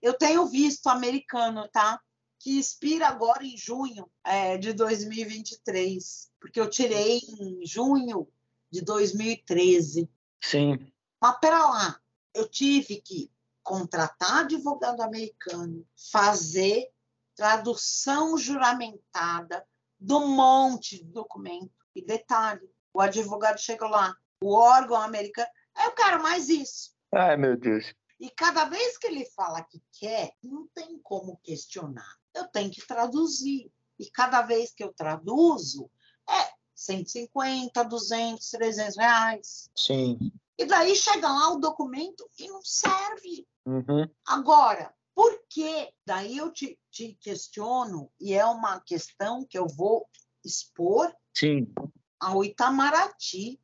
Eu 0.00 0.16
tenho 0.16 0.46
visto 0.46 0.86
americano, 0.86 1.68
tá? 1.72 2.00
Que 2.38 2.56
expira 2.56 3.08
agora 3.08 3.44
em 3.44 3.56
junho 3.56 4.08
é, 4.22 4.56
de 4.56 4.72
2023. 4.74 6.30
Porque 6.40 6.60
eu 6.60 6.70
tirei 6.70 7.18
em 7.18 7.66
junho 7.66 8.28
de 8.70 8.80
2013. 8.82 10.08
Sim. 10.40 10.92
Mas 11.20 11.40
pera 11.40 11.66
lá. 11.66 12.00
Eu 12.32 12.48
tive 12.48 13.00
que 13.00 13.28
contratar 13.60 14.44
advogado 14.44 15.00
americano, 15.00 15.84
fazer 16.12 16.92
tradução 17.40 18.36
juramentada, 18.36 19.66
do 19.98 20.20
monte 20.26 20.98
de 20.98 21.10
documento. 21.10 21.72
E 21.96 22.04
detalhe, 22.04 22.70
o 22.92 23.00
advogado 23.00 23.58
chega 23.58 23.88
lá, 23.88 24.14
o 24.42 24.54
órgão 24.54 25.00
americano, 25.00 25.48
eu 25.82 25.92
quero 25.92 26.22
mais 26.22 26.50
isso. 26.50 26.94
Ai, 27.14 27.38
meu 27.38 27.56
Deus. 27.56 27.94
E 28.20 28.28
cada 28.28 28.66
vez 28.66 28.98
que 28.98 29.06
ele 29.06 29.24
fala 29.34 29.62
que 29.62 29.82
quer, 29.98 30.34
não 30.42 30.68
tem 30.74 30.98
como 31.02 31.40
questionar. 31.42 32.14
Eu 32.34 32.46
tenho 32.48 32.70
que 32.70 32.86
traduzir. 32.86 33.72
E 33.98 34.10
cada 34.10 34.42
vez 34.42 34.74
que 34.74 34.84
eu 34.84 34.92
traduzo, 34.92 35.90
é 36.28 36.52
150, 36.74 37.82
200, 37.82 38.50
300 38.50 38.96
reais. 38.98 39.70
Sim. 39.74 40.18
E 40.58 40.66
daí 40.66 40.94
chega 40.94 41.26
lá 41.26 41.54
o 41.54 41.58
documento 41.58 42.28
e 42.38 42.46
não 42.48 42.60
serve. 42.62 43.48
Uhum. 43.64 44.06
Agora, 44.26 44.94
por 45.20 45.38
que? 45.50 45.92
Daí 46.06 46.38
eu 46.38 46.50
te, 46.50 46.80
te 46.90 47.12
questiono, 47.20 48.10
e 48.18 48.32
é 48.32 48.42
uma 48.46 48.80
questão 48.80 49.44
que 49.44 49.58
eu 49.58 49.66
vou 49.68 50.08
expor 50.42 51.14
Sim. 51.36 51.70
ao 52.18 52.42
Itamaraty. 52.42 53.60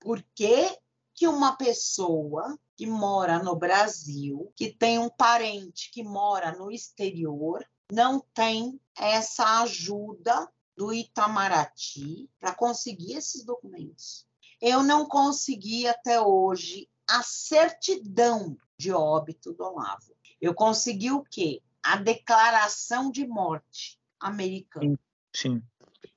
Por 0.00 0.20
que, 0.34 0.76
que 1.14 1.28
uma 1.28 1.56
pessoa 1.56 2.58
que 2.74 2.88
mora 2.88 3.40
no 3.40 3.54
Brasil, 3.54 4.52
que 4.56 4.72
tem 4.72 4.98
um 4.98 5.08
parente 5.08 5.92
que 5.92 6.02
mora 6.02 6.50
no 6.58 6.72
exterior, 6.72 7.64
não 7.88 8.18
tem 8.34 8.80
essa 8.98 9.62
ajuda 9.62 10.52
do 10.76 10.92
Itamaraty 10.92 12.28
para 12.40 12.52
conseguir 12.52 13.12
esses 13.12 13.44
documentos. 13.44 14.26
Eu 14.60 14.82
não 14.82 15.06
consegui 15.06 15.86
até 15.86 16.20
hoje 16.20 16.90
a 17.08 17.22
certidão 17.22 18.56
de 18.76 18.90
óbito 18.90 19.52
do 19.52 19.62
Olavo. 19.62 20.15
Eu 20.40 20.54
consegui 20.54 21.10
o 21.10 21.22
quê? 21.22 21.62
A 21.82 21.96
declaração 21.96 23.10
de 23.10 23.26
morte 23.26 23.98
americana. 24.20 24.98
Sim. 25.34 25.62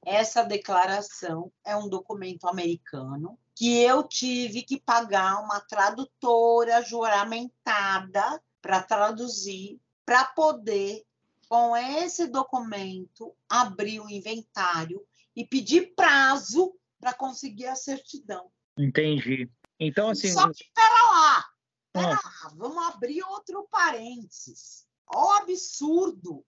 Essa 0.06 0.44
declaração 0.44 1.52
é 1.64 1.76
um 1.76 1.90
documento 1.90 2.48
americano 2.48 3.38
que 3.56 3.78
eu 3.78 4.04
tive 4.04 4.64
que 4.64 4.80
pagar 4.80 5.44
uma 5.44 5.60
tradutora 5.60 6.82
juramentada 6.82 8.42
para 8.62 8.82
traduzir, 8.82 9.80
para 10.06 10.24
poder, 10.24 11.06
com 11.50 11.76
esse 11.76 12.28
documento, 12.28 13.36
abrir 13.50 14.00
o 14.00 14.10
inventário 14.10 15.06
e 15.36 15.46
pedir 15.46 15.94
prazo 15.96 16.74
para 17.00 17.14
conseguir 17.14 17.68
a 17.68 17.76
certidão. 17.76 18.50
Entendi. 18.78 19.50
Então, 19.80 20.10
assim. 20.10 20.32
Só 20.32 20.52
que, 20.52 20.66
pera 20.74 21.12
lá, 21.12 21.46
pera 21.92 22.10
lá, 22.10 22.52
vamos 22.56 22.84
abrir 22.88 23.24
outro 23.24 23.68
parênteses. 23.70 24.88
Olha 25.08 25.26
o 25.26 25.32
absurdo 25.42 26.46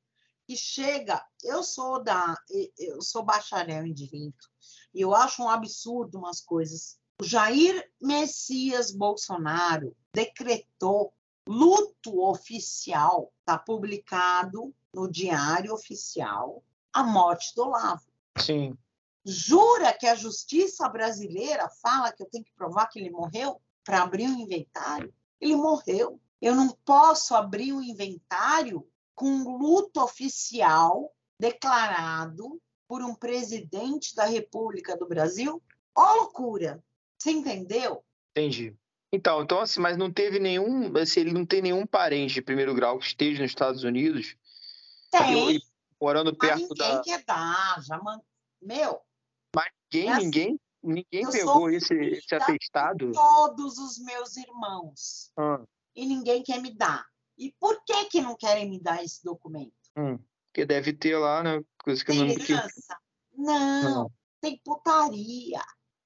que 0.48 0.56
chega. 0.56 1.24
Eu 1.44 1.64
sou 1.64 2.04
da, 2.04 2.36
eu 2.78 3.02
sou 3.02 3.24
bacharel 3.24 3.86
em 3.86 3.94
direito 3.94 4.50
e 4.94 5.02
eu 5.02 5.16
acho 5.16 5.44
um 5.44 5.50
absurdo 5.50 6.18
umas 6.18 6.42
coisas. 6.42 7.00
O 7.22 7.24
Jair 7.24 7.90
Messias 8.02 8.92
Bolsonaro 8.92 9.96
decretou 10.14 11.14
luto 11.48 12.22
oficial, 12.24 13.32
está 13.40 13.58
publicado 13.58 14.74
no 14.94 15.10
Diário 15.10 15.74
Oficial, 15.74 16.64
a 16.94 17.04
morte 17.04 17.54
do 17.56 17.64
Olavo. 17.64 18.06
Sim. 18.38 18.78
Jura 19.24 19.94
que 19.94 20.08
a 20.08 20.16
justiça 20.16 20.88
brasileira 20.90 21.70
fala 21.82 22.12
que 22.12 22.24
eu 22.24 22.30
tenho 22.30 22.44
que 22.44 22.54
provar 22.54 22.88
que 22.88 23.00
ele 23.00 23.10
morreu 23.10 23.62
para 23.84 24.02
abrir 24.02 24.28
o 24.28 24.32
um 24.32 24.40
inventário? 24.40 25.14
Ele 25.42 25.56
morreu. 25.56 26.22
Eu 26.40 26.56
não 26.56 26.70
posso 26.86 27.36
abrir 27.36 27.74
o 27.74 27.78
um 27.78 27.82
inventário 27.82 28.88
com 29.16 29.58
luto 29.58 30.02
oficial 30.02 31.14
declarado 31.40 32.62
por 32.88 33.02
um 33.02 33.16
presidente 33.16 34.16
da 34.16 34.26
República 34.26 34.96
do 34.96 35.08
Brasil? 35.08 35.62
Ó 35.96 36.14
loucura! 36.16 36.84
Você 37.18 37.32
entendeu? 37.32 38.04
Entendi. 38.32 38.76
Então, 39.12 39.42
então 39.42 39.60
assim, 39.60 39.80
mas 39.80 39.98
não 39.98 40.12
teve 40.12 40.40
nenhum, 40.40 40.96
assim, 40.98 41.20
ele 41.20 41.34
não 41.34 41.46
tem 41.46 41.62
nenhum 41.62 41.86
parente 41.86 42.36
de 42.36 42.42
primeiro 42.42 42.74
grau 42.74 42.98
que 42.98 43.06
esteja 43.06 43.42
nos 43.42 43.52
Estados 43.52 43.84
Unidos? 43.84 44.36
Tem. 45.12 45.62
Morando 46.00 46.36
perto 46.36 46.62
mas 46.62 46.70
ninguém 46.70 46.96
da. 46.96 47.02
quer 47.04 47.24
dar, 47.26 47.84
já 47.84 47.98
man... 48.02 48.20
Meu. 48.62 49.02
Mas 49.56 49.72
ninguém, 49.92 50.10
é 50.10 50.12
assim, 50.14 50.24
ninguém, 50.24 50.60
ninguém 50.84 51.30
pegou 51.30 51.70
esse, 51.70 51.94
esse 51.94 52.36
atestado. 52.36 53.12
Todos 53.12 53.78
os 53.78 54.00
meus 54.00 54.36
irmãos. 54.38 55.32
Ah. 55.38 55.62
E 55.96 56.06
ninguém 56.06 56.44
quer 56.44 56.62
me 56.62 56.74
dar. 56.74 57.06
E 57.38 57.52
por 57.60 57.84
que 57.84 58.06
que 58.06 58.22
não 58.22 58.36
querem 58.36 58.70
me 58.70 58.80
dar 58.80 59.04
esse 59.04 59.24
documento? 59.24 59.74
Hum, 59.98 60.18
porque 60.48 60.66
deve 60.66 60.94
ter 60.94 61.18
lá, 61.18 61.44
né? 61.44 61.62
Coisa 61.84 62.04
que 62.04 62.12
tem 62.12 62.20
não... 62.20 62.28
herança? 62.28 62.98
Não, 63.34 63.84
não, 63.84 64.12
tem 64.40 64.62
putaria, 64.64 65.62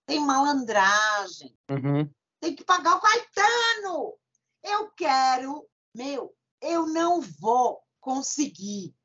tem 0.06 0.20
malandragem, 0.20 1.58
uhum. 1.70 2.10
tem 2.40 2.56
que 2.56 2.64
pagar 2.64 2.98
o 2.98 3.02
Caetano. 3.02 4.14
Eu 4.64 4.90
quero, 4.92 5.68
meu, 5.94 6.34
eu 6.62 6.88
não 6.88 7.22
vou 7.22 7.82
conseguir, 8.00 8.96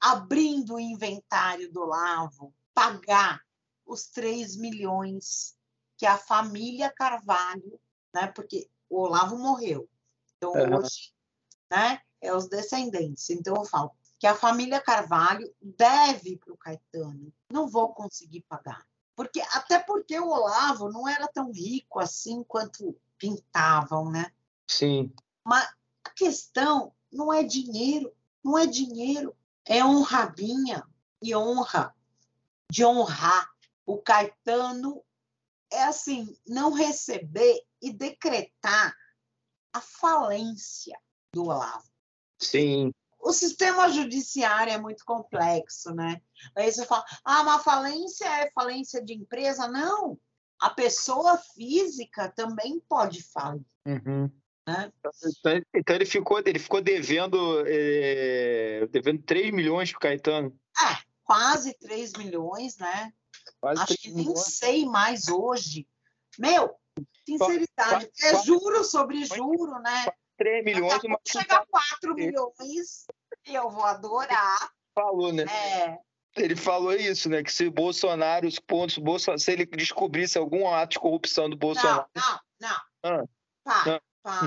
abrindo 0.00 0.74
o 0.74 0.80
inventário 0.80 1.70
do 1.70 1.84
Lavo, 1.84 2.54
pagar 2.74 3.40
os 3.88 4.06
3 4.06 4.56
milhões 4.56 5.56
que 5.96 6.06
a 6.06 6.16
família 6.16 6.90
Carvalho, 6.90 7.80
né? 8.14 8.28
Porque 8.28 8.70
o 8.88 9.00
Olavo 9.00 9.36
morreu. 9.36 9.88
Então, 10.36 10.52
uhum. 10.52 10.76
hoje 10.76 11.12
né? 11.70 12.00
É 12.20 12.34
os 12.34 12.48
descendentes. 12.48 13.30
Então 13.30 13.54
eu 13.56 13.64
falo 13.64 13.92
que 14.18 14.26
a 14.26 14.34
família 14.34 14.80
Carvalho 14.80 15.54
deve 15.60 16.36
para 16.36 16.52
o 16.52 16.56
Caetano. 16.56 17.32
Não 17.52 17.68
vou 17.68 17.92
conseguir 17.94 18.44
pagar. 18.48 18.84
Porque, 19.14 19.40
até 19.52 19.78
porque 19.78 20.18
o 20.18 20.28
Olavo 20.28 20.90
não 20.90 21.08
era 21.08 21.28
tão 21.28 21.52
rico 21.52 22.00
assim 22.00 22.42
quanto 22.44 22.96
pintavam, 23.16 24.10
né? 24.10 24.32
Sim. 24.66 25.12
Mas 25.44 25.68
a 26.04 26.10
questão 26.10 26.92
não 27.12 27.32
é 27.32 27.42
dinheiro, 27.42 28.12
não 28.42 28.56
é 28.56 28.66
dinheiro, 28.66 29.36
é 29.64 29.84
honradinha 29.84 30.84
e 31.22 31.34
honra, 31.34 31.94
de 32.70 32.84
honrar. 32.84 33.50
O 33.88 33.96
Caetano 33.96 35.02
é 35.72 35.84
assim, 35.84 36.36
não 36.46 36.74
receber 36.74 37.58
e 37.80 37.90
decretar 37.90 38.94
a 39.72 39.80
falência 39.80 40.94
do 41.32 41.44
Olavo. 41.44 41.88
Sim. 42.38 42.92
O 43.18 43.32
sistema 43.32 43.88
judiciário 43.88 44.74
é 44.74 44.78
muito 44.78 45.06
complexo, 45.06 45.94
né? 45.94 46.20
Aí 46.54 46.70
você 46.70 46.84
fala, 46.84 47.02
ah, 47.24 47.40
uma 47.40 47.60
falência 47.60 48.26
é 48.26 48.50
falência 48.50 49.02
de 49.02 49.14
empresa. 49.14 49.66
Não, 49.66 50.20
a 50.60 50.68
pessoa 50.68 51.38
física 51.38 52.28
também 52.28 52.78
pode 52.86 53.22
falir. 53.22 53.64
Uhum. 53.86 54.30
Né? 54.66 54.92
Então, 55.24 55.62
então 55.74 55.96
ele 55.96 56.04
ficou, 56.04 56.38
ele 56.44 56.58
ficou 56.58 56.82
devendo, 56.82 57.64
é, 57.66 58.86
devendo 58.90 59.22
3 59.22 59.50
milhões 59.50 59.90
para 59.90 59.96
o 59.96 60.00
Caetano. 60.00 60.60
É, 60.78 61.02
quase 61.24 61.72
3 61.78 62.12
milhões, 62.18 62.76
né? 62.76 63.14
Quase 63.60 63.82
Acho 63.82 63.96
que 63.96 64.10
nem 64.10 64.34
sei 64.36 64.84
mais 64.86 65.28
hoje. 65.28 65.86
Meu, 66.38 66.76
sinceridade, 67.26 68.10
é 68.22 68.42
juro 68.42 68.84
sobre 68.84 69.24
juro, 69.24 69.78
né? 69.80 70.06
3 70.36 70.64
milhões. 70.64 71.02
Uma... 71.04 71.18
Chegar 71.26 71.62
a 71.62 71.66
4 71.66 72.14
milhões, 72.14 73.06
eu 73.44 73.70
vou 73.70 73.84
adorar. 73.84 74.70
Falou, 74.94 75.32
né? 75.32 75.44
É. 75.44 75.98
Ele 76.36 76.54
falou 76.54 76.92
isso, 76.92 77.28
né? 77.28 77.42
Que 77.42 77.52
se 77.52 77.66
o 77.66 77.72
Bolsonaro, 77.72 78.46
os 78.46 78.58
pontos, 78.58 78.98
Bolsonaro, 78.98 79.40
se 79.40 79.52
ele 79.52 79.66
descobrisse 79.66 80.38
algum 80.38 80.72
ato 80.72 80.92
de 80.92 80.98
corrupção 81.00 81.50
do 81.50 81.56
Bolsonaro. 81.56 82.06
Não, 82.14 82.40
não, 82.60 82.70
não. 83.02 83.28
Ah, 83.64 84.00
para, 84.22 84.46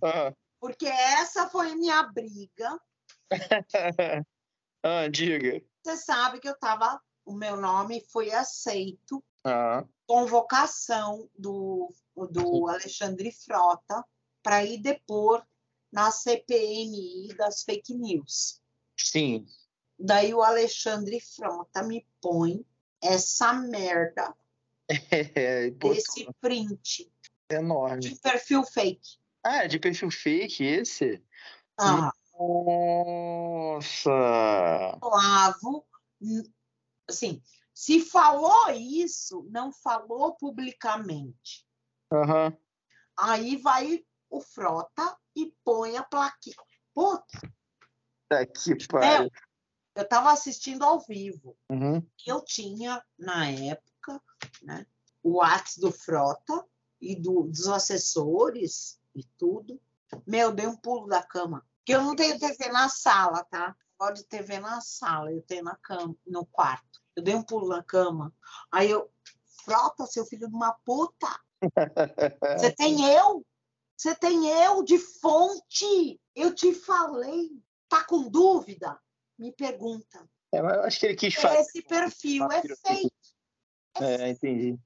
para. 0.00 0.28
Ah. 0.28 0.32
Porque 0.60 0.86
essa 0.86 1.48
foi 1.48 1.74
minha 1.74 2.02
briga. 2.04 2.78
ah, 4.84 5.08
diga. 5.10 5.62
Você 5.84 5.96
sabe 5.96 6.38
que 6.38 6.48
eu 6.48 6.52
estava. 6.52 7.00
O 7.24 7.32
meu 7.32 7.56
nome 7.56 8.00
foi 8.08 8.32
aceito. 8.32 9.22
Ah. 9.44 9.84
Convocação 10.06 11.28
do, 11.36 11.92
do 12.30 12.68
Alexandre 12.68 13.32
Frota 13.32 14.04
para 14.42 14.64
ir 14.64 14.78
depor 14.78 15.44
na 15.90 16.10
CPMI 16.10 17.34
das 17.36 17.62
fake 17.62 17.94
news. 17.94 18.60
Sim. 18.96 19.46
Daí 19.98 20.34
o 20.34 20.42
Alexandre 20.42 21.20
Frota 21.20 21.82
me 21.82 22.06
põe 22.20 22.64
essa 23.00 23.52
merda 23.52 24.34
é, 24.88 25.70
desse 25.70 26.28
print. 26.40 27.12
Enorme. 27.48 28.00
De 28.00 28.16
perfil 28.16 28.64
fake. 28.64 29.18
Ah, 29.42 29.66
de 29.66 29.78
perfil 29.78 30.10
fake 30.10 30.64
esse? 30.64 31.22
Ah. 31.78 32.12
Nossa! 32.38 34.10
Lavo, 35.02 35.84
assim, 37.08 37.42
se 37.74 38.00
falou 38.00 38.70
isso, 38.70 39.46
não 39.50 39.72
falou 39.72 40.34
publicamente. 40.36 41.66
Uhum. 42.12 42.56
Aí 43.18 43.56
vai 43.56 44.04
o 44.30 44.40
Frota 44.40 45.16
e 45.34 45.54
põe 45.64 45.96
a 45.96 46.02
plaquinha. 46.02 46.56
Puta! 46.94 47.40
Tá 48.28 48.46
que 48.46 48.86
pariu. 48.88 49.30
Eu 49.94 50.02
estava 50.02 50.32
assistindo 50.32 50.82
ao 50.84 51.00
vivo. 51.00 51.56
Uhum. 51.70 52.06
Eu 52.26 52.42
tinha, 52.42 53.04
na 53.18 53.50
época, 53.50 54.22
né, 54.62 54.86
o 55.22 55.36
WhatsApp 55.36 55.80
do 55.80 55.92
Frota 55.92 56.66
e 57.00 57.14
do, 57.14 57.42
dos 57.42 57.68
assessores 57.68 58.98
e 59.14 59.24
tudo. 59.36 59.80
Meu, 60.26 60.52
dei 60.52 60.66
um 60.66 60.76
pulo 60.76 61.06
da 61.06 61.22
cama. 61.22 61.66
Porque 61.78 61.94
eu 61.94 62.02
não 62.02 62.16
tenho 62.16 62.38
TV 62.38 62.68
na 62.68 62.88
sala, 62.88 63.44
tá? 63.44 63.76
Pode 64.02 64.24
TV 64.24 64.58
na 64.58 64.80
sala, 64.80 65.32
eu 65.32 65.40
tenho 65.42 65.62
na 65.62 65.76
cama, 65.76 66.16
no 66.26 66.44
quarto. 66.44 67.00
Eu 67.14 67.22
dei 67.22 67.36
um 67.36 67.42
pulo 67.44 67.68
na 67.68 67.84
cama. 67.84 68.34
Aí 68.68 68.90
eu, 68.90 69.08
Frota, 69.64 70.06
seu 70.06 70.26
filho 70.26 70.48
de 70.48 70.54
uma 70.56 70.72
puta. 70.84 71.28
Você 72.58 72.72
tem 72.72 73.14
eu? 73.14 73.46
Você 73.96 74.12
tem 74.16 74.48
eu 74.48 74.82
de 74.82 74.98
fonte. 74.98 76.20
Eu 76.34 76.52
te 76.52 76.74
falei. 76.74 77.52
Tá 77.88 78.02
com 78.02 78.28
dúvida? 78.28 79.00
Me 79.38 79.52
pergunta. 79.52 80.28
É, 80.50 80.58
eu 80.58 80.82
acho 80.82 80.98
que 80.98 81.06
ele 81.06 81.14
quis 81.14 81.34
fazer. 81.36 81.60
Esse 81.60 81.82
perfil 81.82 82.50
é 82.50 82.60
fake. 82.60 83.12
É, 84.00 84.30
entendi. 84.30 84.76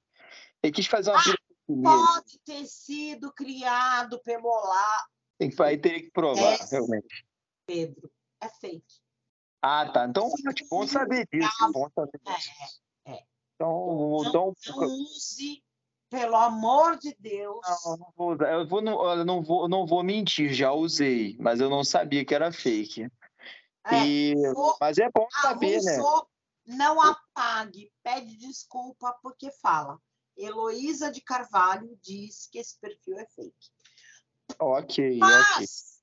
Ele 0.62 0.72
quis 0.74 0.86
fazer 0.86 1.10
uma. 1.10 1.20
Ah, 1.20 2.16
pode 2.16 2.38
ter 2.40 2.66
sido 2.66 3.32
criado 3.32 4.20
pelo 4.22 4.46
Olá. 4.46 5.06
Tem 5.38 5.48
que, 5.48 5.62
aí 5.62 5.78
teria 5.78 6.02
que 6.02 6.10
provar, 6.10 6.52
é, 6.52 6.66
realmente. 6.70 7.26
Pedro, 7.64 8.12
é 8.42 8.48
fake. 8.50 9.05
Ah, 9.62 9.86
tá. 9.86 10.06
Então, 10.06 10.30
bom 10.70 10.86
saber 10.86 11.26
disso. 11.32 11.72
Bom 11.72 11.88
saber 11.94 12.20
disso. 12.24 12.50
É, 13.06 13.12
é. 13.12 13.22
Então, 13.54 14.22
então 14.26 14.54
não 14.76 14.86
use, 14.86 15.62
pelo 16.10 16.36
amor 16.36 16.96
de 16.98 17.14
Deus. 17.18 17.60
Não, 17.84 17.96
não 17.96 18.12
vou 18.16 18.32
usar. 18.32 18.52
Eu 18.52 18.66
vou, 18.66 18.82
não, 18.82 19.18
eu 19.18 19.24
não 19.24 19.42
vou, 19.42 19.68
não 19.68 19.86
vou 19.86 20.02
mentir, 20.04 20.52
já 20.52 20.72
usei, 20.72 21.36
mas 21.40 21.60
eu 21.60 21.70
não 21.70 21.82
sabia 21.82 22.24
que 22.24 22.34
era 22.34 22.52
fake. 22.52 23.10
É, 23.84 24.04
E- 24.06 24.34
for- 24.54 24.76
mas 24.80 24.98
é 24.98 25.10
bom 25.10 25.26
saber, 25.30 25.82
né? 25.82 25.96
não 26.66 27.00
apague, 27.00 27.92
pede 28.02 28.36
desculpa 28.36 29.16
porque 29.22 29.50
fala. 29.62 29.98
Heloísa 30.36 31.10
de 31.10 31.20
Carvalho 31.20 31.96
diz 32.02 32.46
que 32.48 32.58
esse 32.58 32.78
perfil 32.78 33.18
é 33.18 33.26
fake. 33.26 33.70
Ok, 34.58 35.16
ok. 35.16 35.18
Mas, 35.18 36.02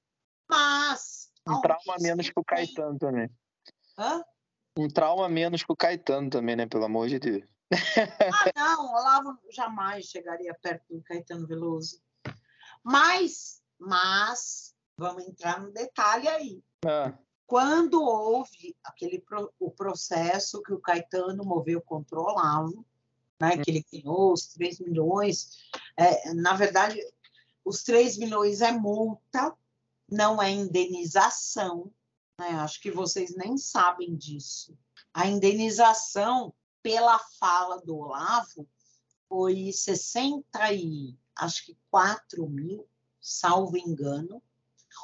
mas. 0.50 1.32
Um 1.48 1.60
trauma 1.60 1.98
menos 2.00 2.30
que 2.30 2.40
o 2.40 2.44
Caetano 2.44 2.98
também. 2.98 3.30
Hã? 3.98 4.24
Um 4.78 4.88
trauma 4.88 5.30
menos 5.30 5.64
que 5.64 5.72
o 5.72 5.76
Caetano 5.76 6.30
também, 6.30 6.56
né? 6.56 6.66
Pelo 6.66 6.86
amor 6.86 7.08
de 7.08 7.20
Deus. 7.20 7.44
Ah, 7.72 7.72
não, 8.56 8.94
Olavo 8.94 9.40
jamais 9.52 10.06
chegaria 10.06 10.54
perto 10.62 10.96
do 10.96 11.04
Caetano 11.04 11.48
Veloso. 11.48 12.02
Mas, 12.84 13.62
mas, 13.80 14.76
vamos 14.98 15.28
entrar 15.28 15.62
no 15.62 15.72
detalhe 15.72 16.28
aí. 16.28 16.64
Ah, 16.86 17.14
Quando 17.46 18.02
houve 18.04 18.76
aquele 18.84 19.24
o 19.60 19.72
processo 19.72 20.62
que 20.64 20.74
o 20.74 20.80
Caetano 20.80 21.44
moveu 21.46 21.82
contra 21.82 22.20
o 22.20 22.24
Olavo, 22.24 22.86
né, 23.40 23.58
que 23.58 23.70
ele 23.70 23.86
ganhou 23.92 24.34
os 24.34 24.48
3 24.48 24.80
milhões, 24.80 25.58
é, 25.98 26.34
na 26.34 26.54
verdade, 26.54 27.00
os 27.64 27.84
3 27.84 28.18
milhões 28.18 28.62
é 28.62 28.72
multa, 28.72 29.56
não 30.10 30.42
é 30.42 30.50
indenização. 30.50 31.92
Né? 32.40 32.50
Acho 32.60 32.80
que 32.82 32.92
vocês 32.92 33.36
nem 33.36 33.58
sabem 33.58 34.16
disso. 34.16 34.78
A 35.14 35.28
indenização 35.28 36.54
pela 36.82 37.18
fala 37.40 37.80
do 37.82 37.98
Olavo 37.98 38.68
foi 39.30 39.72
60 39.72 40.74
e 40.74 41.18
acho 41.36 41.66
que 41.66 41.78
4 41.90 42.48
mil, 42.48 42.88
salvo 43.22 43.78
engano. 43.78 44.42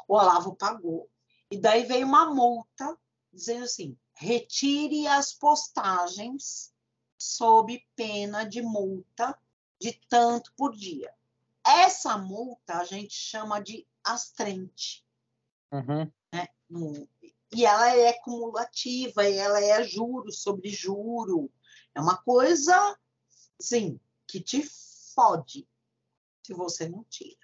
O 0.07 0.15
Olavo 0.15 0.55
pagou. 0.55 1.09
E 1.49 1.57
daí 1.57 1.83
veio 1.83 2.05
uma 2.05 2.33
multa 2.33 2.97
dizendo 3.33 3.63
assim: 3.65 3.97
retire 4.13 5.07
as 5.07 5.33
postagens 5.33 6.73
sob 7.17 7.83
pena 7.95 8.43
de 8.43 8.61
multa 8.61 9.37
de 9.79 9.93
tanto 10.09 10.53
por 10.55 10.75
dia. 10.75 11.13
Essa 11.65 12.17
multa 12.17 12.77
a 12.79 12.83
gente 12.83 13.13
chama 13.13 13.59
de 13.59 13.85
astrente. 14.03 15.05
uhum. 15.71 16.11
no- 16.69 17.07
e 17.51 17.65
ela 17.65 17.95
é 17.95 18.13
cumulativa, 18.13 19.27
e 19.27 19.35
ela 19.35 19.61
é 19.61 19.83
juro 19.83 20.31
sobre 20.31 20.69
juro. 20.69 21.51
É 21.95 22.01
uma 22.01 22.17
coisa, 22.17 22.97
assim, 23.59 23.99
que 24.27 24.39
te 24.39 24.63
fode 25.15 25.67
se 26.45 26.53
você 26.53 26.87
não 26.87 27.03
tira. 27.05 27.39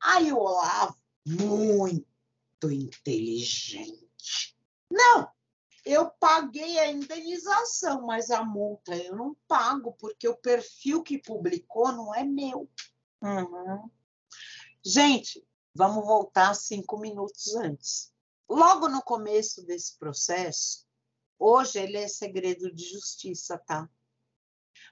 Aí 0.00 0.32
o 0.32 0.38
Olavo, 0.38 0.96
muito 1.26 2.70
inteligente. 2.70 4.56
Não, 4.90 5.30
eu 5.84 6.10
paguei 6.10 6.78
a 6.78 6.90
indenização, 6.90 8.06
mas 8.06 8.30
a 8.30 8.42
multa 8.44 8.96
eu 8.96 9.16
não 9.16 9.36
pago, 9.46 9.92
porque 9.92 10.28
o 10.28 10.36
perfil 10.36 11.02
que 11.02 11.18
publicou 11.18 11.92
não 11.92 12.14
é 12.14 12.24
meu. 12.24 12.70
Uhum. 13.20 13.90
Gente, 14.84 15.46
vamos 15.74 16.06
voltar 16.06 16.54
cinco 16.54 16.98
minutos 16.98 17.54
antes. 17.56 18.13
Logo 18.48 18.88
no 18.88 19.02
começo 19.02 19.62
desse 19.62 19.98
processo, 19.98 20.86
hoje 21.38 21.78
ele 21.78 21.96
é 21.96 22.08
segredo 22.08 22.72
de 22.72 22.84
justiça, 22.84 23.58
tá? 23.58 23.88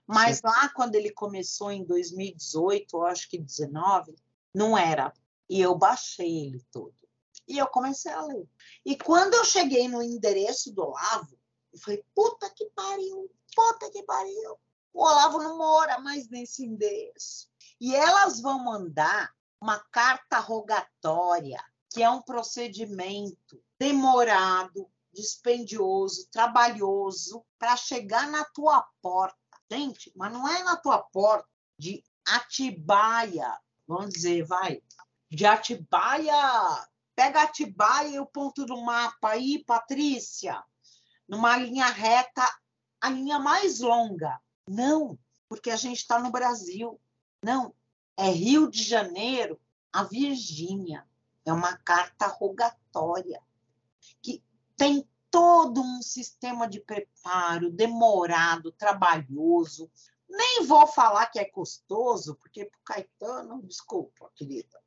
Mas 0.07 0.40
lá 0.42 0.68
quando 0.70 0.94
ele 0.94 1.11
começou 1.11 1.70
em 1.70 1.84
2018, 1.84 2.96
eu 2.96 3.07
acho 3.07 3.28
que 3.28 3.38
19, 3.38 4.14
não 4.55 4.76
era. 4.76 5.12
E 5.48 5.61
eu 5.61 5.74
baixei 5.74 6.46
ele 6.46 6.64
todo. 6.70 6.94
E 7.46 7.59
eu 7.59 7.66
comecei 7.66 8.12
a 8.12 8.22
ler. 8.22 8.48
E 8.84 8.96
quando 8.96 9.34
eu 9.34 9.44
cheguei 9.44 9.88
no 9.88 10.03
endereço 10.03 10.72
do 10.72 10.82
Olavo, 10.82 11.38
eu 11.72 11.78
falei, 11.78 12.05
puta 12.14 12.48
que 12.50 12.66
pariu, 12.70 13.30
puta 13.55 13.90
que 13.90 14.03
pariu. 14.03 14.59
O 14.92 15.03
Olavo 15.03 15.38
não 15.38 15.57
mora 15.57 15.98
mais 15.98 16.28
nesse 16.28 16.64
endereço. 16.64 17.48
E 17.80 17.94
elas 17.94 18.40
vão 18.40 18.62
mandar 18.64 19.34
uma 19.61 19.78
carta 19.78 20.38
rogatória, 20.38 21.62
que 21.93 22.03
é 22.03 22.11
um 22.11 22.22
procedimento 22.22 23.62
demorado, 23.78 24.90
dispendioso, 25.12 26.26
trabalhoso, 26.30 27.45
para 27.59 27.76
chegar 27.76 28.28
na 28.28 28.45
tua 28.45 28.84
porta. 29.03 29.36
Gente, 29.70 30.12
mas 30.16 30.32
não 30.32 30.49
é 30.49 30.62
na 30.62 30.76
tua 30.76 30.99
porta 30.99 31.49
de 31.78 32.03
Atibaia, 32.26 33.59
vamos 33.86 34.11
dizer, 34.14 34.45
vai, 34.45 34.82
de 35.30 35.45
Atibaia, 35.47 36.86
pega 37.14 37.43
Atibaia 37.43 38.16
e 38.16 38.20
o 38.20 38.26
ponto 38.26 38.64
do 38.64 38.80
mapa 38.82 39.30
aí, 39.30 39.64
Patrícia, 39.64 40.62
numa 41.28 41.57
linha 41.57 41.86
reta, 41.86 42.47
a 43.01 43.11
linha 43.11 43.38
mais 43.38 43.80
longa. 43.80 44.40
Não, 44.68 45.18
porque 45.49 45.70
a 45.70 45.76
gente 45.76 45.99
está 45.99 46.18
no 46.18 46.30
Brasil. 46.30 47.01
Não, 47.43 47.74
é 48.16 48.28
Rio 48.30 48.70
de 48.70 48.82
Janeiro 48.82 49.61
a 49.93 50.05
Virgínia. 50.05 51.07
É 51.45 51.53
uma 51.53 51.76
carta 51.76 52.26
rogatória 52.26 53.43
que 54.20 54.43
tem 54.76 55.09
todo 55.30 55.80
um 55.80 56.03
sistema 56.03 56.68
de 56.68 56.78
preparo 56.80 57.70
demorado, 57.70 58.70
trabalhoso. 58.72 59.90
Nem 60.28 60.66
vou 60.66 60.86
falar 60.86 61.26
que 61.26 61.38
é 61.38 61.45
custoso, 61.45 62.34
porque 62.36 62.66
para 62.66 62.78
o 62.78 62.84
Caetano, 62.84 63.62
desculpa, 63.62 64.30
querida, 64.34 64.78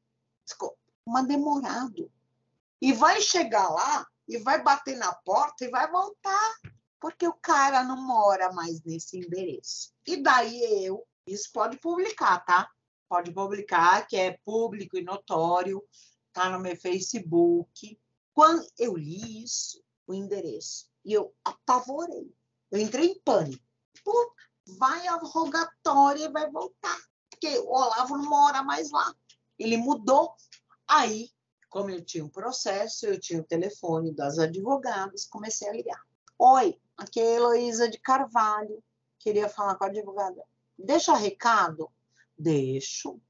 desculpa, 0.45 0.77
mas 1.05 1.27
demorado. 1.27 2.11
E 2.81 2.93
vai 2.93 3.21
chegar 3.21 3.69
lá 3.69 4.07
e 4.27 4.37
vai 4.37 4.61
bater 4.61 4.97
na 4.97 5.13
porta 5.13 5.65
e 5.65 5.69
vai 5.69 5.89
voltar, 5.89 6.55
porque 6.99 7.27
o 7.27 7.33
cara 7.33 7.83
não 7.83 7.97
mora 7.97 8.51
mais 8.53 8.83
nesse 8.83 9.17
endereço. 9.17 9.93
E 10.05 10.17
daí 10.17 10.85
eu, 10.85 11.05
isso 11.25 11.51
pode 11.51 11.77
publicar, 11.77 12.43
tá? 12.45 12.69
Pode 13.07 13.31
publicar, 13.31 14.07
que 14.07 14.17
é 14.17 14.39
público 14.43 14.97
e 14.97 15.03
notório, 15.03 15.83
tá 16.35 16.49
no 16.49 16.59
meu 16.59 16.75
Facebook. 16.75 17.97
Quando 18.33 18.67
eu 18.77 18.97
li 18.97 19.45
isso, 19.45 19.81
o 20.05 20.13
endereço, 20.13 20.89
e 21.05 21.13
eu 21.13 21.33
apavorei. 21.45 22.29
Eu 22.69 22.79
entrei 22.79 23.11
em 23.11 23.19
pânico. 23.21 23.63
Pô, 24.03 24.35
vai 24.77 25.07
a 25.07 25.15
rogatória 25.15 26.25
e 26.25 26.31
vai 26.31 26.51
voltar. 26.51 26.99
Porque 27.29 27.57
o 27.59 27.69
Olavo 27.69 28.17
não 28.17 28.29
mora 28.29 28.61
mais 28.61 28.91
lá. 28.91 29.15
Ele 29.57 29.77
mudou. 29.77 30.35
Aí, 30.85 31.29
como 31.69 31.89
eu 31.89 32.03
tinha 32.03 32.25
um 32.25 32.29
processo, 32.29 33.05
eu 33.05 33.17
tinha 33.17 33.39
o 33.39 33.45
telefone 33.45 34.13
das 34.13 34.37
advogadas, 34.37 35.25
comecei 35.25 35.69
a 35.69 35.73
ligar. 35.73 36.01
Oi, 36.37 36.77
aqui 36.97 37.21
é 37.21 37.23
a 37.23 37.35
Heloísa 37.35 37.89
de 37.89 37.97
Carvalho. 37.97 38.83
Queria 39.19 39.47
falar 39.47 39.75
com 39.75 39.85
a 39.85 39.87
advogada. 39.87 40.43
Deixa 40.77 41.15
recado? 41.15 41.89
Deixo. 42.37 43.21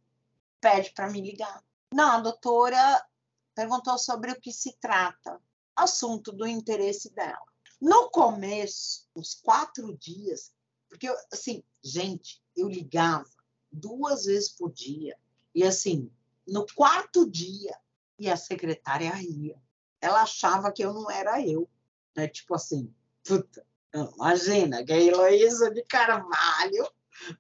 Pede 0.60 0.92
para 0.92 1.12
me 1.12 1.22
ligar. 1.22 1.64
Não, 1.96 2.12
a 2.12 2.20
doutora 2.20 3.08
perguntou 3.56 3.98
sobre 3.98 4.30
o 4.30 4.42
que 4.42 4.52
se 4.52 4.74
trata. 4.82 5.42
Assunto 5.74 6.34
do 6.34 6.46
interesse 6.46 7.10
dela. 7.16 7.46
No 7.80 8.10
começo, 8.10 9.08
uns 9.16 9.34
quatro 9.36 9.98
dias, 9.98 10.52
porque, 10.90 11.08
assim, 11.32 11.64
gente, 11.82 12.44
eu 12.54 12.68
ligava 12.68 13.30
duas 13.72 14.26
vezes 14.26 14.50
por 14.50 14.74
dia. 14.74 15.18
E, 15.54 15.64
assim, 15.64 16.12
no 16.46 16.66
quarto 16.76 17.32
dia, 17.32 17.80
e 18.20 18.30
a 18.30 18.36
secretária 18.36 19.12
ria. 19.12 19.58
Ela 20.02 20.24
achava 20.24 20.74
que 20.74 20.84
eu 20.84 20.94
não 20.94 21.10
era 21.10 21.42
eu. 21.42 21.66
Né? 22.14 22.28
Tipo 22.28 22.56
assim, 22.56 22.94
puta, 23.24 23.66
imagina 23.94 24.84
que 24.84 24.92
a 24.92 25.00
Heloísa 25.00 25.72
de 25.72 25.82
Carvalho 25.84 26.92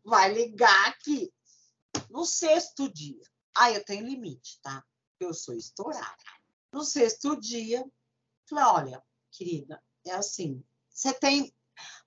vai 0.02 0.34
ligar 0.34 0.88
aqui 0.88 1.30
no 2.10 2.24
sexto 2.24 2.88
dia. 2.88 3.35
Ah, 3.56 3.72
eu 3.72 3.84
tenho 3.84 4.06
limite, 4.06 4.60
tá? 4.62 4.84
Eu 5.20 5.34
sou 5.34 5.56
estourada. 5.56 6.16
No 6.72 6.84
sexto 6.84 7.40
dia, 7.40 7.86
falei, 8.50 8.66
olha, 8.66 9.04
querida, 9.32 9.82
é 10.06 10.12
assim, 10.12 10.64
você 10.90 11.14
tem... 11.14 11.56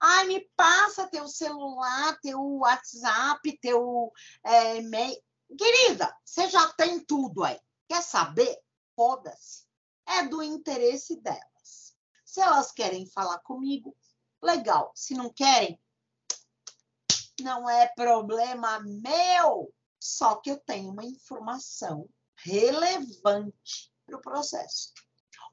Ai, 0.01 0.26
me 0.26 0.49
passa 0.57 1.09
teu 1.09 1.28
celular, 1.28 2.18
teu 2.20 2.40
WhatsApp, 2.59 3.59
teu 3.61 4.12
é, 4.44 4.76
e-mail. 4.76 5.20
Querida, 5.59 6.14
você 6.24 6.49
já 6.49 6.72
tem 6.72 7.05
tudo 7.05 7.44
aí. 7.44 7.59
Quer 7.86 8.03
saber? 8.03 8.59
Foda-se. 8.94 9.66
É 10.07 10.26
do 10.26 10.42
interesse 10.42 11.20
delas. 11.20 11.94
Se 12.24 12.40
elas 12.40 12.72
querem 12.72 13.07
falar 13.07 13.38
comigo, 13.40 13.94
legal. 14.42 14.90
Se 14.94 15.14
não 15.14 15.30
querem, 15.32 15.78
não 17.40 17.68
é 17.68 17.86
problema 17.88 18.80
meu. 18.80 19.72
Só 20.01 20.36
que 20.36 20.51
eu 20.51 20.59
tenho 20.59 20.90
uma 20.90 21.05
informação 21.05 22.09
relevante 22.36 23.92
para 24.07 24.16
o 24.16 24.20
processo. 24.20 24.92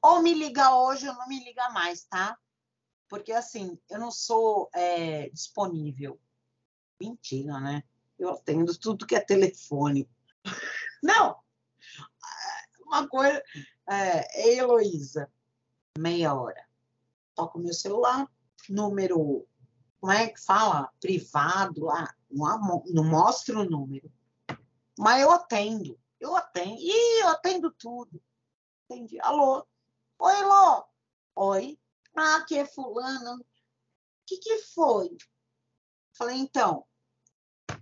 Ou 0.02 0.22
me 0.22 0.32
liga 0.34 0.74
hoje 0.74 1.08
ou 1.08 1.14
não 1.14 1.26
me 1.28 1.42
liga 1.42 1.68
mais, 1.70 2.04
tá? 2.04 2.38
Porque 3.08 3.32
assim, 3.32 3.78
eu 3.88 3.98
não 3.98 4.10
sou 4.10 4.68
é, 4.74 5.28
disponível. 5.30 6.20
Mentira, 7.00 7.60
né? 7.60 7.82
Eu 8.18 8.30
atendo 8.30 8.76
tudo 8.78 9.06
que 9.06 9.14
é 9.14 9.20
telefone. 9.20 10.08
Não! 11.02 11.38
Uma 12.86 13.06
coisa. 13.08 13.42
É, 13.88 14.50
Heloísa, 14.56 15.30
meia 15.98 16.34
hora. 16.34 16.66
Toco 17.34 17.58
meu 17.58 17.74
celular, 17.74 18.26
número. 18.68 19.46
Como 20.00 20.12
é 20.12 20.28
que 20.28 20.40
fala? 20.40 20.90
Privado 21.00 21.84
lá. 21.84 22.14
Não, 22.30 22.82
não 22.86 23.04
mostra 23.04 23.58
o 23.58 23.68
número. 23.68 24.10
Mas 24.98 25.22
eu 25.22 25.30
atendo. 25.30 25.98
Eu 26.18 26.34
atendo. 26.34 26.76
Ih, 26.80 27.20
eu 27.20 27.28
atendo 27.28 27.70
tudo. 27.72 28.22
Entendi. 28.84 29.20
Alô? 29.20 29.66
Oi, 30.18 30.42
Lô. 30.42 30.84
Oi. 31.36 31.78
Ah, 32.16 32.36
aqui 32.36 32.58
é 32.58 32.64
fulano. 32.64 33.40
O 33.40 33.46
que, 34.26 34.38
que 34.38 34.58
foi? 34.58 35.16
Falei, 36.16 36.38
então, 36.38 36.86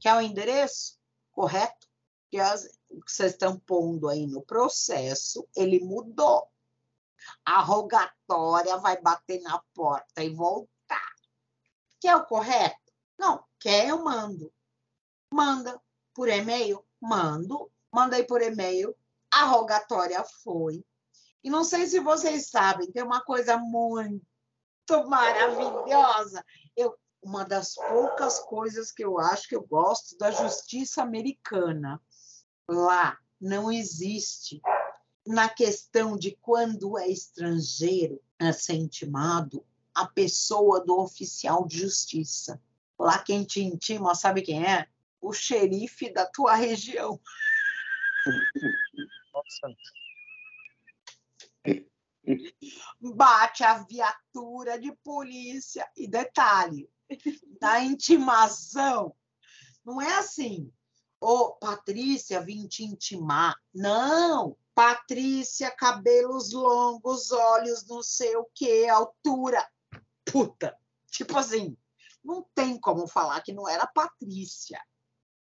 quer 0.00 0.16
o 0.16 0.20
endereço? 0.20 0.98
Correto? 1.30 1.88
Que 2.30 2.38
as, 2.38 2.64
o 2.90 3.00
que 3.00 3.12
vocês 3.12 3.32
estão 3.32 3.58
pondo 3.60 4.08
aí 4.08 4.26
no 4.26 4.42
processo, 4.42 5.48
ele 5.56 5.78
mudou. 5.78 6.48
A 7.44 7.60
rogatória 7.60 8.76
vai 8.78 9.00
bater 9.00 9.40
na 9.40 9.62
porta 9.72 10.22
e 10.22 10.30
voltar. 10.30 11.14
Quer 12.00 12.16
o 12.16 12.26
correto? 12.26 12.92
Não, 13.16 13.44
quer, 13.58 13.88
eu 13.88 14.02
mando. 14.02 14.52
Manda 15.32 15.80
por 16.12 16.28
e-mail? 16.28 16.84
Mando. 17.05 17.70
Mandei 17.92 18.24
por 18.24 18.42
e-mail. 18.42 18.94
A 19.30 19.44
rogatória 19.44 20.24
foi. 20.42 20.84
E 21.42 21.50
não 21.50 21.62
sei 21.62 21.86
se 21.86 22.00
vocês 22.00 22.48
sabem, 22.48 22.90
tem 22.90 23.02
uma 23.02 23.20
coisa 23.20 23.59
muito 23.59 24.22
maravilhosa. 25.07 26.44
Eu, 26.74 26.96
uma 27.22 27.44
das 27.44 27.74
poucas 27.74 28.38
coisas 28.38 28.90
que 28.90 29.05
eu 29.05 29.18
acho 29.18 29.48
que 29.48 29.55
eu 29.55 29.62
gosto 29.62 30.16
da 30.16 30.30
justiça 30.30 31.02
americana. 31.02 32.00
Lá 32.68 33.18
não 33.40 33.70
existe 33.70 34.62
na 35.26 35.48
questão 35.48 36.16
de 36.16 36.36
quando 36.40 36.98
é 36.98 37.09
estrangeiro 37.09 38.20
a 38.38 38.52
ser 38.52 38.74
intimado 38.74 39.64
a 39.94 40.07
pessoa 40.07 40.80
do 40.80 40.98
oficial 40.98 41.66
de 41.66 41.78
justiça. 41.78 42.61
Lá 42.98 43.18
quem 43.18 43.44
te 43.44 43.62
intima, 43.62 44.14
sabe 44.14 44.42
quem 44.42 44.64
é? 44.64 44.88
O 45.24 45.32
xerife 45.32 46.12
da 46.12 46.26
tua 46.26 46.54
região. 46.54 47.20
Nossa 49.32 49.74
bate 53.00 53.62
a 53.62 53.78
viatura 53.84 54.78
de 54.78 54.92
polícia. 55.04 55.88
E 55.96 56.08
detalhe, 56.08 56.90
da 57.60 57.80
intimação, 57.80 59.14
não 59.84 60.00
é 60.00 60.18
assim, 60.18 60.72
ô 61.20 61.32
oh, 61.32 61.52
Patrícia, 61.56 62.40
vim 62.40 62.66
te 62.66 62.84
intimar. 62.84 63.54
Não, 63.74 64.56
Patrícia, 64.74 65.70
cabelos 65.70 66.52
longos, 66.52 67.30
olhos 67.30 67.86
não 67.86 68.02
sei 68.02 68.36
o 68.36 68.48
que, 68.54 68.88
altura. 68.88 69.66
Puta, 70.24 70.76
tipo 71.10 71.36
assim, 71.38 71.76
não 72.24 72.46
tem 72.54 72.78
como 72.78 73.06
falar 73.06 73.40
que 73.42 73.52
não 73.52 73.68
era 73.68 73.86
Patrícia. 73.86 74.80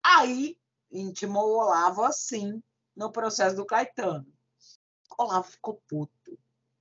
Aí, 0.03 0.57
intimou 0.91 1.49
o 1.49 1.59
Olavo 1.59 2.03
assim, 2.03 2.61
no 2.95 3.11
processo 3.11 3.55
do 3.55 3.65
Caetano. 3.65 4.27
O 5.17 5.23
Olavo 5.23 5.51
ficou 5.51 5.81
puto 5.87 6.37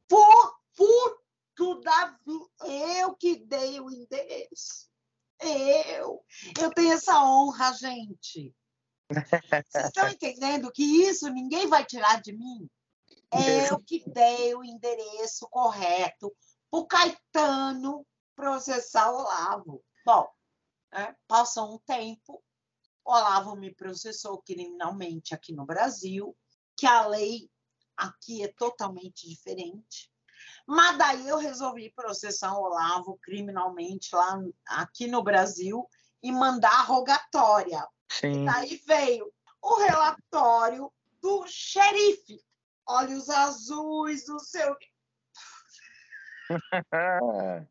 por 0.09 0.61
puto 0.75 1.81
da 1.81 2.19
Eu 2.67 3.15
que 3.15 3.37
dei 3.37 3.81
o 3.81 3.91
endereço. 3.91 4.91
Eu. 5.41 6.25
Eu 6.61 6.71
tenho 6.75 6.93
essa 6.93 7.23
honra, 7.25 7.73
gente. 7.73 8.55
Vocês 9.09 9.87
estão 9.87 10.09
entendendo 10.11 10.71
que 10.71 10.83
isso 10.83 11.29
ninguém 11.31 11.67
vai 11.67 11.85
tirar 11.85 12.21
de 12.21 12.33
mim? 12.33 12.69
Eu 13.69 13.81
que 13.81 14.03
dei 14.11 14.55
o 14.55 14.63
endereço 14.63 15.49
correto 15.49 16.35
o 16.71 16.87
Caetano 16.87 18.07
processar 18.35 19.11
o 19.11 19.17
Olavo. 19.17 19.85
Bom, 20.05 20.29
é, 20.93 21.15
passou 21.27 21.75
um 21.75 21.79
tempo, 21.79 22.43
Olavo 23.05 23.57
me 23.57 23.75
processou 23.75 24.43
criminalmente 24.43 25.35
aqui 25.35 25.53
no 25.53 25.67
Brasil, 25.67 26.37
que 26.77 26.87
a 26.87 27.07
lei 27.07 27.51
aqui 27.97 28.43
é 28.43 28.49
totalmente 28.49 29.29
diferente. 29.29 30.11
Mas 30.67 30.97
daí 30.99 31.29
eu 31.29 31.39
resolvi 31.39 31.93
processar 31.93 32.57
o 32.57 32.63
Olavo 32.63 33.19
criminalmente 33.23 34.15
lá 34.15 34.39
aqui 34.67 35.07
no 35.07 35.23
Brasil 35.23 35.89
e 36.23 36.31
mandar 36.31 36.87
rogatória. 36.87 37.87
Sim. 38.11 38.43
E 38.43 38.47
daí 38.47 38.83
veio 38.87 39.33
o 39.61 39.77
relatório 39.77 40.93
do 41.21 41.47
xerife. 41.47 42.41
Olhos 42.87 43.29
azuis, 43.29 44.29
o 44.29 44.39
seu. 44.39 44.77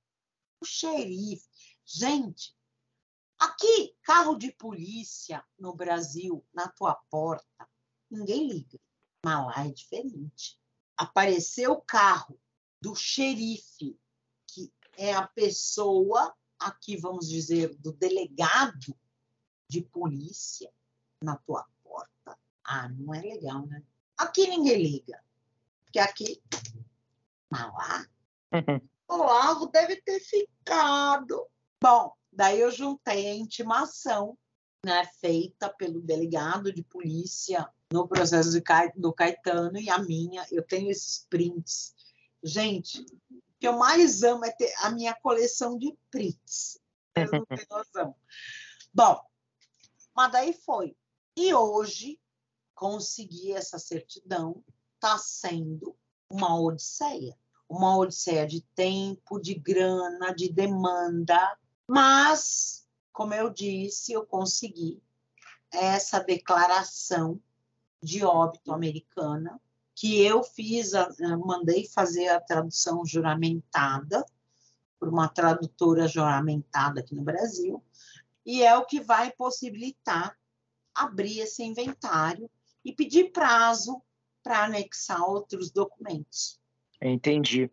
o 0.62 0.66
xerife. 0.66 1.50
Gente, 1.86 2.56
aqui, 3.42 3.96
carro 4.04 4.36
de 4.36 4.52
polícia 4.52 5.44
no 5.58 5.74
Brasil, 5.74 6.46
na 6.54 6.68
tua 6.68 6.94
porta, 7.10 7.68
ninguém 8.10 8.48
liga. 8.48 8.80
Mas 9.26 9.46
lá 9.46 9.66
é 9.66 9.72
diferente. 9.72 10.60
Apareceu 10.96 11.72
o 11.72 11.82
carro 11.82 12.40
do 12.80 12.96
xerife, 12.96 14.00
que 14.48 14.72
é 14.96 15.14
a 15.14 15.28
pessoa, 15.28 16.36
aqui 16.60 16.96
vamos 16.96 17.28
dizer, 17.28 17.76
do 17.78 17.92
delegado 17.92 18.96
de 19.68 19.82
polícia 19.82 20.72
na 21.24 21.36
tua 21.38 21.68
porta. 21.84 22.38
Ah, 22.64 22.90
não 22.90 23.14
é 23.14 23.22
legal, 23.22 23.66
né? 23.66 23.84
Aqui 24.18 24.48
ninguém 24.48 24.84
liga. 24.84 25.24
Porque 25.84 26.00
aqui, 26.00 26.44
mas 27.50 27.74
lá, 27.74 28.08
o 29.10 29.18
Lavo 29.18 29.68
deve 29.68 30.00
ter 30.02 30.20
ficado. 30.20 31.48
Bom, 31.82 32.16
daí 32.32 32.60
eu 32.62 32.72
juntei 32.72 33.28
a 33.28 33.36
intimação 33.36 34.38
né, 34.86 35.06
feita 35.20 35.70
pelo 35.70 36.02
delegado 36.02 36.72
de 36.74 36.84
polícia 36.84 37.70
no 37.92 38.08
processo 38.08 38.52
do 38.96 39.14
Caetano 39.14 39.78
e 39.78 39.90
a 39.90 39.98
minha. 40.00 40.46
Eu 40.52 40.64
tenho 40.64 40.90
esses 40.90 41.26
prints. 41.30 41.94
Gente, 42.44 43.02
o 43.02 43.42
que 43.60 43.68
eu 43.68 43.78
mais 43.78 44.24
amo 44.24 44.46
é 44.46 44.52
ter 44.52 44.74
a 44.80 44.90
minha 44.90 45.14
coleção 45.14 45.78
de 45.78 45.96
prints. 46.10 46.80
Vocês 47.16 47.32
não 47.32 47.46
têm 47.46 47.66
noção. 47.70 48.16
Bom, 48.94 49.22
mas 50.16 50.32
daí 50.32 50.54
foi. 50.54 50.96
E 51.36 51.54
hoje, 51.54 52.20
conseguir 52.74 53.54
essa 53.54 53.78
certidão 53.78 54.64
está 54.96 55.18
sendo 55.18 55.96
uma 56.30 56.60
odisseia. 56.60 57.38
Uma 57.70 57.98
odisseia 57.98 58.46
de 58.46 58.62
tempo, 58.76 59.40
de 59.40 59.54
grana, 59.54 60.34
de 60.34 60.52
demanda. 60.52 61.58
Mas, 61.94 62.88
como 63.12 63.34
eu 63.34 63.50
disse, 63.50 64.14
eu 64.14 64.26
consegui 64.26 65.04
essa 65.70 66.22
declaração 66.22 67.38
de 68.02 68.24
óbito 68.24 68.72
americana, 68.72 69.60
que 69.94 70.22
eu 70.22 70.42
fiz, 70.42 70.94
a, 70.94 71.10
mandei 71.38 71.86
fazer 71.86 72.30
a 72.30 72.40
tradução 72.40 73.06
juramentada 73.06 74.26
por 74.98 75.10
uma 75.10 75.28
tradutora 75.28 76.08
juramentada 76.08 77.02
aqui 77.02 77.14
no 77.14 77.24
Brasil, 77.24 77.84
e 78.46 78.64
é 78.64 78.74
o 78.78 78.86
que 78.86 79.02
vai 79.02 79.30
possibilitar 79.30 80.40
abrir 80.96 81.40
esse 81.40 81.62
inventário 81.62 82.50
e 82.86 82.94
pedir 82.94 83.34
prazo 83.34 84.02
para 84.42 84.64
anexar 84.64 85.22
outros 85.30 85.70
documentos. 85.70 86.58
Entendi. 87.02 87.70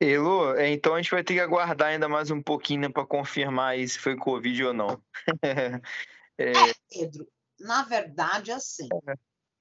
Elo, 0.00 0.58
então 0.60 0.94
a 0.94 1.00
gente 1.00 1.10
vai 1.10 1.22
ter 1.22 1.34
que 1.34 1.40
aguardar 1.40 1.88
ainda 1.88 2.08
mais 2.08 2.30
um 2.30 2.42
pouquinho 2.42 2.82
né, 2.82 2.88
para 2.88 3.06
confirmar 3.06 3.76
se 3.86 3.98
foi 3.98 4.16
Covid 4.16 4.64
ou 4.64 4.74
não. 4.74 5.02
é... 6.38 6.52
é, 6.52 6.74
Pedro, 6.90 7.26
na 7.60 7.82
verdade, 7.84 8.50
assim, 8.52 8.88
é. 9.08 9.14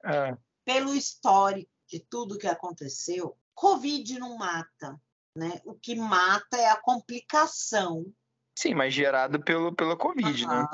É. 0.04 0.38
Pelo 0.66 0.94
histórico 0.94 1.70
de 1.88 2.00
tudo 2.00 2.38
que 2.38 2.48
aconteceu, 2.48 3.38
Covid 3.54 4.20
não 4.20 4.38
mata, 4.38 5.00
né? 5.38 5.62
O 5.66 5.74
que 5.74 5.96
mata 5.96 6.58
é 6.58 6.70
a 6.70 6.76
complicação. 6.76 8.06
Sim, 8.58 8.76
mas 8.76 8.94
gerado 8.94 9.42
pelo, 9.42 9.74
pela 9.74 9.98
Covid, 9.98 10.48
né? 10.48 10.68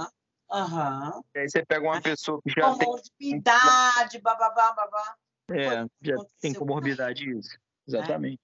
Aham. 0.51 1.21
E 1.35 1.39
aí 1.39 1.49
você 1.49 1.63
pega 1.65 1.85
uma 1.85 2.01
pessoa 2.01 2.41
que 2.41 2.49
já 2.49 2.73
comorbidade, 2.73 4.11
tem... 4.11 4.21
bababá, 4.21 4.73
babá. 4.73 5.15
É, 5.51 5.85
já 6.01 6.15
tem 6.41 6.53
comorbidade 6.53 7.29
isso. 7.29 7.57
Exatamente. 7.87 8.39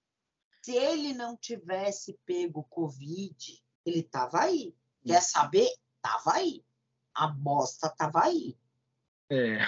Né? 0.65 0.65
Se 0.65 0.75
ele 0.75 1.13
não 1.13 1.37
tivesse 1.37 2.17
pego 2.25 2.63
Covid, 2.63 3.63
ele 3.85 3.99
estava 3.99 4.41
aí. 4.41 4.73
Quer 5.05 5.21
saber? 5.21 5.69
Estava 5.97 6.33
aí. 6.37 6.65
A 7.13 7.27
bosta 7.27 7.85
estava 7.87 8.23
aí. 8.23 8.57
É. 9.29 9.59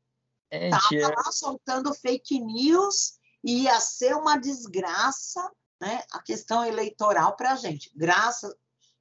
Gente, 0.53 0.71
Tava 0.71 0.95
é- 0.95 1.17
lá 1.17 1.33
soltando 1.33 1.95
fake 1.95 2.39
news 2.39 3.19
e 3.43 3.63
ia 3.65 3.81
ser 3.81 4.15
uma 4.15 4.37
desgraça, 4.37 5.51
né? 5.81 6.05
A 6.13 6.23
questão 6.23 6.65
eleitoral 6.65 7.35
para 7.37 7.53
a 7.53 7.57
gente. 7.57 7.91
Graças, 7.95 8.55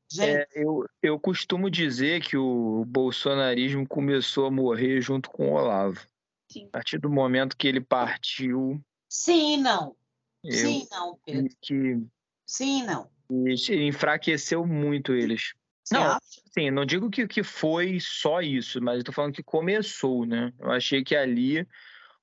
gente, 0.10 0.41
é, 0.41 0.47
eu, 0.56 0.86
eu 1.01 1.20
costumo 1.20 1.70
dizer 1.70 2.22
que 2.22 2.36
o 2.36 2.84
bolsonarismo 2.86 3.88
começou 3.88 4.47
a 4.47 4.51
morrer 4.51 4.99
junto 5.01 5.30
com 5.30 5.51
o 5.51 5.54
Olavo. 5.54 5.99
Sim. 6.54 6.68
A 6.68 6.70
partir 6.70 6.99
do 6.99 7.10
momento 7.10 7.58
que 7.58 7.68
ele 7.68 7.82
partiu, 7.82 8.80
sim, 9.10 9.58
não, 9.58 9.95
sim, 10.47 10.88
não, 10.91 11.20
Pedro, 11.26 11.49
que 11.60 11.99
sim, 12.45 12.84
não. 12.84 13.10
enfraqueceu 13.88 14.66
muito 14.66 15.14
eles. 15.14 15.54
Você 15.84 15.95
Não. 15.95 16.04
acha? 16.04 16.41
Sim, 16.54 16.70
não 16.70 16.86
digo 16.86 17.10
que, 17.10 17.28
que 17.28 17.41
foi 17.41 17.99
só 17.99 18.39
isso, 18.39 18.80
mas 18.80 18.99
eu 18.99 19.04
tô 19.04 19.12
falando 19.12 19.34
que 19.34 19.41
começou, 19.41 20.28
né? 20.28 20.54
Eu 20.60 20.72
achei 20.72 21.04
que 21.04 21.16
ali 21.16 21.68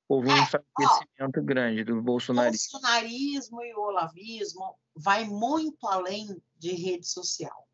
houve 0.09 0.29
um 0.29 0.37
É, 0.37 0.43
enfraquecimento 0.43 1.43
grande 1.43 1.83
do 1.83 1.99
O 1.99 2.03
bolsonarismo. 2.03 2.79
bolsonarismo 2.79 3.63
e 3.63 3.75
o 3.75 3.81
olavismo 3.81 4.79
vai 4.95 5.25
muito 5.25 5.89
além 5.89 6.41
de 6.57 6.71
rede 6.71 7.09
social. 7.09 7.67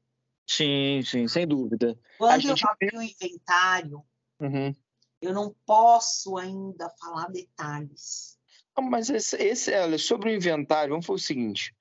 Sim, 0.47 1.03
sim, 1.03 1.29
sem 1.29 1.47
dúvida. 1.47 1.99
Quando 2.17 2.41
gente 2.41 2.63
eu 2.63 2.71
abri 2.71 2.97
o 2.97 3.03
inventário, 3.03 4.03
Uhum. 4.41 4.75
Eu 5.21 5.33
não 5.33 5.55
posso 5.65 6.37
ainda 6.37 6.89
falar 7.01 7.31
detalhes. 7.31 8.39
Não, 8.77 8.85
Mas 8.85 9.09
esse, 9.09 9.37
esse, 9.37 9.99
sobre 9.99 10.31
o 10.31 10.35
inventário, 10.35 10.91
vamos 10.91 11.07
fazer 11.07 11.17
o 11.17 11.25
seguinte: 11.25 11.75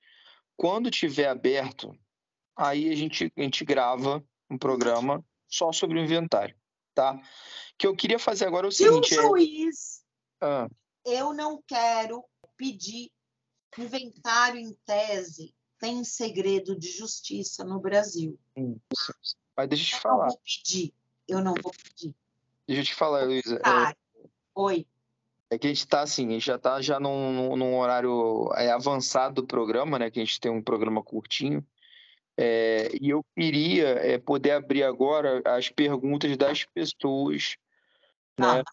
quando 0.56 0.90
tiver 0.90 1.28
aberto, 1.28 1.96
aí 2.56 2.90
a 2.90 2.94
gente, 2.94 3.32
a 3.36 3.42
gente 3.42 3.64
grava 3.64 4.24
um 4.50 4.56
programa 4.56 5.24
só 5.48 5.72
sobre 5.72 5.98
o 5.98 6.02
inventário, 6.02 6.56
tá? 6.94 7.14
O 7.14 7.20
que 7.78 7.86
eu 7.86 7.94
queria 7.94 8.18
fazer 8.18 8.46
agora 8.46 8.66
é 8.66 8.68
o 8.68 8.72
Se 8.72 8.88
o 8.88 9.02
seguinte: 9.02 9.14
é- 9.14 9.22
juiz, 9.22 10.04
ah, 10.40 10.68
eu 11.04 11.32
não 11.32 11.62
quero 11.66 12.24
pedir 12.56 13.10
inventário 13.78 14.58
em 14.58 14.72
tese, 14.86 15.54
tem 15.78 16.02
segredo 16.02 16.76
de 16.78 16.90
justiça 16.90 17.64
no 17.64 17.78
Brasil. 17.78 18.38
mas 19.56 19.68
deixa 19.68 19.96
eu 19.96 20.00
te 20.00 20.06
Eu 20.06 20.10
não 20.10 20.16
falar, 20.16 20.26
vou 20.28 20.38
pedir. 20.38 20.94
Eu 21.28 21.42
não 21.42 21.54
vou 21.54 21.72
pedir. 21.72 22.14
Deixa 22.66 22.82
eu 22.82 22.84
te 22.86 22.94
falar, 22.94 23.24
Luísa. 23.24 23.56
é- 23.56 23.58
Cara, 23.60 23.96
oi. 24.54 24.86
É 25.48 25.56
que 25.56 25.66
a 25.66 25.70
gente 25.70 25.78
está 25.78 26.00
assim, 26.00 26.26
a 26.28 26.32
gente 26.32 26.46
já 26.46 26.56
está 26.56 26.80
já 26.80 26.98
num, 26.98 27.56
num- 27.56 27.76
horário 27.78 28.50
é, 28.56 28.70
avançado 28.72 29.42
do 29.42 29.46
programa, 29.46 29.98
né? 29.98 30.10
Que 30.10 30.20
a 30.20 30.24
gente 30.24 30.40
tem 30.40 30.50
um 30.50 30.60
programa 30.62 31.02
curtinho. 31.02 31.64
É, 32.36 32.90
e 33.00 33.10
eu 33.10 33.24
queria 33.34 33.88
é, 33.90 34.18
poder 34.18 34.50
abrir 34.50 34.82
agora 34.82 35.40
as 35.44 35.68
perguntas 35.70 36.36
das 36.36 36.64
pessoas 36.64 37.56
Tá. 38.34 38.56
né, 38.58 38.64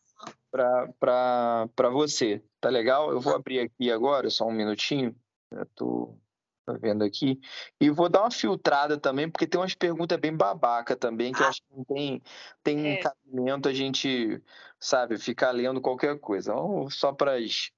para 0.99 1.89
você. 1.91 2.43
Tá 2.59 2.69
legal? 2.69 3.11
Eu 3.11 3.21
vou 3.21 3.35
abrir 3.35 3.59
aqui 3.59 3.91
agora, 3.91 4.29
só 4.29 4.45
um 4.45 4.51
minutinho. 4.51 5.15
Eu 5.51 5.65
tô, 5.75 6.17
tô 6.65 6.77
vendo 6.77 7.03
aqui. 7.03 7.39
E 7.79 7.89
vou 7.89 8.09
dar 8.09 8.21
uma 8.21 8.31
filtrada 8.31 8.97
também, 8.97 9.29
porque 9.29 9.47
tem 9.47 9.59
umas 9.59 9.73
perguntas 9.75 10.19
bem 10.19 10.35
babaca 10.35 10.95
também, 10.95 11.31
que 11.31 11.41
eu 11.41 11.45
Ah. 11.45 11.49
acho 11.49 11.61
que 11.61 11.75
não 11.75 11.83
tem, 11.83 12.21
tem 12.63 12.93
É. 12.93 12.97
cabimento 12.97 13.69
a 13.69 13.73
gente, 13.73 14.41
sabe, 14.79 15.17
ficar 15.17 15.51
lendo 15.51 15.81
qualquer 15.81 16.19
coisa. 16.19 16.53
Vamos 16.53 16.95
só 16.95 17.11
para 17.13 17.35
as 17.35 17.71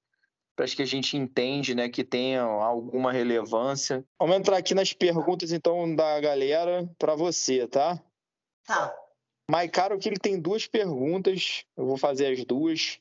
para 0.54 0.64
as 0.64 0.72
que 0.72 0.80
a 0.80 0.86
gente 0.86 1.18
entende, 1.18 1.74
né, 1.74 1.86
que 1.86 2.02
tenham 2.02 2.62
alguma 2.62 3.12
relevância. 3.12 4.02
Vamos 4.18 4.36
entrar 4.36 4.56
aqui 4.56 4.74
nas 4.74 4.90
perguntas, 4.90 5.52
então, 5.52 5.94
da 5.94 6.18
galera 6.18 6.88
para 6.98 7.14
você, 7.14 7.68
tá? 7.68 8.02
Tá. 8.66 8.96
Maicaro, 9.50 9.98
que 9.98 10.08
ele 10.08 10.16
tem 10.16 10.40
duas 10.40 10.66
perguntas, 10.66 11.66
eu 11.76 11.84
vou 11.84 11.98
fazer 11.98 12.32
as 12.32 12.42
duas. 12.46 12.98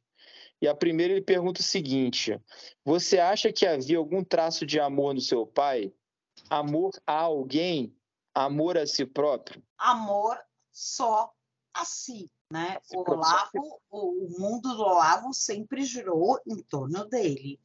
E 0.62 0.68
a 0.68 0.76
primeira 0.76 1.14
ele 1.14 1.22
pergunta 1.22 1.62
o 1.62 1.64
seguinte: 1.64 2.40
Você 2.84 3.20
acha 3.20 3.52
que 3.52 3.66
havia 3.66 3.98
algum 3.98 4.24
traço 4.24 4.66
de 4.66 4.80
amor 4.80 5.14
no 5.14 5.22
seu 5.22 5.46
pai? 5.46 5.94
Amor 6.50 6.92
a 7.06 7.14
alguém? 7.14 7.96
Amor 8.34 8.78
a 8.78 8.86
si 8.86 9.06
próprio? 9.06 9.64
Amor 9.78 10.38
só 10.72 11.32
a 11.74 11.86
si. 11.86 12.30
Né? 12.52 12.78
O. 12.94 13.10
Olavo, 13.12 13.82
o 13.90 14.28
mundo 14.40 14.76
do 14.76 14.82
Olavo 14.82 15.34
sempre 15.34 15.84
girou 15.84 16.40
em 16.46 16.62
torno 16.64 17.06
dele. 17.06 17.60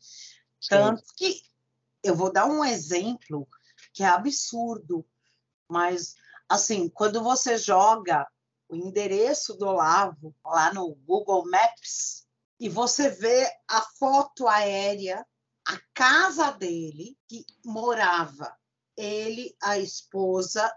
Sim. 0.61 0.71
Tanto 0.71 1.03
que 1.17 1.43
eu 2.03 2.15
vou 2.15 2.33
dar 2.33 2.47
um 2.47 2.65
exemplo 2.65 3.47
que 3.93 4.03
é 4.03 4.07
absurdo, 4.07 5.05
mas 5.69 6.15
assim, 6.49 6.89
quando 6.89 7.23
você 7.23 7.59
joga 7.59 8.27
o 8.69 8.75
endereço 8.75 9.55
do 9.57 9.67
Olavo 9.67 10.35
lá 10.45 10.73
no 10.73 10.95
Google 11.07 11.45
Maps 11.51 12.27
e 12.61 12.69
você 12.69 13.09
vê 13.09 13.51
a 13.67 13.81
foto 13.81 14.47
aérea, 14.47 15.27
a 15.67 15.81
casa 15.95 16.51
dele, 16.51 17.17
que 17.27 17.45
morava 17.65 18.55
ele, 18.97 19.57
a 19.63 19.79
esposa 19.79 20.71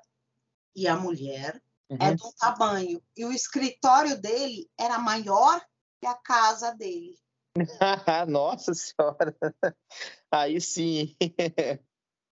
e 0.73 0.87
a 0.87 0.95
mulher, 0.95 1.61
é 1.89 2.09
Uhum. 2.09 2.15
de 2.15 2.23
um 2.25 2.31
tamanho. 2.31 3.03
E 3.17 3.25
o 3.25 3.33
escritório 3.33 4.19
dele 4.19 4.69
era 4.79 4.97
maior 4.97 5.61
que 5.99 6.07
a 6.07 6.15
casa 6.15 6.71
dele. 6.71 7.19
Nossa 8.29 8.73
Senhora! 8.73 9.35
Aí 10.31 10.59
sim. 10.61 11.15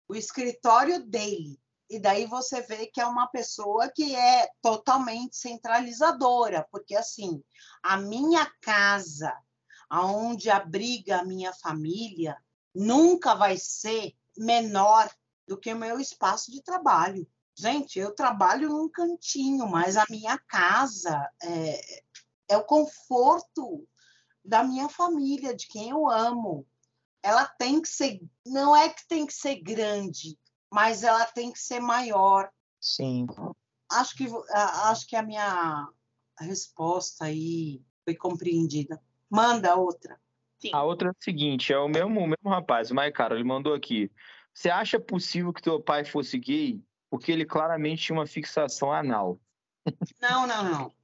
o 0.09 0.15
escritório 0.15 1.05
dele. 1.05 1.59
E 1.89 1.99
daí 1.99 2.25
você 2.25 2.61
vê 2.61 2.87
que 2.87 2.99
é 2.99 3.05
uma 3.05 3.27
pessoa 3.27 3.89
que 3.89 4.15
é 4.15 4.49
totalmente 4.61 5.37
centralizadora, 5.37 6.67
porque 6.71 6.95
assim, 6.95 7.43
a 7.83 7.97
minha 7.97 8.51
casa, 8.61 9.35
aonde 9.89 10.49
abriga 10.49 11.19
a 11.19 11.25
minha 11.25 11.53
família, 11.53 12.37
nunca 12.73 13.35
vai 13.35 13.57
ser 13.57 14.13
menor 14.35 15.09
do 15.47 15.57
que 15.57 15.73
o 15.73 15.77
meu 15.77 15.99
espaço 15.99 16.51
de 16.51 16.61
trabalho. 16.63 17.27
Gente, 17.57 17.99
eu 17.99 18.13
trabalho 18.13 18.69
num 18.69 18.89
cantinho, 18.89 19.67
mas 19.67 19.95
a 19.95 20.05
minha 20.09 20.37
casa 20.39 21.29
é, 21.41 22.01
é 22.49 22.57
o 22.57 22.65
conforto 22.65 23.87
da 24.43 24.63
minha 24.63 24.89
família, 24.89 25.55
de 25.55 25.67
quem 25.67 25.89
eu 25.89 26.09
amo 26.09 26.67
ela 27.25 27.43
tem 27.43 27.81
que 27.81 27.89
ser, 27.89 28.21
não 28.45 28.75
é 28.75 28.87
que 28.87 29.07
tem 29.07 29.25
que 29.25 29.33
ser 29.33 29.55
grande, 29.55 30.37
mas 30.75 31.03
ela 31.03 31.25
tem 31.25 31.53
que 31.53 31.59
ser 31.59 31.79
maior. 31.79 32.51
Sim. 32.81 33.27
Acho 33.89 34.13
que 34.13 34.27
a- 34.49 34.89
acho 34.89 35.07
que 35.07 35.15
a 35.15 35.23
minha 35.23 35.87
resposta 36.37 37.23
aí 37.23 37.81
foi 38.03 38.13
compreendida. 38.13 39.01
Manda 39.29 39.73
outra. 39.77 40.19
Sim. 40.59 40.71
A 40.73 40.83
outra 40.83 41.07
é 41.07 41.11
a 41.11 41.15
seguinte: 41.23 41.71
é 41.71 41.77
o 41.79 41.87
mesmo, 41.87 42.19
o 42.19 42.27
mesmo 42.27 42.49
rapaz, 42.49 42.91
o 42.91 42.95
Maicaro, 42.95 43.35
ele 43.35 43.45
mandou 43.45 43.73
aqui. 43.73 44.11
Você 44.53 44.69
acha 44.69 44.99
possível 44.99 45.53
que 45.53 45.61
teu 45.61 45.81
pai 45.81 46.03
fosse 46.03 46.37
gay? 46.37 46.83
Porque 47.09 47.31
ele 47.31 47.45
claramente 47.45 48.03
tinha 48.03 48.17
uma 48.17 48.27
fixação 48.27 48.91
anal. 48.91 49.39
Não, 50.19 50.45
não, 50.45 50.63
não. 50.63 50.95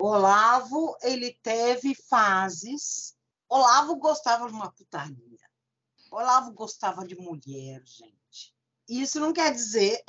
Olavo, 0.00 0.96
ele 1.02 1.36
teve 1.42 1.96
fases. 1.96 3.16
Olavo 3.48 3.96
gostava 3.96 4.46
de 4.46 4.52
uma 4.52 4.70
putaria. 4.70 5.50
Olavo 6.12 6.52
gostava 6.52 7.04
de 7.04 7.16
mulher, 7.16 7.82
gente. 7.84 8.19
Isso 8.90 9.20
não 9.20 9.32
quer 9.32 9.52
dizer. 9.52 10.02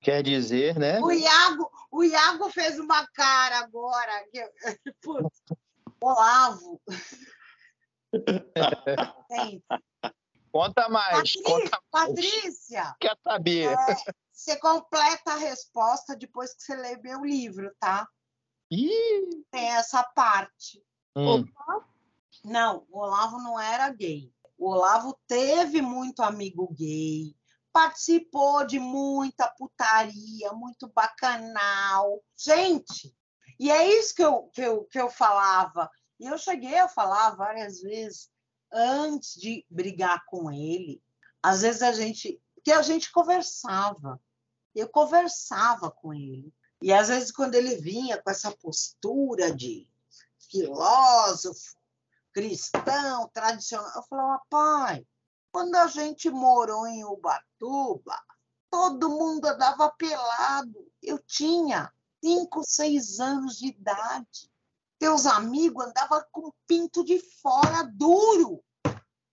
Quer 0.00 0.22
dizer, 0.22 0.78
né? 0.78 1.00
O 1.00 1.10
Iago, 1.10 1.70
o 1.90 2.04
Iago 2.04 2.50
fez 2.50 2.78
uma 2.78 3.06
cara 3.08 3.58
agora. 3.60 4.24
que- 4.30 4.52
Putz. 5.02 5.42
Olavo. 6.00 6.80
Conta 10.50 10.88
mais, 10.88 11.10
Patrícia, 11.34 11.42
conta 11.44 11.82
mais. 11.92 12.08
Patrícia, 12.08 12.96
Quer 12.98 13.16
saber? 13.22 13.76
você 14.32 14.56
completa 14.56 15.32
a 15.32 15.36
resposta 15.36 16.16
depois 16.16 16.54
que 16.54 16.62
você 16.62 16.74
lê 16.74 16.96
meu 16.96 17.22
livro, 17.22 17.70
tá? 17.78 18.08
Ih! 18.70 19.44
Tem 19.50 19.68
essa 19.72 20.02
parte. 20.02 20.82
Hum, 21.14 21.44
Não, 22.44 22.86
o 22.90 22.98
Olavo 22.98 23.38
não 23.38 23.60
era 23.60 23.90
gay. 23.90 24.32
O 24.58 24.70
Olavo 24.70 25.16
teve 25.28 25.80
muito 25.80 26.20
amigo 26.20 26.74
gay, 26.74 27.34
participou 27.72 28.66
de 28.66 28.80
muita 28.80 29.48
putaria, 29.56 30.52
muito 30.52 30.88
bacanal. 30.88 32.20
Gente, 32.36 33.16
e 33.58 33.70
é 33.70 33.86
isso 33.86 34.14
que 34.14 34.22
eu, 34.22 34.42
que 34.48 34.60
eu, 34.60 34.84
que 34.84 35.00
eu 35.00 35.08
falava. 35.08 35.88
E 36.18 36.26
eu 36.26 36.36
cheguei 36.36 36.76
a 36.76 36.88
falar 36.88 37.36
várias 37.36 37.80
vezes 37.80 38.28
antes 38.72 39.40
de 39.40 39.64
brigar 39.70 40.24
com 40.26 40.50
ele. 40.50 41.00
Às 41.42 41.62
vezes 41.62 41.82
a 41.82 41.92
gente. 41.92 42.42
que 42.64 42.72
a 42.72 42.82
gente 42.82 43.12
conversava. 43.12 44.20
Eu 44.74 44.88
conversava 44.88 45.90
com 45.90 46.12
ele. 46.12 46.52
E 46.82 46.92
às 46.92 47.08
vezes, 47.08 47.32
quando 47.32 47.54
ele 47.54 47.76
vinha 47.76 48.20
com 48.20 48.30
essa 48.30 48.52
postura 48.52 49.54
de 49.54 49.88
filósofo, 50.50 51.77
cristão, 52.38 53.28
tradicional, 53.32 53.90
eu 53.96 54.02
falava, 54.04 54.40
pai, 54.48 55.04
quando 55.50 55.74
a 55.74 55.88
gente 55.88 56.30
morou 56.30 56.86
em 56.86 57.04
Ubatuba, 57.04 58.16
todo 58.70 59.08
mundo 59.08 59.44
andava 59.46 59.90
pelado. 59.90 60.88
Eu 61.02 61.18
tinha 61.18 61.92
cinco, 62.24 62.62
seis 62.62 63.18
anos 63.18 63.58
de 63.58 63.66
idade. 63.66 64.48
Teus 65.00 65.26
amigos 65.26 65.84
andavam 65.84 66.22
com 66.30 66.52
pinto 66.64 67.04
de 67.04 67.18
fora 67.42 67.82
duro. 67.92 68.62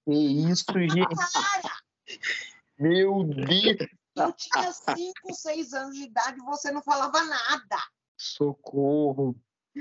Que 0.03 0.13
isso, 0.49 0.65
gente. 0.73 1.15
Cara, 1.15 1.75
Meu 2.79 3.23
Deus. 3.23 3.87
eu 4.15 4.33
tinha 4.33 4.73
cinco, 4.73 5.33
seis 5.35 5.73
anos 5.73 5.95
de 5.95 6.05
idade 6.05 6.39
e 6.39 6.45
você 6.45 6.71
não 6.71 6.81
falava 6.81 7.23
nada. 7.23 7.77
Socorro. 8.17 9.35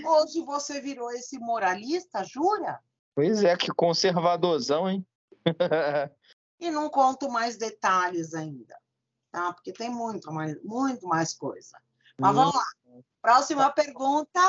Hoje 0.05 0.43
você 0.43 0.79
virou 0.79 1.11
esse 1.11 1.39
moralista, 1.39 2.23
jura? 2.23 2.83
Pois 3.15 3.45
é, 3.45 3.57
que 3.57 3.69
conservadorzão, 3.69 4.89
hein? 4.89 5.07
E 6.61 6.71
não 6.71 6.89
conto 6.89 7.29
mais 7.29 7.59
detalhes 7.59 8.33
ainda, 8.33 8.79
tá? 9.31 9.53
Porque 9.53 9.73
tem 9.73 9.91
muito 9.91 10.33
mais, 10.33 10.57
muito 10.63 11.07
mais 11.07 11.35
coisa. 11.35 11.79
Mas 12.19 12.35
vamos 12.35 12.55
lá. 12.55 12.65
Próxima 13.21 13.71
pergunta. 13.71 14.41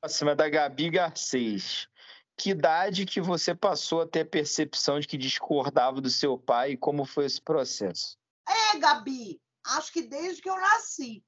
Próxima 0.00 0.30
é 0.30 0.34
da 0.34 0.48
Gabi 0.48 0.90
Garcês. 0.90 1.88
Que 2.36 2.50
idade 2.50 3.04
que 3.04 3.20
você 3.20 3.54
passou 3.54 4.02
a 4.02 4.06
ter 4.06 4.20
a 4.20 4.26
percepção 4.26 4.98
de 4.98 5.06
que 5.06 5.18
discordava 5.18 6.00
do 6.00 6.08
seu 6.08 6.38
pai 6.38 6.72
e 6.72 6.76
como 6.76 7.04
foi 7.04 7.26
esse 7.26 7.40
processo? 7.40 8.16
É, 8.48 8.78
Gabi, 8.78 9.40
acho 9.66 9.92
que 9.92 10.02
desde 10.02 10.42
que 10.42 10.48
eu 10.48 10.56
nasci. 10.56 11.24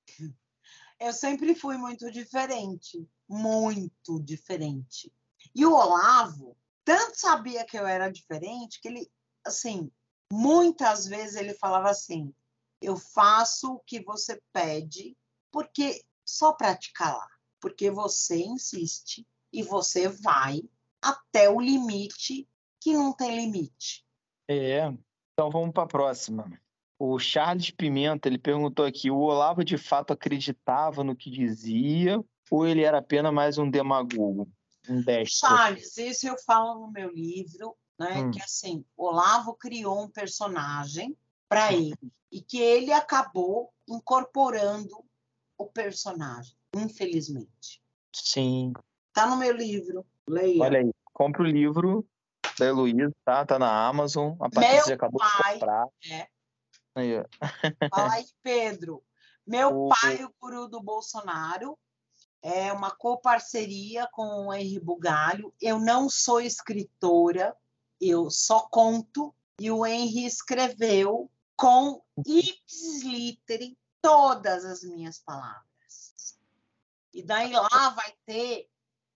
eu 0.99 1.13
sempre 1.13 1.55
fui 1.55 1.77
muito 1.77 2.11
diferente, 2.11 3.07
muito 3.27 4.19
diferente. 4.21 5.11
E 5.53 5.65
o 5.65 5.73
Olavo 5.73 6.55
tanto 6.83 7.19
sabia 7.19 7.65
que 7.65 7.77
eu 7.77 7.85
era 7.85 8.11
diferente 8.11 8.79
que 8.81 8.87
ele, 8.87 9.11
assim, 9.45 9.91
muitas 10.31 11.05
vezes 11.05 11.35
ele 11.35 11.53
falava 11.53 11.89
assim: 11.89 12.33
eu 12.81 12.97
faço 12.97 13.73
o 13.73 13.79
que 13.79 14.01
você 14.03 14.41
pede 14.51 15.15
porque 15.51 16.03
só 16.25 16.53
para 16.53 16.75
te 16.75 16.91
calar, 16.93 17.29
porque 17.59 17.91
você 17.91 18.37
insiste 18.37 19.27
e 19.51 19.61
você 19.61 20.07
vai 20.07 20.61
até 21.01 21.49
o 21.49 21.59
limite 21.59 22.47
que 22.79 22.93
não 22.93 23.13
tem 23.13 23.35
limite. 23.35 24.05
É, 24.49 24.91
então 25.33 25.49
vamos 25.49 25.71
para 25.71 25.83
a 25.83 25.87
próxima. 25.87 26.51
O 26.97 27.17
Charles 27.19 27.71
Pimenta, 27.71 28.27
ele 28.27 28.37
perguntou 28.37 28.85
aqui, 28.85 29.09
o 29.09 29.17
Olavo 29.17 29.63
de 29.63 29.77
fato 29.77 30.13
acreditava 30.13 31.03
no 31.03 31.15
que 31.15 31.29
dizia 31.29 32.23
ou 32.49 32.67
ele 32.67 32.83
era 32.83 32.99
apenas 32.99 33.33
mais 33.33 33.57
um 33.57 33.69
demagogo, 33.69 34.47
um? 34.89 35.03
Charles, 35.25 35.97
isso 35.97 36.27
eu 36.27 36.37
falo 36.37 36.79
no 36.79 36.91
meu 36.91 37.09
livro, 37.11 37.75
né? 37.99 38.21
Hum. 38.21 38.31
Que 38.31 38.41
assim, 38.41 38.85
Olavo 38.97 39.53
criou 39.55 40.03
um 40.03 40.09
personagem 40.09 41.15
para 41.47 41.73
ele 41.73 41.95
e 42.31 42.41
que 42.41 42.59
ele 42.59 42.91
acabou 42.91 43.73
incorporando 43.87 45.03
o 45.57 45.65
personagem, 45.67 46.55
infelizmente. 46.75 47.81
Sim, 48.13 48.73
Tá 49.13 49.27
no 49.27 49.35
meu 49.35 49.51
livro, 49.51 50.05
leia. 50.27 50.63
olha 50.63 50.79
aí, 50.79 50.91
compra 51.13 51.43
o 51.43 51.45
livro 51.45 52.07
da 52.57 52.65
Heloísa, 52.65 53.13
tá? 53.25 53.45
Tá 53.45 53.59
na 53.59 53.87
Amazon, 53.87 54.35
a 54.39 54.49
Patrícia 54.49 54.95
acabou 54.95 55.21
de 55.21 55.31
pai, 55.31 55.53
comprar. 55.53 55.87
é. 56.09 56.27
Aí. 56.95 57.11
Fala 57.89 58.13
aí, 58.13 58.25
Pedro. 58.41 59.03
Meu 59.45 59.85
O- 59.85 59.89
pai, 59.89 60.23
o 60.23 60.33
guru 60.39 60.67
do 60.67 60.81
Bolsonaro, 60.81 61.77
é 62.41 62.73
uma 62.73 62.91
coparceria 62.91 64.07
com 64.11 64.47
o 64.47 64.53
Henri 64.53 64.79
Bugalho. 64.79 65.53
Eu 65.61 65.79
não 65.79 66.09
sou 66.09 66.41
escritora, 66.41 67.55
eu 67.99 68.29
só 68.29 68.61
conto. 68.61 69.33
E 69.59 69.69
o 69.69 69.85
Henri 69.85 70.25
escreveu 70.25 71.29
com 71.55 72.01
ipsis 72.25 73.03
literi 73.03 73.77
todas 74.01 74.65
as 74.65 74.81
minhas 74.81 75.19
palavras. 75.19 76.35
E 77.13 77.21
daí 77.21 77.51
lá 77.51 77.89
vai 77.89 78.13
ter 78.25 78.67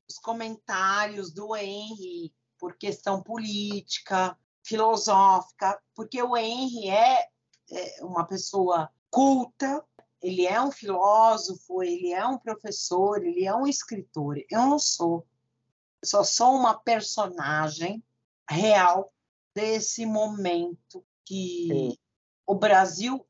os 0.08 0.20
comentários 0.20 1.32
do 1.32 1.56
Henry 1.56 2.32
por 2.60 2.78
questão 2.78 3.24
política, 3.24 4.38
filosófica, 4.64 5.82
porque 5.96 6.22
o 6.22 6.38
Henry 6.38 6.90
é, 6.90 7.30
é 7.72 8.04
uma 8.04 8.26
pessoa 8.26 8.92
culta, 9.10 9.84
ele 10.22 10.46
é 10.46 10.62
um 10.62 10.72
filósofo, 10.72 11.84
ele 11.84 12.12
é 12.12 12.26
um 12.26 12.38
professor, 12.38 13.24
ele 13.24 13.46
é 13.46 13.56
um 13.56 13.68
escritor. 13.68 14.38
Eu 14.50 14.62
não 14.62 14.80
sou. 14.80 15.26
Eu 16.02 16.08
só 16.08 16.24
sou 16.24 16.56
uma 16.56 16.74
personagem 16.74 18.04
real 18.50 19.12
desse 19.54 20.06
momento 20.06 21.06
que 21.24 21.68
Sim. 21.70 21.98
o 22.46 22.56
Brasil 22.56 23.26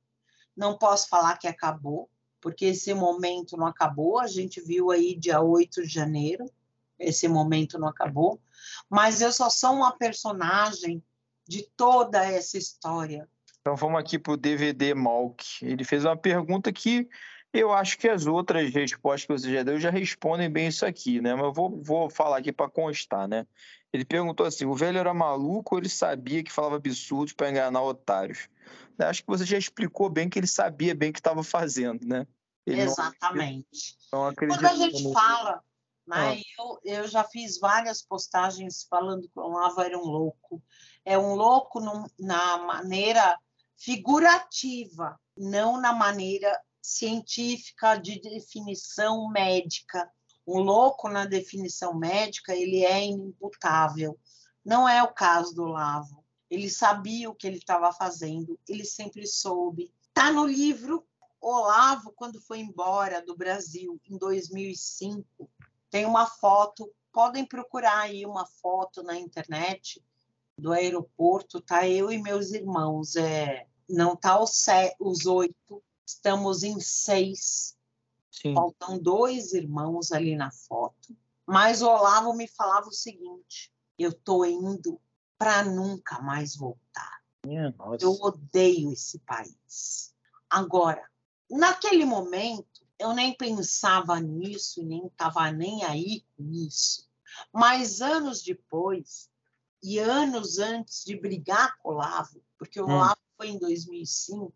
não 0.56 0.78
posso 0.78 1.08
falar 1.08 1.38
que 1.38 1.48
acabou, 1.48 2.10
porque 2.42 2.66
esse 2.66 2.94
momento 2.94 3.58
não 3.58 3.68
acabou. 3.68 4.20
A 4.20 4.28
gente 4.28 4.62
viu 4.62 4.92
aí 4.92 5.16
dia 5.16 5.42
8 5.42 5.84
de 5.84 5.88
janeiro, 5.88 6.46
esse 6.98 7.28
momento 7.28 7.78
não 7.78 7.88
acabou, 7.88 8.42
mas 8.90 9.22
eu 9.22 9.32
só 9.32 9.50
sou 9.50 9.74
uma 9.74 9.96
personagem 9.98 11.04
de 11.48 11.64
toda 11.76 12.24
essa 12.24 12.58
história. 12.58 13.30
Então 13.66 13.76
vamos 13.76 14.00
aqui 14.00 14.20
para 14.20 14.34
o 14.34 14.38
DVD 14.38 14.94
Malk. 14.94 15.44
Ele 15.66 15.84
fez 15.84 16.06
uma 16.06 16.16
pergunta 16.16 16.72
que 16.72 17.10
eu 17.52 17.74
acho 17.74 17.98
que 17.98 18.08
as 18.08 18.28
outras 18.28 18.72
respostas 18.72 19.26
que 19.26 19.34
você 19.34 19.52
já 19.56 19.64
deu 19.64 19.80
já 19.80 19.90
respondem 19.90 20.48
bem 20.48 20.68
isso 20.68 20.86
aqui, 20.86 21.20
né? 21.20 21.34
Mas 21.34 21.46
eu 21.46 21.52
vou, 21.52 21.82
vou 21.82 22.08
falar 22.08 22.38
aqui 22.38 22.52
para 22.52 22.70
constar, 22.70 23.28
né? 23.28 23.48
Ele 23.92 24.06
perguntou 24.06 24.46
assim: 24.46 24.66
o 24.66 24.76
velho 24.76 25.00
era 25.00 25.16
maluco 25.16 25.74
ou 25.74 25.80
ele 25.82 25.90
sabia 25.90 26.44
que 26.44 26.52
falava 26.52 26.76
absurdos 26.76 27.34
para 27.34 27.50
enganar 27.50 27.82
otários? 27.82 28.48
Eu 29.00 29.08
Acho 29.08 29.24
que 29.24 29.28
você 29.28 29.44
já 29.44 29.58
explicou 29.58 30.12
bem 30.12 30.30
que 30.30 30.38
ele 30.38 30.46
sabia 30.46 30.94
bem 30.94 31.10
o 31.10 31.14
que 31.14 31.20
estava 31.20 31.42
fazendo, 31.42 32.06
né? 32.06 32.28
Ele 32.68 32.86
não- 32.86 32.92
Exatamente. 32.92 33.98
não, 34.14 34.28
acreditou 34.28 34.70
Quando 34.70 34.72
a 34.72 34.76
gente 34.86 35.12
fala, 35.12 35.64
né, 36.06 36.16
Ah. 36.18 36.36
eu, 36.60 36.98
eu 37.02 37.08
já 37.08 37.24
fiz 37.24 37.60
várias 37.60 38.04
postagens 38.04 38.86
falando 38.88 39.24
que 39.24 39.40
o 39.40 39.42
Olavo 39.42 39.82
era 39.82 39.98
um 39.98 40.06
louco. 40.06 40.62
É 41.04 41.18
um 41.18 41.34
louco 41.34 41.80
num- 41.80 42.06
na 42.20 42.60
maneira 42.60 43.36
figurativa, 43.78 45.20
não 45.38 45.80
na 45.80 45.94
maneira 45.94 46.60
científica 46.82 47.96
de 47.96 48.20
definição 48.20 49.28
médica. 49.30 50.10
Um 50.48 50.60
louco 50.60 51.10
na 51.10 51.26
definição 51.26 51.96
médica, 51.96 52.56
ele 52.56 52.86
é 52.86 53.04
inimputável. 53.04 54.18
Não 54.64 54.88
é 54.88 55.02
o 55.02 55.14
caso 55.14 55.54
do 55.56 55.64
Olavo. 55.64 56.24
Ele 56.50 56.70
sabia 56.70 57.30
o 57.30 57.36
que 57.36 57.48
ele 57.48 57.58
estava 57.58 57.92
fazendo, 57.92 58.60
ele 58.70 58.86
sempre 58.86 59.26
soube. 59.26 59.92
Está 60.10 60.32
no 60.32 60.46
livro 60.46 61.06
Olavo, 61.42 62.12
quando 62.16 62.42
foi 62.42 62.60
embora 62.60 63.24
do 63.24 63.36
Brasil 63.36 64.00
em 64.10 64.18
2005, 64.18 65.50
tem 65.90 66.06
uma 66.06 66.26
foto, 66.26 66.92
podem 67.12 67.46
procurar 67.46 68.02
aí 68.02 68.26
uma 68.26 68.46
foto 68.46 69.04
na 69.04 69.18
internet 69.18 70.04
do 70.58 70.72
aeroporto, 70.72 71.60
tá 71.60 71.88
eu 71.88 72.12
e 72.12 72.22
meus 72.22 72.52
irmãos, 72.52 73.16
é, 73.16 73.68
não 73.90 74.16
tá 74.16 74.42
os, 74.42 74.52
se- 74.52 74.96
os 75.00 75.26
oito, 75.26 75.84
estamos 76.06 76.64
em 76.64 76.80
seis, 76.80 77.78
Sim. 78.32 78.54
faltam 78.54 78.98
dois 78.98 79.54
irmãos 79.54 80.12
ali 80.12 80.36
na 80.36 80.52
foto, 80.52 81.16
mas 81.46 81.82
o 81.82 81.88
Olavo 81.88 82.34
me 82.34 82.48
falava 82.48 82.88
o 82.88 82.94
seguinte, 82.94 83.72
eu 83.98 84.14
tô 84.14 84.46
indo 84.46 85.00
para 85.38 85.64
nunca 85.64 86.22
mais 86.22 86.56
voltar. 86.56 87.22
Eu 88.02 88.14
odeio 88.22 88.92
esse 88.92 89.20
país. 89.20 90.14
Agora, 90.50 91.08
naquele 91.50 92.06
momento, 92.06 92.86
eu 92.98 93.14
nem 93.14 93.36
pensava 93.36 94.20
nisso, 94.20 94.84
nem 94.84 95.06
estava 95.06 95.52
nem 95.52 95.84
aí 95.84 96.26
com 96.36 96.50
isso. 96.52 97.08
Mas 97.54 98.02
anos 98.02 98.42
depois, 98.42 99.30
e 99.86 100.00
anos 100.00 100.58
antes 100.58 101.06
de 101.06 101.16
brigar 101.16 101.78
com 101.78 101.90
o 101.90 101.92
Olavo, 101.92 102.44
porque 102.58 102.82
o 102.82 102.88
Hum. 102.88 102.96
Olavo 102.96 103.20
foi 103.38 103.50
em 103.50 103.60
2005, 103.60 104.52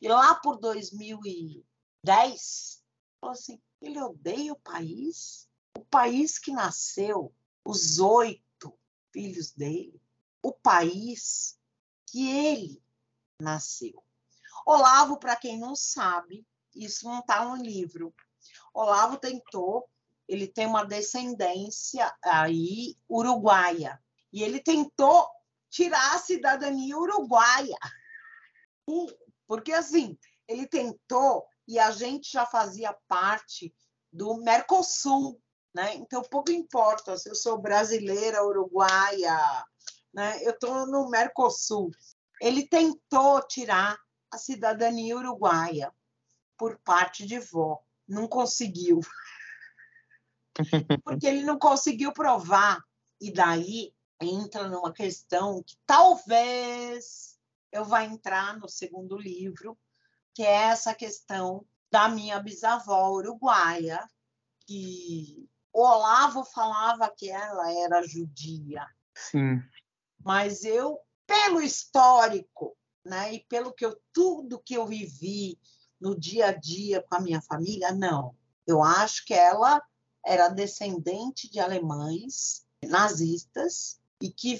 e 0.00 0.06
lá 0.06 0.36
por 0.36 0.60
2010, 0.60 2.80
falou 3.20 3.32
assim: 3.32 3.60
ele 3.80 4.00
odeia 4.00 4.52
o 4.52 4.60
país, 4.60 5.48
o 5.76 5.84
país 5.84 6.38
que 6.38 6.52
nasceu, 6.52 7.34
os 7.64 7.98
oito 7.98 8.72
filhos 9.12 9.50
dele, 9.50 10.00
o 10.40 10.52
país 10.52 11.58
que 12.06 12.30
ele 12.30 12.80
nasceu. 13.40 14.00
Olavo, 14.64 15.18
para 15.18 15.34
quem 15.34 15.58
não 15.58 15.74
sabe, 15.74 16.46
isso 16.72 17.04
não 17.06 17.18
está 17.18 17.44
no 17.44 17.56
livro. 17.56 18.14
Olavo 18.72 19.16
tentou, 19.16 19.90
ele 20.28 20.46
tem 20.46 20.66
uma 20.66 20.84
descendência 20.84 22.16
aí 22.22 22.96
uruguaia, 23.08 24.00
e 24.32 24.42
ele 24.42 24.60
tentou 24.60 25.28
tirar 25.70 26.14
a 26.14 26.18
cidadania 26.18 26.96
uruguaia. 26.96 27.76
Porque 29.46 29.72
assim, 29.72 30.18
ele 30.48 30.66
tentou 30.66 31.44
e 31.66 31.78
a 31.78 31.90
gente 31.90 32.30
já 32.32 32.46
fazia 32.46 32.96
parte 33.06 33.74
do 34.12 34.36
Mercosul, 34.36 35.40
né? 35.74 35.94
Então 35.94 36.22
pouco 36.22 36.50
importa 36.50 37.16
se 37.16 37.28
eu 37.28 37.34
sou 37.34 37.58
brasileira, 37.58 38.44
uruguaia, 38.44 39.64
né? 40.12 40.42
Eu 40.42 40.52
estou 40.52 40.86
no 40.86 41.08
Mercosul. 41.08 41.90
Ele 42.40 42.66
tentou 42.66 43.40
tirar 43.46 43.98
a 44.30 44.38
cidadania 44.38 45.16
uruguaia 45.16 45.92
por 46.56 46.78
parte 46.78 47.26
de 47.26 47.38
vó, 47.38 47.82
não 48.06 48.26
conseguiu. 48.26 49.00
porque 51.04 51.26
ele 51.26 51.42
não 51.42 51.58
conseguiu 51.58 52.12
provar. 52.12 52.82
E 53.20 53.32
daí 53.32 53.94
entra 54.22 54.68
numa 54.68 54.92
questão 54.92 55.62
que 55.62 55.76
talvez 55.86 57.38
eu 57.70 57.84
vá 57.84 58.04
entrar 58.04 58.58
no 58.58 58.68
segundo 58.68 59.16
livro, 59.16 59.78
que 60.34 60.42
é 60.42 60.68
essa 60.68 60.94
questão 60.94 61.64
da 61.90 62.08
minha 62.08 62.40
bisavó 62.40 63.10
uruguaia, 63.10 64.08
que 64.66 65.48
o 65.72 65.80
Olavo 65.82 66.44
falava 66.44 67.10
que 67.10 67.30
ela 67.30 67.72
era 67.72 68.06
judia. 68.06 68.86
Sim. 69.14 69.62
Mas 70.24 70.64
eu, 70.64 70.98
pelo 71.26 71.60
histórico, 71.60 72.76
né, 73.04 73.34
e 73.34 73.40
pelo 73.40 73.72
que 73.72 73.84
eu 73.84 74.00
tudo 74.12 74.62
que 74.62 74.74
eu 74.74 74.86
vivi 74.86 75.58
no 76.00 76.18
dia 76.18 76.48
a 76.48 76.52
dia 76.52 77.02
com 77.02 77.16
a 77.16 77.20
minha 77.20 77.40
família, 77.40 77.92
não. 77.92 78.36
Eu 78.66 78.82
acho 78.82 79.24
que 79.24 79.34
ela 79.34 79.82
era 80.24 80.48
descendente 80.48 81.50
de 81.50 81.58
alemães 81.58 82.64
nazistas 82.82 84.00
e 84.22 84.30
que 84.30 84.56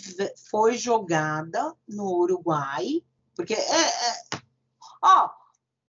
foi 0.50 0.76
jogada 0.76 1.72
no 1.86 2.04
Uruguai, 2.16 3.00
porque 3.36 3.54
é, 3.54 3.58
é... 3.58 4.42
ó, 5.00 5.30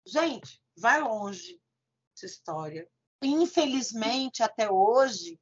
gente, 0.06 0.62
vai 0.76 1.00
longe 1.02 1.60
essa 2.14 2.26
história. 2.26 2.88
Infelizmente, 3.20 4.40
até 4.40 4.70
hoje, 4.70 5.40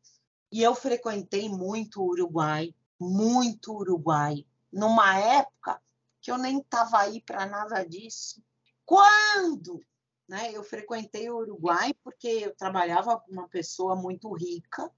e 0.51 0.63
eu 0.63 0.75
frequentei 0.75 1.51
muito 1.51 2.01
o 2.01 2.07
Uruguai, 2.07 2.75
muito 2.99 3.75
Uruguai, 3.75 4.47
numa 4.73 5.19
época 5.19 5.79
que 6.23 6.31
eu 6.31 6.39
nem 6.39 6.61
estava 6.61 7.01
aí 7.01 7.21
para 7.21 7.45
nada 7.45 7.85
disso. 7.85 8.43
Quando 8.87 9.85
né, 10.27 10.51
eu 10.51 10.65
frequentei 10.65 11.29
o 11.29 11.37
Uruguai, 11.37 11.93
porque 12.03 12.29
eu 12.29 12.57
trabalhava 12.57 13.21
com 13.21 13.33
uma 13.33 13.49
pessoa 13.49 13.95
muito 13.95 14.33
rica, 14.33 14.91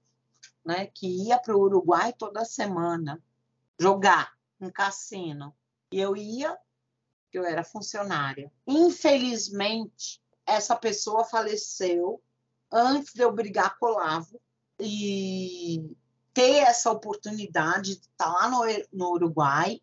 né, 0.67 0.87
que 0.87 1.07
ia 1.07 1.39
para 1.39 1.55
o 1.55 1.61
Uruguai 1.61 2.11
toda 2.11 2.43
semana 2.43 3.23
jogar 3.79 4.33
um 4.59 4.69
cassino. 4.69 5.55
E 5.89 5.97
eu 5.97 6.17
ia, 6.17 6.57
eu 7.31 7.45
era 7.45 7.63
funcionária. 7.63 8.51
Infelizmente, 8.67 10.21
essa 10.45 10.75
pessoa 10.75 11.23
faleceu 11.23 12.21
antes 12.69 13.13
de 13.13 13.21
eu 13.21 13.31
brigar 13.31 13.77
com 13.77 13.85
o 13.85 13.89
Olavo 13.91 14.41
e 14.77 15.95
ter 16.33 16.57
essa 16.57 16.91
oportunidade 16.91 17.95
de 17.95 18.01
estar 18.01 18.29
lá 18.29 18.49
no, 18.49 18.63
no 18.91 19.11
Uruguai 19.11 19.81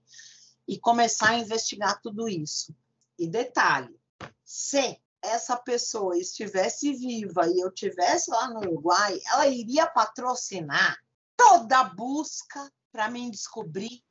e 0.68 0.78
começar 0.78 1.30
a 1.30 1.39
investigar 1.39 1.99
tudo 2.03 2.28
isso. 2.28 2.76
E 3.18 3.26
detalhe, 3.26 3.99
se 4.45 5.01
essa 5.24 5.56
pessoa 5.56 6.18
estivesse 6.18 6.92
viva 6.92 7.48
e 7.48 7.60
eu 7.60 7.68
estivesse 7.68 8.30
lá 8.30 8.50
no 8.50 8.60
Uruguai, 8.60 9.18
ela 9.32 9.48
iria 9.48 9.86
patrocinar 9.86 10.98
toda 11.36 11.80
a 11.80 11.84
busca 11.84 12.70
para 12.92 13.10
mim 13.10 13.30
descobrir 13.30 14.04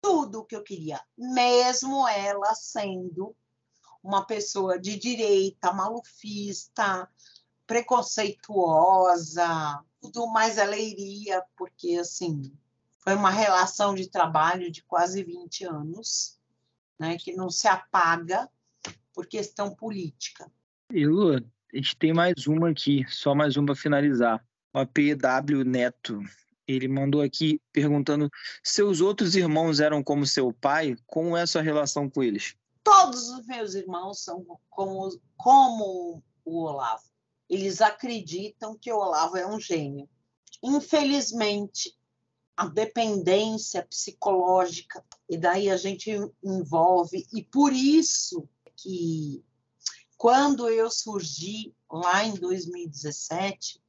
tudo 0.00 0.40
o 0.40 0.44
que 0.44 0.54
eu 0.54 0.62
queria, 0.62 1.00
mesmo 1.16 2.06
ela 2.06 2.54
sendo 2.54 3.34
uma 4.02 4.26
pessoa 4.26 4.78
de 4.78 4.98
direita, 4.98 5.72
malufista, 5.72 7.08
preconceituosa, 7.66 9.82
tudo 10.00 10.26
mais 10.26 10.58
ela 10.58 10.76
iria, 10.76 11.42
porque 11.56 11.96
assim, 11.96 12.52
foi 12.98 13.14
uma 13.14 13.30
relação 13.30 13.94
de 13.94 14.08
trabalho 14.08 14.70
de 14.70 14.82
quase 14.82 15.22
20 15.22 15.64
anos, 15.64 16.38
né, 16.98 17.16
que 17.16 17.32
não 17.32 17.50
se 17.50 17.66
apaga 17.66 18.50
por 19.14 19.26
questão 19.26 19.74
política. 19.74 20.50
E 20.92 21.06
Lu, 21.06 21.36
a 21.36 21.76
gente 21.76 21.96
tem 21.96 22.12
mais 22.12 22.46
uma 22.46 22.70
aqui, 22.70 23.04
só 23.08 23.34
mais 23.34 23.56
uma 23.56 23.66
para 23.66 23.76
finalizar. 23.76 24.44
O 24.74 24.78
APW 24.80 25.64
Neto. 25.64 26.20
Ele 26.66 26.88
mandou 26.88 27.20
aqui 27.20 27.60
perguntando: 27.72 28.28
seus 28.62 29.00
outros 29.00 29.36
irmãos 29.36 29.80
eram 29.80 30.02
como 30.02 30.26
seu 30.26 30.52
pai? 30.52 30.96
Como 31.06 31.36
é 31.36 31.42
a 31.42 31.46
sua 31.46 31.62
relação 31.62 32.10
com 32.10 32.22
eles? 32.22 32.56
Todos 32.82 33.28
os 33.30 33.46
meus 33.46 33.74
irmãos 33.74 34.22
são 34.22 34.44
como, 34.68 35.08
como 35.36 36.22
o 36.44 36.62
Olavo. 36.64 37.04
Eles 37.48 37.80
acreditam 37.80 38.76
que 38.76 38.92
o 38.92 38.96
Olavo 38.96 39.36
é 39.36 39.46
um 39.46 39.60
gênio. 39.60 40.08
Infelizmente, 40.62 41.94
a 42.56 42.66
dependência 42.66 43.82
psicológica, 43.82 45.04
e 45.28 45.36
daí 45.36 45.68
a 45.70 45.76
gente 45.76 46.10
envolve, 46.42 47.26
e 47.32 47.42
por 47.42 47.72
isso 47.72 48.48
que 48.76 49.44
quando 50.16 50.68
eu 50.68 50.90
surgi 50.90 51.74
lá 51.90 52.24
em 52.24 52.34
2017, 52.34 53.82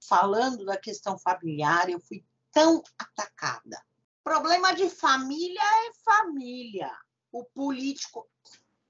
falando 0.00 0.64
da 0.64 0.76
questão 0.76 1.18
familiar, 1.18 1.88
eu 1.88 2.00
fui 2.00 2.24
tão 2.52 2.82
atacada. 2.98 3.80
Problema 4.24 4.74
de 4.74 4.88
família 4.88 5.60
é 5.60 5.92
família. 6.04 6.90
O 7.30 7.44
político 7.44 8.28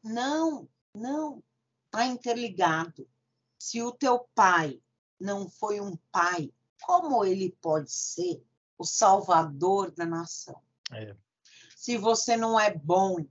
não, 0.03 0.69
não 0.95 1.43
está 1.87 2.07
interligado. 2.07 3.09
Se 3.59 3.83
o 3.83 3.93
teu 3.93 4.29
pai 4.35 4.81
não 5.19 5.49
foi 5.51 5.81
um 5.81 5.97
pai, 6.11 6.53
como 6.81 7.25
ele 7.25 7.57
pode 7.61 7.91
ser 7.91 8.43
o 8.79 8.85
salvador 8.85 9.91
da 9.91 10.07
nação? 10.07 10.63
É. 10.93 11.17
Se 11.77 11.97
você 11.97 12.37
não 12.37 12.59
é 12.59 12.75
bom 12.75 13.27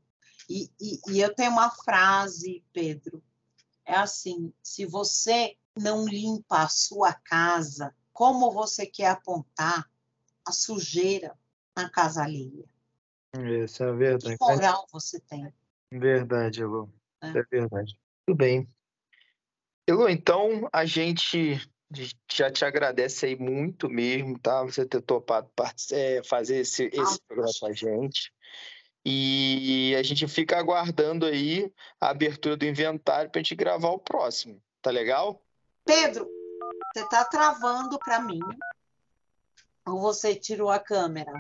e, 0.49 0.71
e, 0.79 0.99
e 1.09 1.19
eu 1.19 1.33
tenho 1.33 1.51
uma 1.51 1.69
frase, 1.71 2.63
Pedro, 2.71 3.23
é 3.85 3.95
assim: 3.95 4.53
se 4.61 4.85
você 4.85 5.57
não 5.77 6.05
limpa 6.05 6.63
a 6.63 6.69
sua 6.69 7.13
casa, 7.13 7.95
como 8.13 8.51
você 8.51 8.85
quer 8.85 9.07
apontar 9.07 9.89
a 10.45 10.51
sujeira 10.51 11.37
na 11.75 11.89
casa 11.89 12.23
alheia? 12.23 12.65
Isso 13.63 13.83
é 13.83 13.91
verdade. 13.91 14.37
Que 14.37 14.45
moral 14.45 14.87
você 14.91 15.19
tem? 15.19 15.53
Verdade, 15.91 16.61
Elô. 16.61 16.89
É. 17.21 17.29
é 17.29 17.43
verdade. 17.51 17.97
Tudo 18.25 18.37
bem. 18.37 18.67
Elô, 19.87 20.07
então 20.07 20.67
a 20.71 20.85
gente 20.85 21.61
já 22.31 22.51
te 22.51 22.65
agradece 22.65 23.27
aí 23.27 23.35
muito 23.35 23.89
mesmo, 23.89 24.39
tá? 24.39 24.63
Você 24.63 24.85
ter 24.85 25.01
topado 25.01 25.49
é, 25.91 26.23
fazer 26.23 26.57
esse, 26.57 26.85
esse 26.91 27.21
programa 27.27 27.51
com 27.59 27.67
a 27.67 27.73
gente. 27.73 28.33
E 29.05 29.95
a 29.99 30.01
gente 30.01 30.27
fica 30.27 30.57
aguardando 30.57 31.27
aí 31.27 31.71
a 32.01 32.09
abertura 32.09 32.57
do 32.57 32.65
inventário 32.65 33.29
para 33.29 33.39
a 33.39 33.43
gente 33.43 33.53
gravar 33.53 33.89
o 33.89 33.99
próximo. 33.99 34.59
Tá 34.81 34.89
legal? 34.89 35.39
Pedro, 35.85 36.27
você 36.91 37.07
tá 37.07 37.23
travando 37.23 37.99
para 37.99 38.19
mim? 38.19 38.39
Ou 39.85 40.01
você 40.01 40.33
tirou 40.33 40.71
a 40.71 40.79
câmera? 40.79 41.31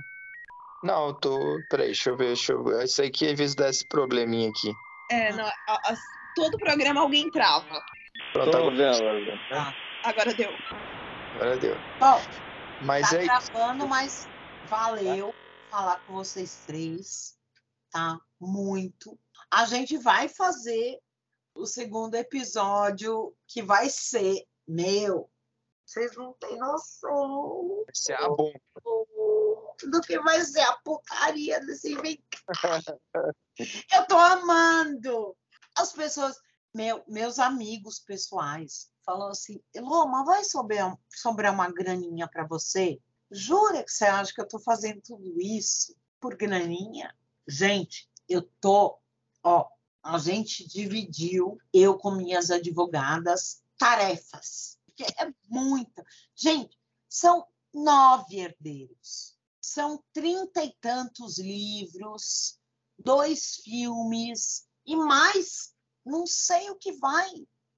Não, 0.83 1.07
eu 1.07 1.13
tô. 1.15 1.39
Peraí, 1.69 1.87
deixa 1.87 2.11
eu 2.11 2.17
ver, 2.17 2.27
deixa 2.27 2.53
eu 2.53 2.63
ver. 2.63 2.83
Isso 2.83 3.01
aqui 3.01 3.31
às 3.31 3.37
vezes 3.37 3.55
dá 3.55 3.67
esse 3.67 3.87
probleminha 3.87 4.49
aqui. 4.49 4.71
É, 5.09 5.33
não, 5.33 5.45
a, 5.45 5.51
a, 5.67 5.95
todo 6.35 6.59
programa 6.59 7.01
alguém 7.01 7.31
trava. 7.31 7.83
Pronto, 8.33 8.51
tô 8.51 8.57
agora... 8.57 8.75
vendo. 8.75 9.39
Ah, 9.51 9.73
agora 10.03 10.33
deu. 10.35 10.51
Agora 11.35 11.57
deu. 11.57 11.75
Bom, 11.99 12.21
mas 12.81 13.09
tá 13.09 13.17
aí... 13.17 13.25
travando, 13.25 13.87
mas 13.87 14.27
valeu 14.67 15.33
falar 15.71 15.99
com 16.05 16.13
vocês 16.13 16.63
três 16.67 17.35
tá? 17.95 18.19
Muito. 18.41 19.17
A 19.49 19.63
gente 19.63 19.97
vai 19.97 20.27
fazer 20.27 20.99
o 21.55 21.65
segundo 21.65 22.15
episódio, 22.15 23.33
que 23.47 23.63
vai 23.63 23.89
ser 23.89 24.45
meu. 24.67 25.31
Vocês 25.85 26.13
não 26.17 26.33
têm 26.33 26.57
noção. 26.57 27.83
Vai 27.85 27.95
ser 27.95 28.13
a 28.15 28.27
bom. 28.27 28.51
Do 29.89 30.01
que 30.01 30.19
vai 30.19 30.41
ser 30.41 30.59
a 30.59 30.75
porcaria 30.83 31.65
desse 31.65 31.93
inventário. 31.95 33.01
Eu 33.93 34.05
tô 34.09 34.17
amando. 34.17 35.37
As 35.77 35.93
pessoas, 35.93 36.35
meu, 36.73 37.01
meus 37.07 37.39
amigos 37.39 37.99
pessoais, 37.99 38.91
falam 39.05 39.29
assim: 39.29 39.63
Elô, 39.73 40.05
mas 40.07 40.25
vai 40.25 40.43
sobrar, 40.43 40.97
sobrar 41.09 41.53
uma 41.53 41.71
graninha 41.71 42.27
para 42.27 42.45
você? 42.45 42.99
Jura 43.31 43.85
que 43.85 43.91
você 43.91 44.03
acha 44.03 44.33
que 44.33 44.41
eu 44.41 44.47
tô 44.47 44.59
fazendo 44.59 45.01
tudo 45.01 45.39
isso 45.39 45.95
por 46.19 46.35
graninha? 46.35 47.15
Gente, 47.47 48.09
eu 48.27 48.41
tô, 48.59 48.99
ó, 49.43 49.67
a 50.03 50.17
gente 50.17 50.67
dividiu, 50.67 51.57
eu 51.73 51.97
com 51.97 52.11
minhas 52.11 52.51
advogadas, 52.51 53.63
tarefas. 53.77 54.77
Porque 54.85 55.03
é 55.03 55.33
muita. 55.47 56.05
Gente, 56.35 56.77
são 57.09 57.45
nove 57.73 58.39
herdeiros. 58.39 59.37
São 59.61 60.03
trinta 60.13 60.63
e 60.63 60.71
tantos 60.79 61.39
livros, 61.39 62.59
dois 62.97 63.55
filmes 63.57 64.67
e 64.85 64.95
mais, 64.95 65.73
não 66.05 66.27
sei 66.27 66.69
o 66.69 66.75
que 66.75 66.93
vai 66.93 67.29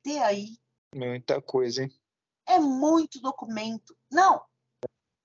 ter 0.03 0.19
aí. 0.19 0.57
Muita 0.93 1.41
coisa, 1.41 1.83
hein? 1.83 1.99
É 2.45 2.59
muito 2.59 3.21
documento. 3.21 3.97
Não, 4.11 4.43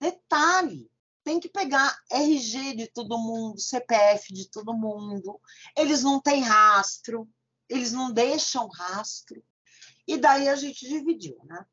detalhe, 0.01 0.90
tem 1.24 1.40
que 1.40 1.48
pegar 1.48 1.96
RG 2.10 2.76
de 2.76 2.86
todo 2.88 3.18
mundo, 3.18 3.60
CPF 3.60 4.32
de 4.32 4.50
todo 4.50 4.74
mundo. 4.74 5.40
Eles 5.76 6.02
não 6.02 6.20
têm 6.20 6.42
rastro, 6.42 7.28
eles 7.68 7.92
não 7.92 8.12
deixam 8.12 8.68
rastro. 8.68 9.42
E 10.06 10.16
daí 10.16 10.48
a 10.48 10.56
gente 10.56 10.88
dividiu, 10.88 11.38
né? 11.44 11.64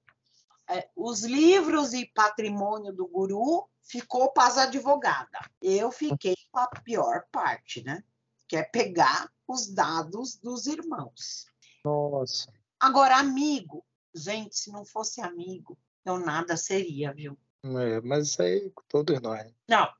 é, 0.69 0.87
os 0.95 1.23
livros 1.23 1.93
e 1.93 2.05
patrimônio 2.05 2.93
do 2.93 3.07
guru 3.07 3.67
ficou 3.83 4.31
para 4.31 4.47
as 4.47 4.57
advogadas. 4.57 5.41
Eu 5.61 5.91
fiquei 5.91 6.35
com 6.51 6.59
a 6.59 6.67
pior 6.67 7.25
parte, 7.31 7.83
né? 7.83 8.03
Que 8.47 8.57
é 8.57 8.63
pegar 8.63 9.31
os 9.47 9.67
dados 9.67 10.37
dos 10.37 10.67
irmãos. 10.67 11.45
Nossa. 11.83 12.53
Agora, 12.79 13.17
amigo, 13.17 13.83
gente, 14.13 14.55
se 14.55 14.71
não 14.71 14.85
fosse 14.85 15.21
amigo, 15.21 15.77
eu 16.05 16.19
nada 16.19 16.55
seria, 16.55 17.13
viu? 17.13 17.37
É, 17.63 18.01
mas 18.01 18.29
isso 18.29 18.41
aí 18.41 18.71
todos 18.87 19.19
nós. 19.21 19.51
Não, 19.67 19.91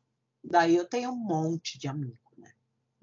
daí 0.43 0.75
eu 0.75 0.85
tenho 0.85 1.11
um 1.11 1.15
monte 1.15 1.77
de 1.77 1.87
amigo, 1.87 2.17
né? 2.37 2.53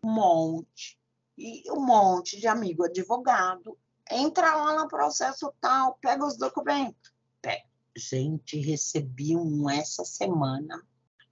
Um 0.03 0.11
monte. 0.11 0.99
E 1.37 1.70
um 1.70 1.85
monte 1.85 2.41
de 2.41 2.47
amigo 2.47 2.85
advogado. 2.85 3.78
Entra 4.11 4.55
lá 4.55 4.77
no 4.77 4.89
processo 4.89 5.53
tal, 5.61 5.99
pega 6.01 6.24
os 6.24 6.39
documentos. 6.39 7.12
Pega. 7.43 7.66
Gente, 7.97 8.59
recebi 8.59 9.37
um 9.37 9.69
essa 9.69 10.05
semana 10.05 10.83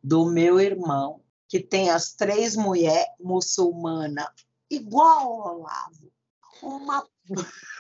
do 0.03 0.27
meu 0.27 0.61
irmão, 0.61 1.23
que 1.49 1.61
tem 1.61 1.91
as 1.91 2.13
três 2.13 2.57
mulheres 2.57 3.07
muçulmanas, 3.19 4.29
igual 4.71 5.43
ao 5.43 5.59
Olavo. 5.59 6.13
Uma. 6.63 7.07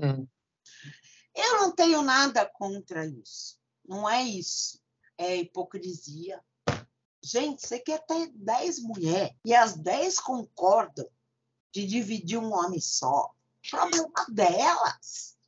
Hum. 0.00 0.28
Eu 1.38 1.58
não 1.58 1.70
tenho 1.70 2.02
nada 2.02 2.44
contra 2.44 3.06
isso. 3.06 3.60
Não 3.86 4.10
é 4.10 4.24
isso. 4.24 4.80
É 5.16 5.36
hipocrisia. 5.36 6.42
Gente, 7.22 7.64
você 7.64 7.78
quer 7.78 8.04
ter 8.06 8.28
dez 8.34 8.80
mulheres 8.80 9.32
e 9.44 9.54
as 9.54 9.76
dez 9.76 10.18
concordam 10.18 11.08
de 11.72 11.86
dividir 11.86 12.38
um 12.38 12.52
homem 12.52 12.80
só. 12.80 13.32
Problema 13.70 14.26
delas. 14.28 15.38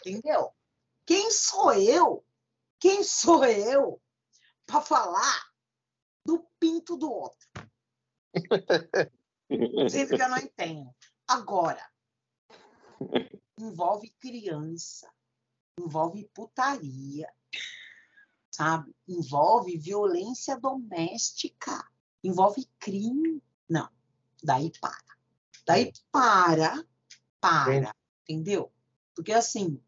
Entendeu? 0.00 0.54
Quem 1.04 1.30
sou 1.30 1.74
eu? 1.74 2.24
Quem 2.80 3.04
sou 3.04 3.44
eu 3.44 4.00
para 4.64 4.80
falar 4.80 5.50
do 6.24 6.46
pinto 6.58 6.96
do 6.96 7.12
outro? 7.12 7.46
Sendo 9.90 10.16
que 10.16 10.22
eu 10.22 10.28
não 10.30 10.38
entendo. 10.38 10.94
Agora, 11.26 11.86
envolve 13.64 14.10
criança, 14.18 15.10
envolve 15.78 16.28
putaria, 16.34 17.32
sabe? 18.50 18.94
Envolve 19.06 19.76
violência 19.76 20.58
doméstica, 20.58 21.86
envolve 22.22 22.68
crime. 22.78 23.42
Não, 23.68 23.88
daí 24.42 24.72
para. 24.80 25.16
Daí 25.66 25.92
para, 26.10 26.84
para, 27.40 27.94
entendeu? 28.22 28.72
Porque 29.14 29.32
assim, 29.32 29.82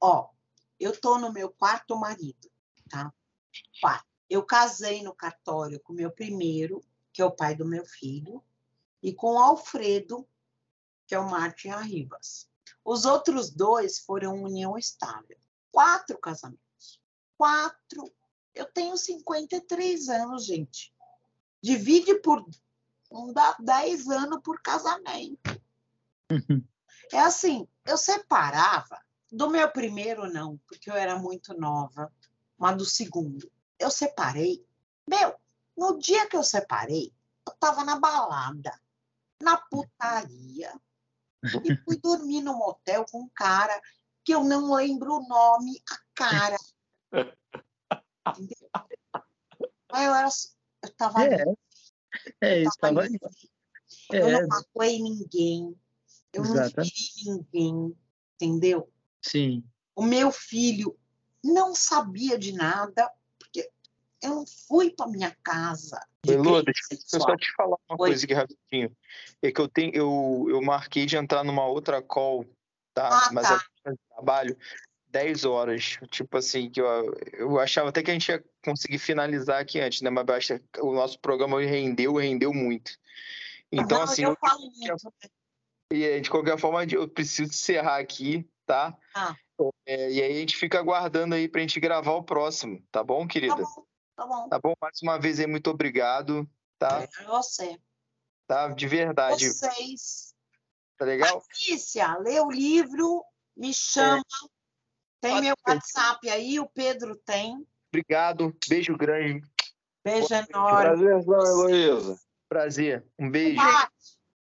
ó, 0.00 0.30
eu 0.78 0.98
tô 0.98 1.18
no 1.18 1.32
meu 1.32 1.50
quarto 1.50 1.96
marido, 1.96 2.50
tá? 2.88 3.12
Quarto. 3.80 4.06
Eu 4.28 4.44
casei 4.44 5.02
no 5.02 5.14
cartório 5.14 5.78
com 5.80 5.92
meu 5.92 6.10
primeiro, 6.10 6.82
que 7.12 7.20
é 7.20 7.24
o 7.24 7.30
pai 7.30 7.54
do 7.54 7.66
meu 7.66 7.84
filho, 7.84 8.42
e 9.02 9.12
com 9.12 9.34
o 9.34 9.38
Alfredo, 9.38 10.26
que 11.06 11.14
é 11.14 11.18
o 11.18 11.28
Martin 11.28 11.68
Arribas. 11.68 12.48
Os 12.84 13.04
outros 13.04 13.50
dois 13.50 13.98
foram 13.98 14.42
união 14.42 14.76
estável. 14.76 15.38
Quatro 15.70 16.18
casamentos. 16.18 17.00
Quatro. 17.36 18.12
Eu 18.54 18.66
tenho 18.66 18.96
53 18.96 20.08
anos, 20.08 20.44
gente. 20.44 20.92
Divide 21.62 22.16
por. 22.20 22.44
Não 23.10 23.32
dá 23.32 23.56
10 23.60 24.08
anos 24.08 24.40
por 24.42 24.60
casamento. 24.60 25.60
É 27.12 27.20
assim, 27.20 27.68
eu 27.84 27.96
separava. 27.96 29.00
Do 29.30 29.48
meu 29.48 29.70
primeiro, 29.70 30.30
não, 30.30 30.58
porque 30.66 30.90
eu 30.90 30.94
era 30.94 31.18
muito 31.18 31.54
nova. 31.54 32.12
Mas 32.58 32.76
do 32.76 32.84
segundo, 32.84 33.50
eu 33.78 33.90
separei. 33.90 34.64
Meu, 35.06 35.34
no 35.76 35.98
dia 35.98 36.28
que 36.28 36.36
eu 36.36 36.44
separei, 36.44 37.12
eu 37.46 37.54
tava 37.54 37.84
na 37.84 37.98
balada, 37.98 38.78
na 39.40 39.56
putaria, 39.56 40.72
e 41.64 41.76
fui 41.84 41.98
dormir 41.98 42.42
no 42.42 42.54
motel 42.56 43.04
com 43.10 43.22
um 43.22 43.28
cara 43.34 43.80
que 44.24 44.32
eu 44.32 44.44
não 44.44 44.72
lembro 44.74 45.14
o 45.14 45.26
nome, 45.28 45.82
a 45.90 45.98
cara. 46.14 46.56
Entendeu? 48.28 48.70
Mas 49.90 50.06
eu 50.06 50.14
era. 50.14 50.28
Eu 50.82 50.94
tava 50.94 51.24
É, 51.24 51.42
ali, 51.42 51.58
É, 52.40 52.58
eu 52.58 52.62
isso 52.68 52.78
tava 52.78 52.94
tava 52.94 53.06
ali. 53.06 53.18
ali. 53.22 53.50
Eu 54.10 54.28
É, 54.28 54.40
não 54.40 54.48
magoei 54.48 55.02
ninguém. 55.02 55.76
Eu 56.32 56.44
não 56.44 56.54
Exatamente. 56.54 57.12
feri 57.14 57.30
ninguém. 57.30 57.98
Entendeu? 58.36 58.92
sim. 59.20 59.64
O 59.94 60.02
meu 60.02 60.32
filho 60.32 60.98
não 61.44 61.74
sabia 61.74 62.38
de 62.38 62.52
nada, 62.52 63.12
porque 63.38 63.70
eu 64.22 64.36
não 64.36 64.46
fui 64.46 64.90
para 64.90 65.06
minha 65.06 65.36
casa. 65.42 66.00
Crime 66.22 66.62
deixa 66.62 66.80
eu 67.16 67.20
só 67.20 67.36
te 67.36 67.52
falar 67.54 67.76
uma 67.88 67.96
Oi. 68.00 68.08
coisa 68.10 68.24
aqui 68.24 68.34
rapidinho. 68.34 68.96
É 69.42 69.50
que 69.50 69.60
eu 69.60 69.68
tenho, 69.68 69.92
eu, 69.94 70.46
eu 70.48 70.62
marquei 70.62 71.04
de 71.06 71.16
entrar 71.16 71.44
numa 71.44 71.66
outra 71.66 72.00
call, 72.00 72.44
tá? 72.94 73.08
Ah, 73.08 73.30
Mas 73.32 73.48
tá. 73.48 73.56
de 73.86 73.98
trabalho 74.08 74.56
10 75.08 75.44
horas. 75.44 75.98
Tipo 76.10 76.38
assim, 76.38 76.70
que 76.70 76.80
eu, 76.80 77.14
eu 77.32 77.58
achava 77.58 77.90
até 77.90 78.02
que 78.02 78.10
a 78.10 78.14
gente 78.14 78.28
ia 78.28 78.42
conseguir 78.64 78.98
finalizar 78.98 79.60
aqui 79.60 79.80
antes, 79.80 80.00
né? 80.00 80.10
Mas 80.10 80.24
basta, 80.24 80.62
o 80.80 80.92
nosso 80.92 81.18
programa 81.18 81.60
rendeu, 81.60 82.14
rendeu 82.14 82.52
muito. 82.54 82.92
Então, 83.70 83.98
não, 83.98 84.04
assim, 84.04 84.22
eu 84.24 84.30
eu- 84.30 84.36
falo 84.36 84.60
muito. 84.60 85.04
né? 85.04 85.28
e, 85.92 86.20
de 86.20 86.30
qualquer 86.30 86.58
forma, 86.58 86.84
eu 86.84 87.08
preciso 87.08 87.50
encerrar 87.50 87.98
aqui, 87.98 88.48
tá? 88.64 88.96
Ah. 89.14 89.36
É, 89.86 90.10
e 90.10 90.22
aí 90.22 90.32
a 90.36 90.40
gente 90.40 90.56
fica 90.56 90.78
aguardando 90.78 91.34
aí 91.34 91.46
pra 91.48 91.60
gente 91.60 91.78
gravar 91.78 92.12
o 92.12 92.24
próximo, 92.24 92.82
tá 92.90 93.04
bom, 93.04 93.26
Tá 93.26 93.32
querida? 93.32 93.54
bom, 93.54 93.84
tá 94.16 94.26
bom. 94.26 94.48
Tá 94.48 94.58
bom? 94.58 94.74
Mais 94.80 95.00
uma 95.02 95.18
vez 95.18 95.40
aí, 95.40 95.46
muito 95.46 95.70
obrigado, 95.70 96.48
tá? 96.78 97.02
É 97.02 97.24
você. 97.24 97.78
Tá? 98.46 98.68
De 98.68 98.86
verdade. 98.86 99.48
Vocês. 99.48 100.34
Tá 100.96 101.04
legal? 101.04 101.40
Patrícia, 101.40 102.16
lê 102.18 102.40
o 102.40 102.50
livro, 102.50 103.24
me 103.56 103.72
chama. 103.72 104.24
Tem 105.20 105.40
meu 105.40 105.54
WhatsApp 105.66 106.28
aí, 106.28 106.58
o 106.58 106.66
Pedro 106.66 107.16
tem. 107.16 107.66
Obrigado. 107.88 108.56
Beijo 108.68 108.96
grande. 108.96 109.46
Beijo 110.04 110.28
Boa 110.28 110.38
noite. 110.40 110.50
enorme. 110.50 110.82
Prazerzão, 110.82 111.40
Heloísa. 111.40 112.20
Prazer. 112.48 113.06
Um 113.18 113.30
beijo. 113.30 113.56
Bate. 113.56 114.21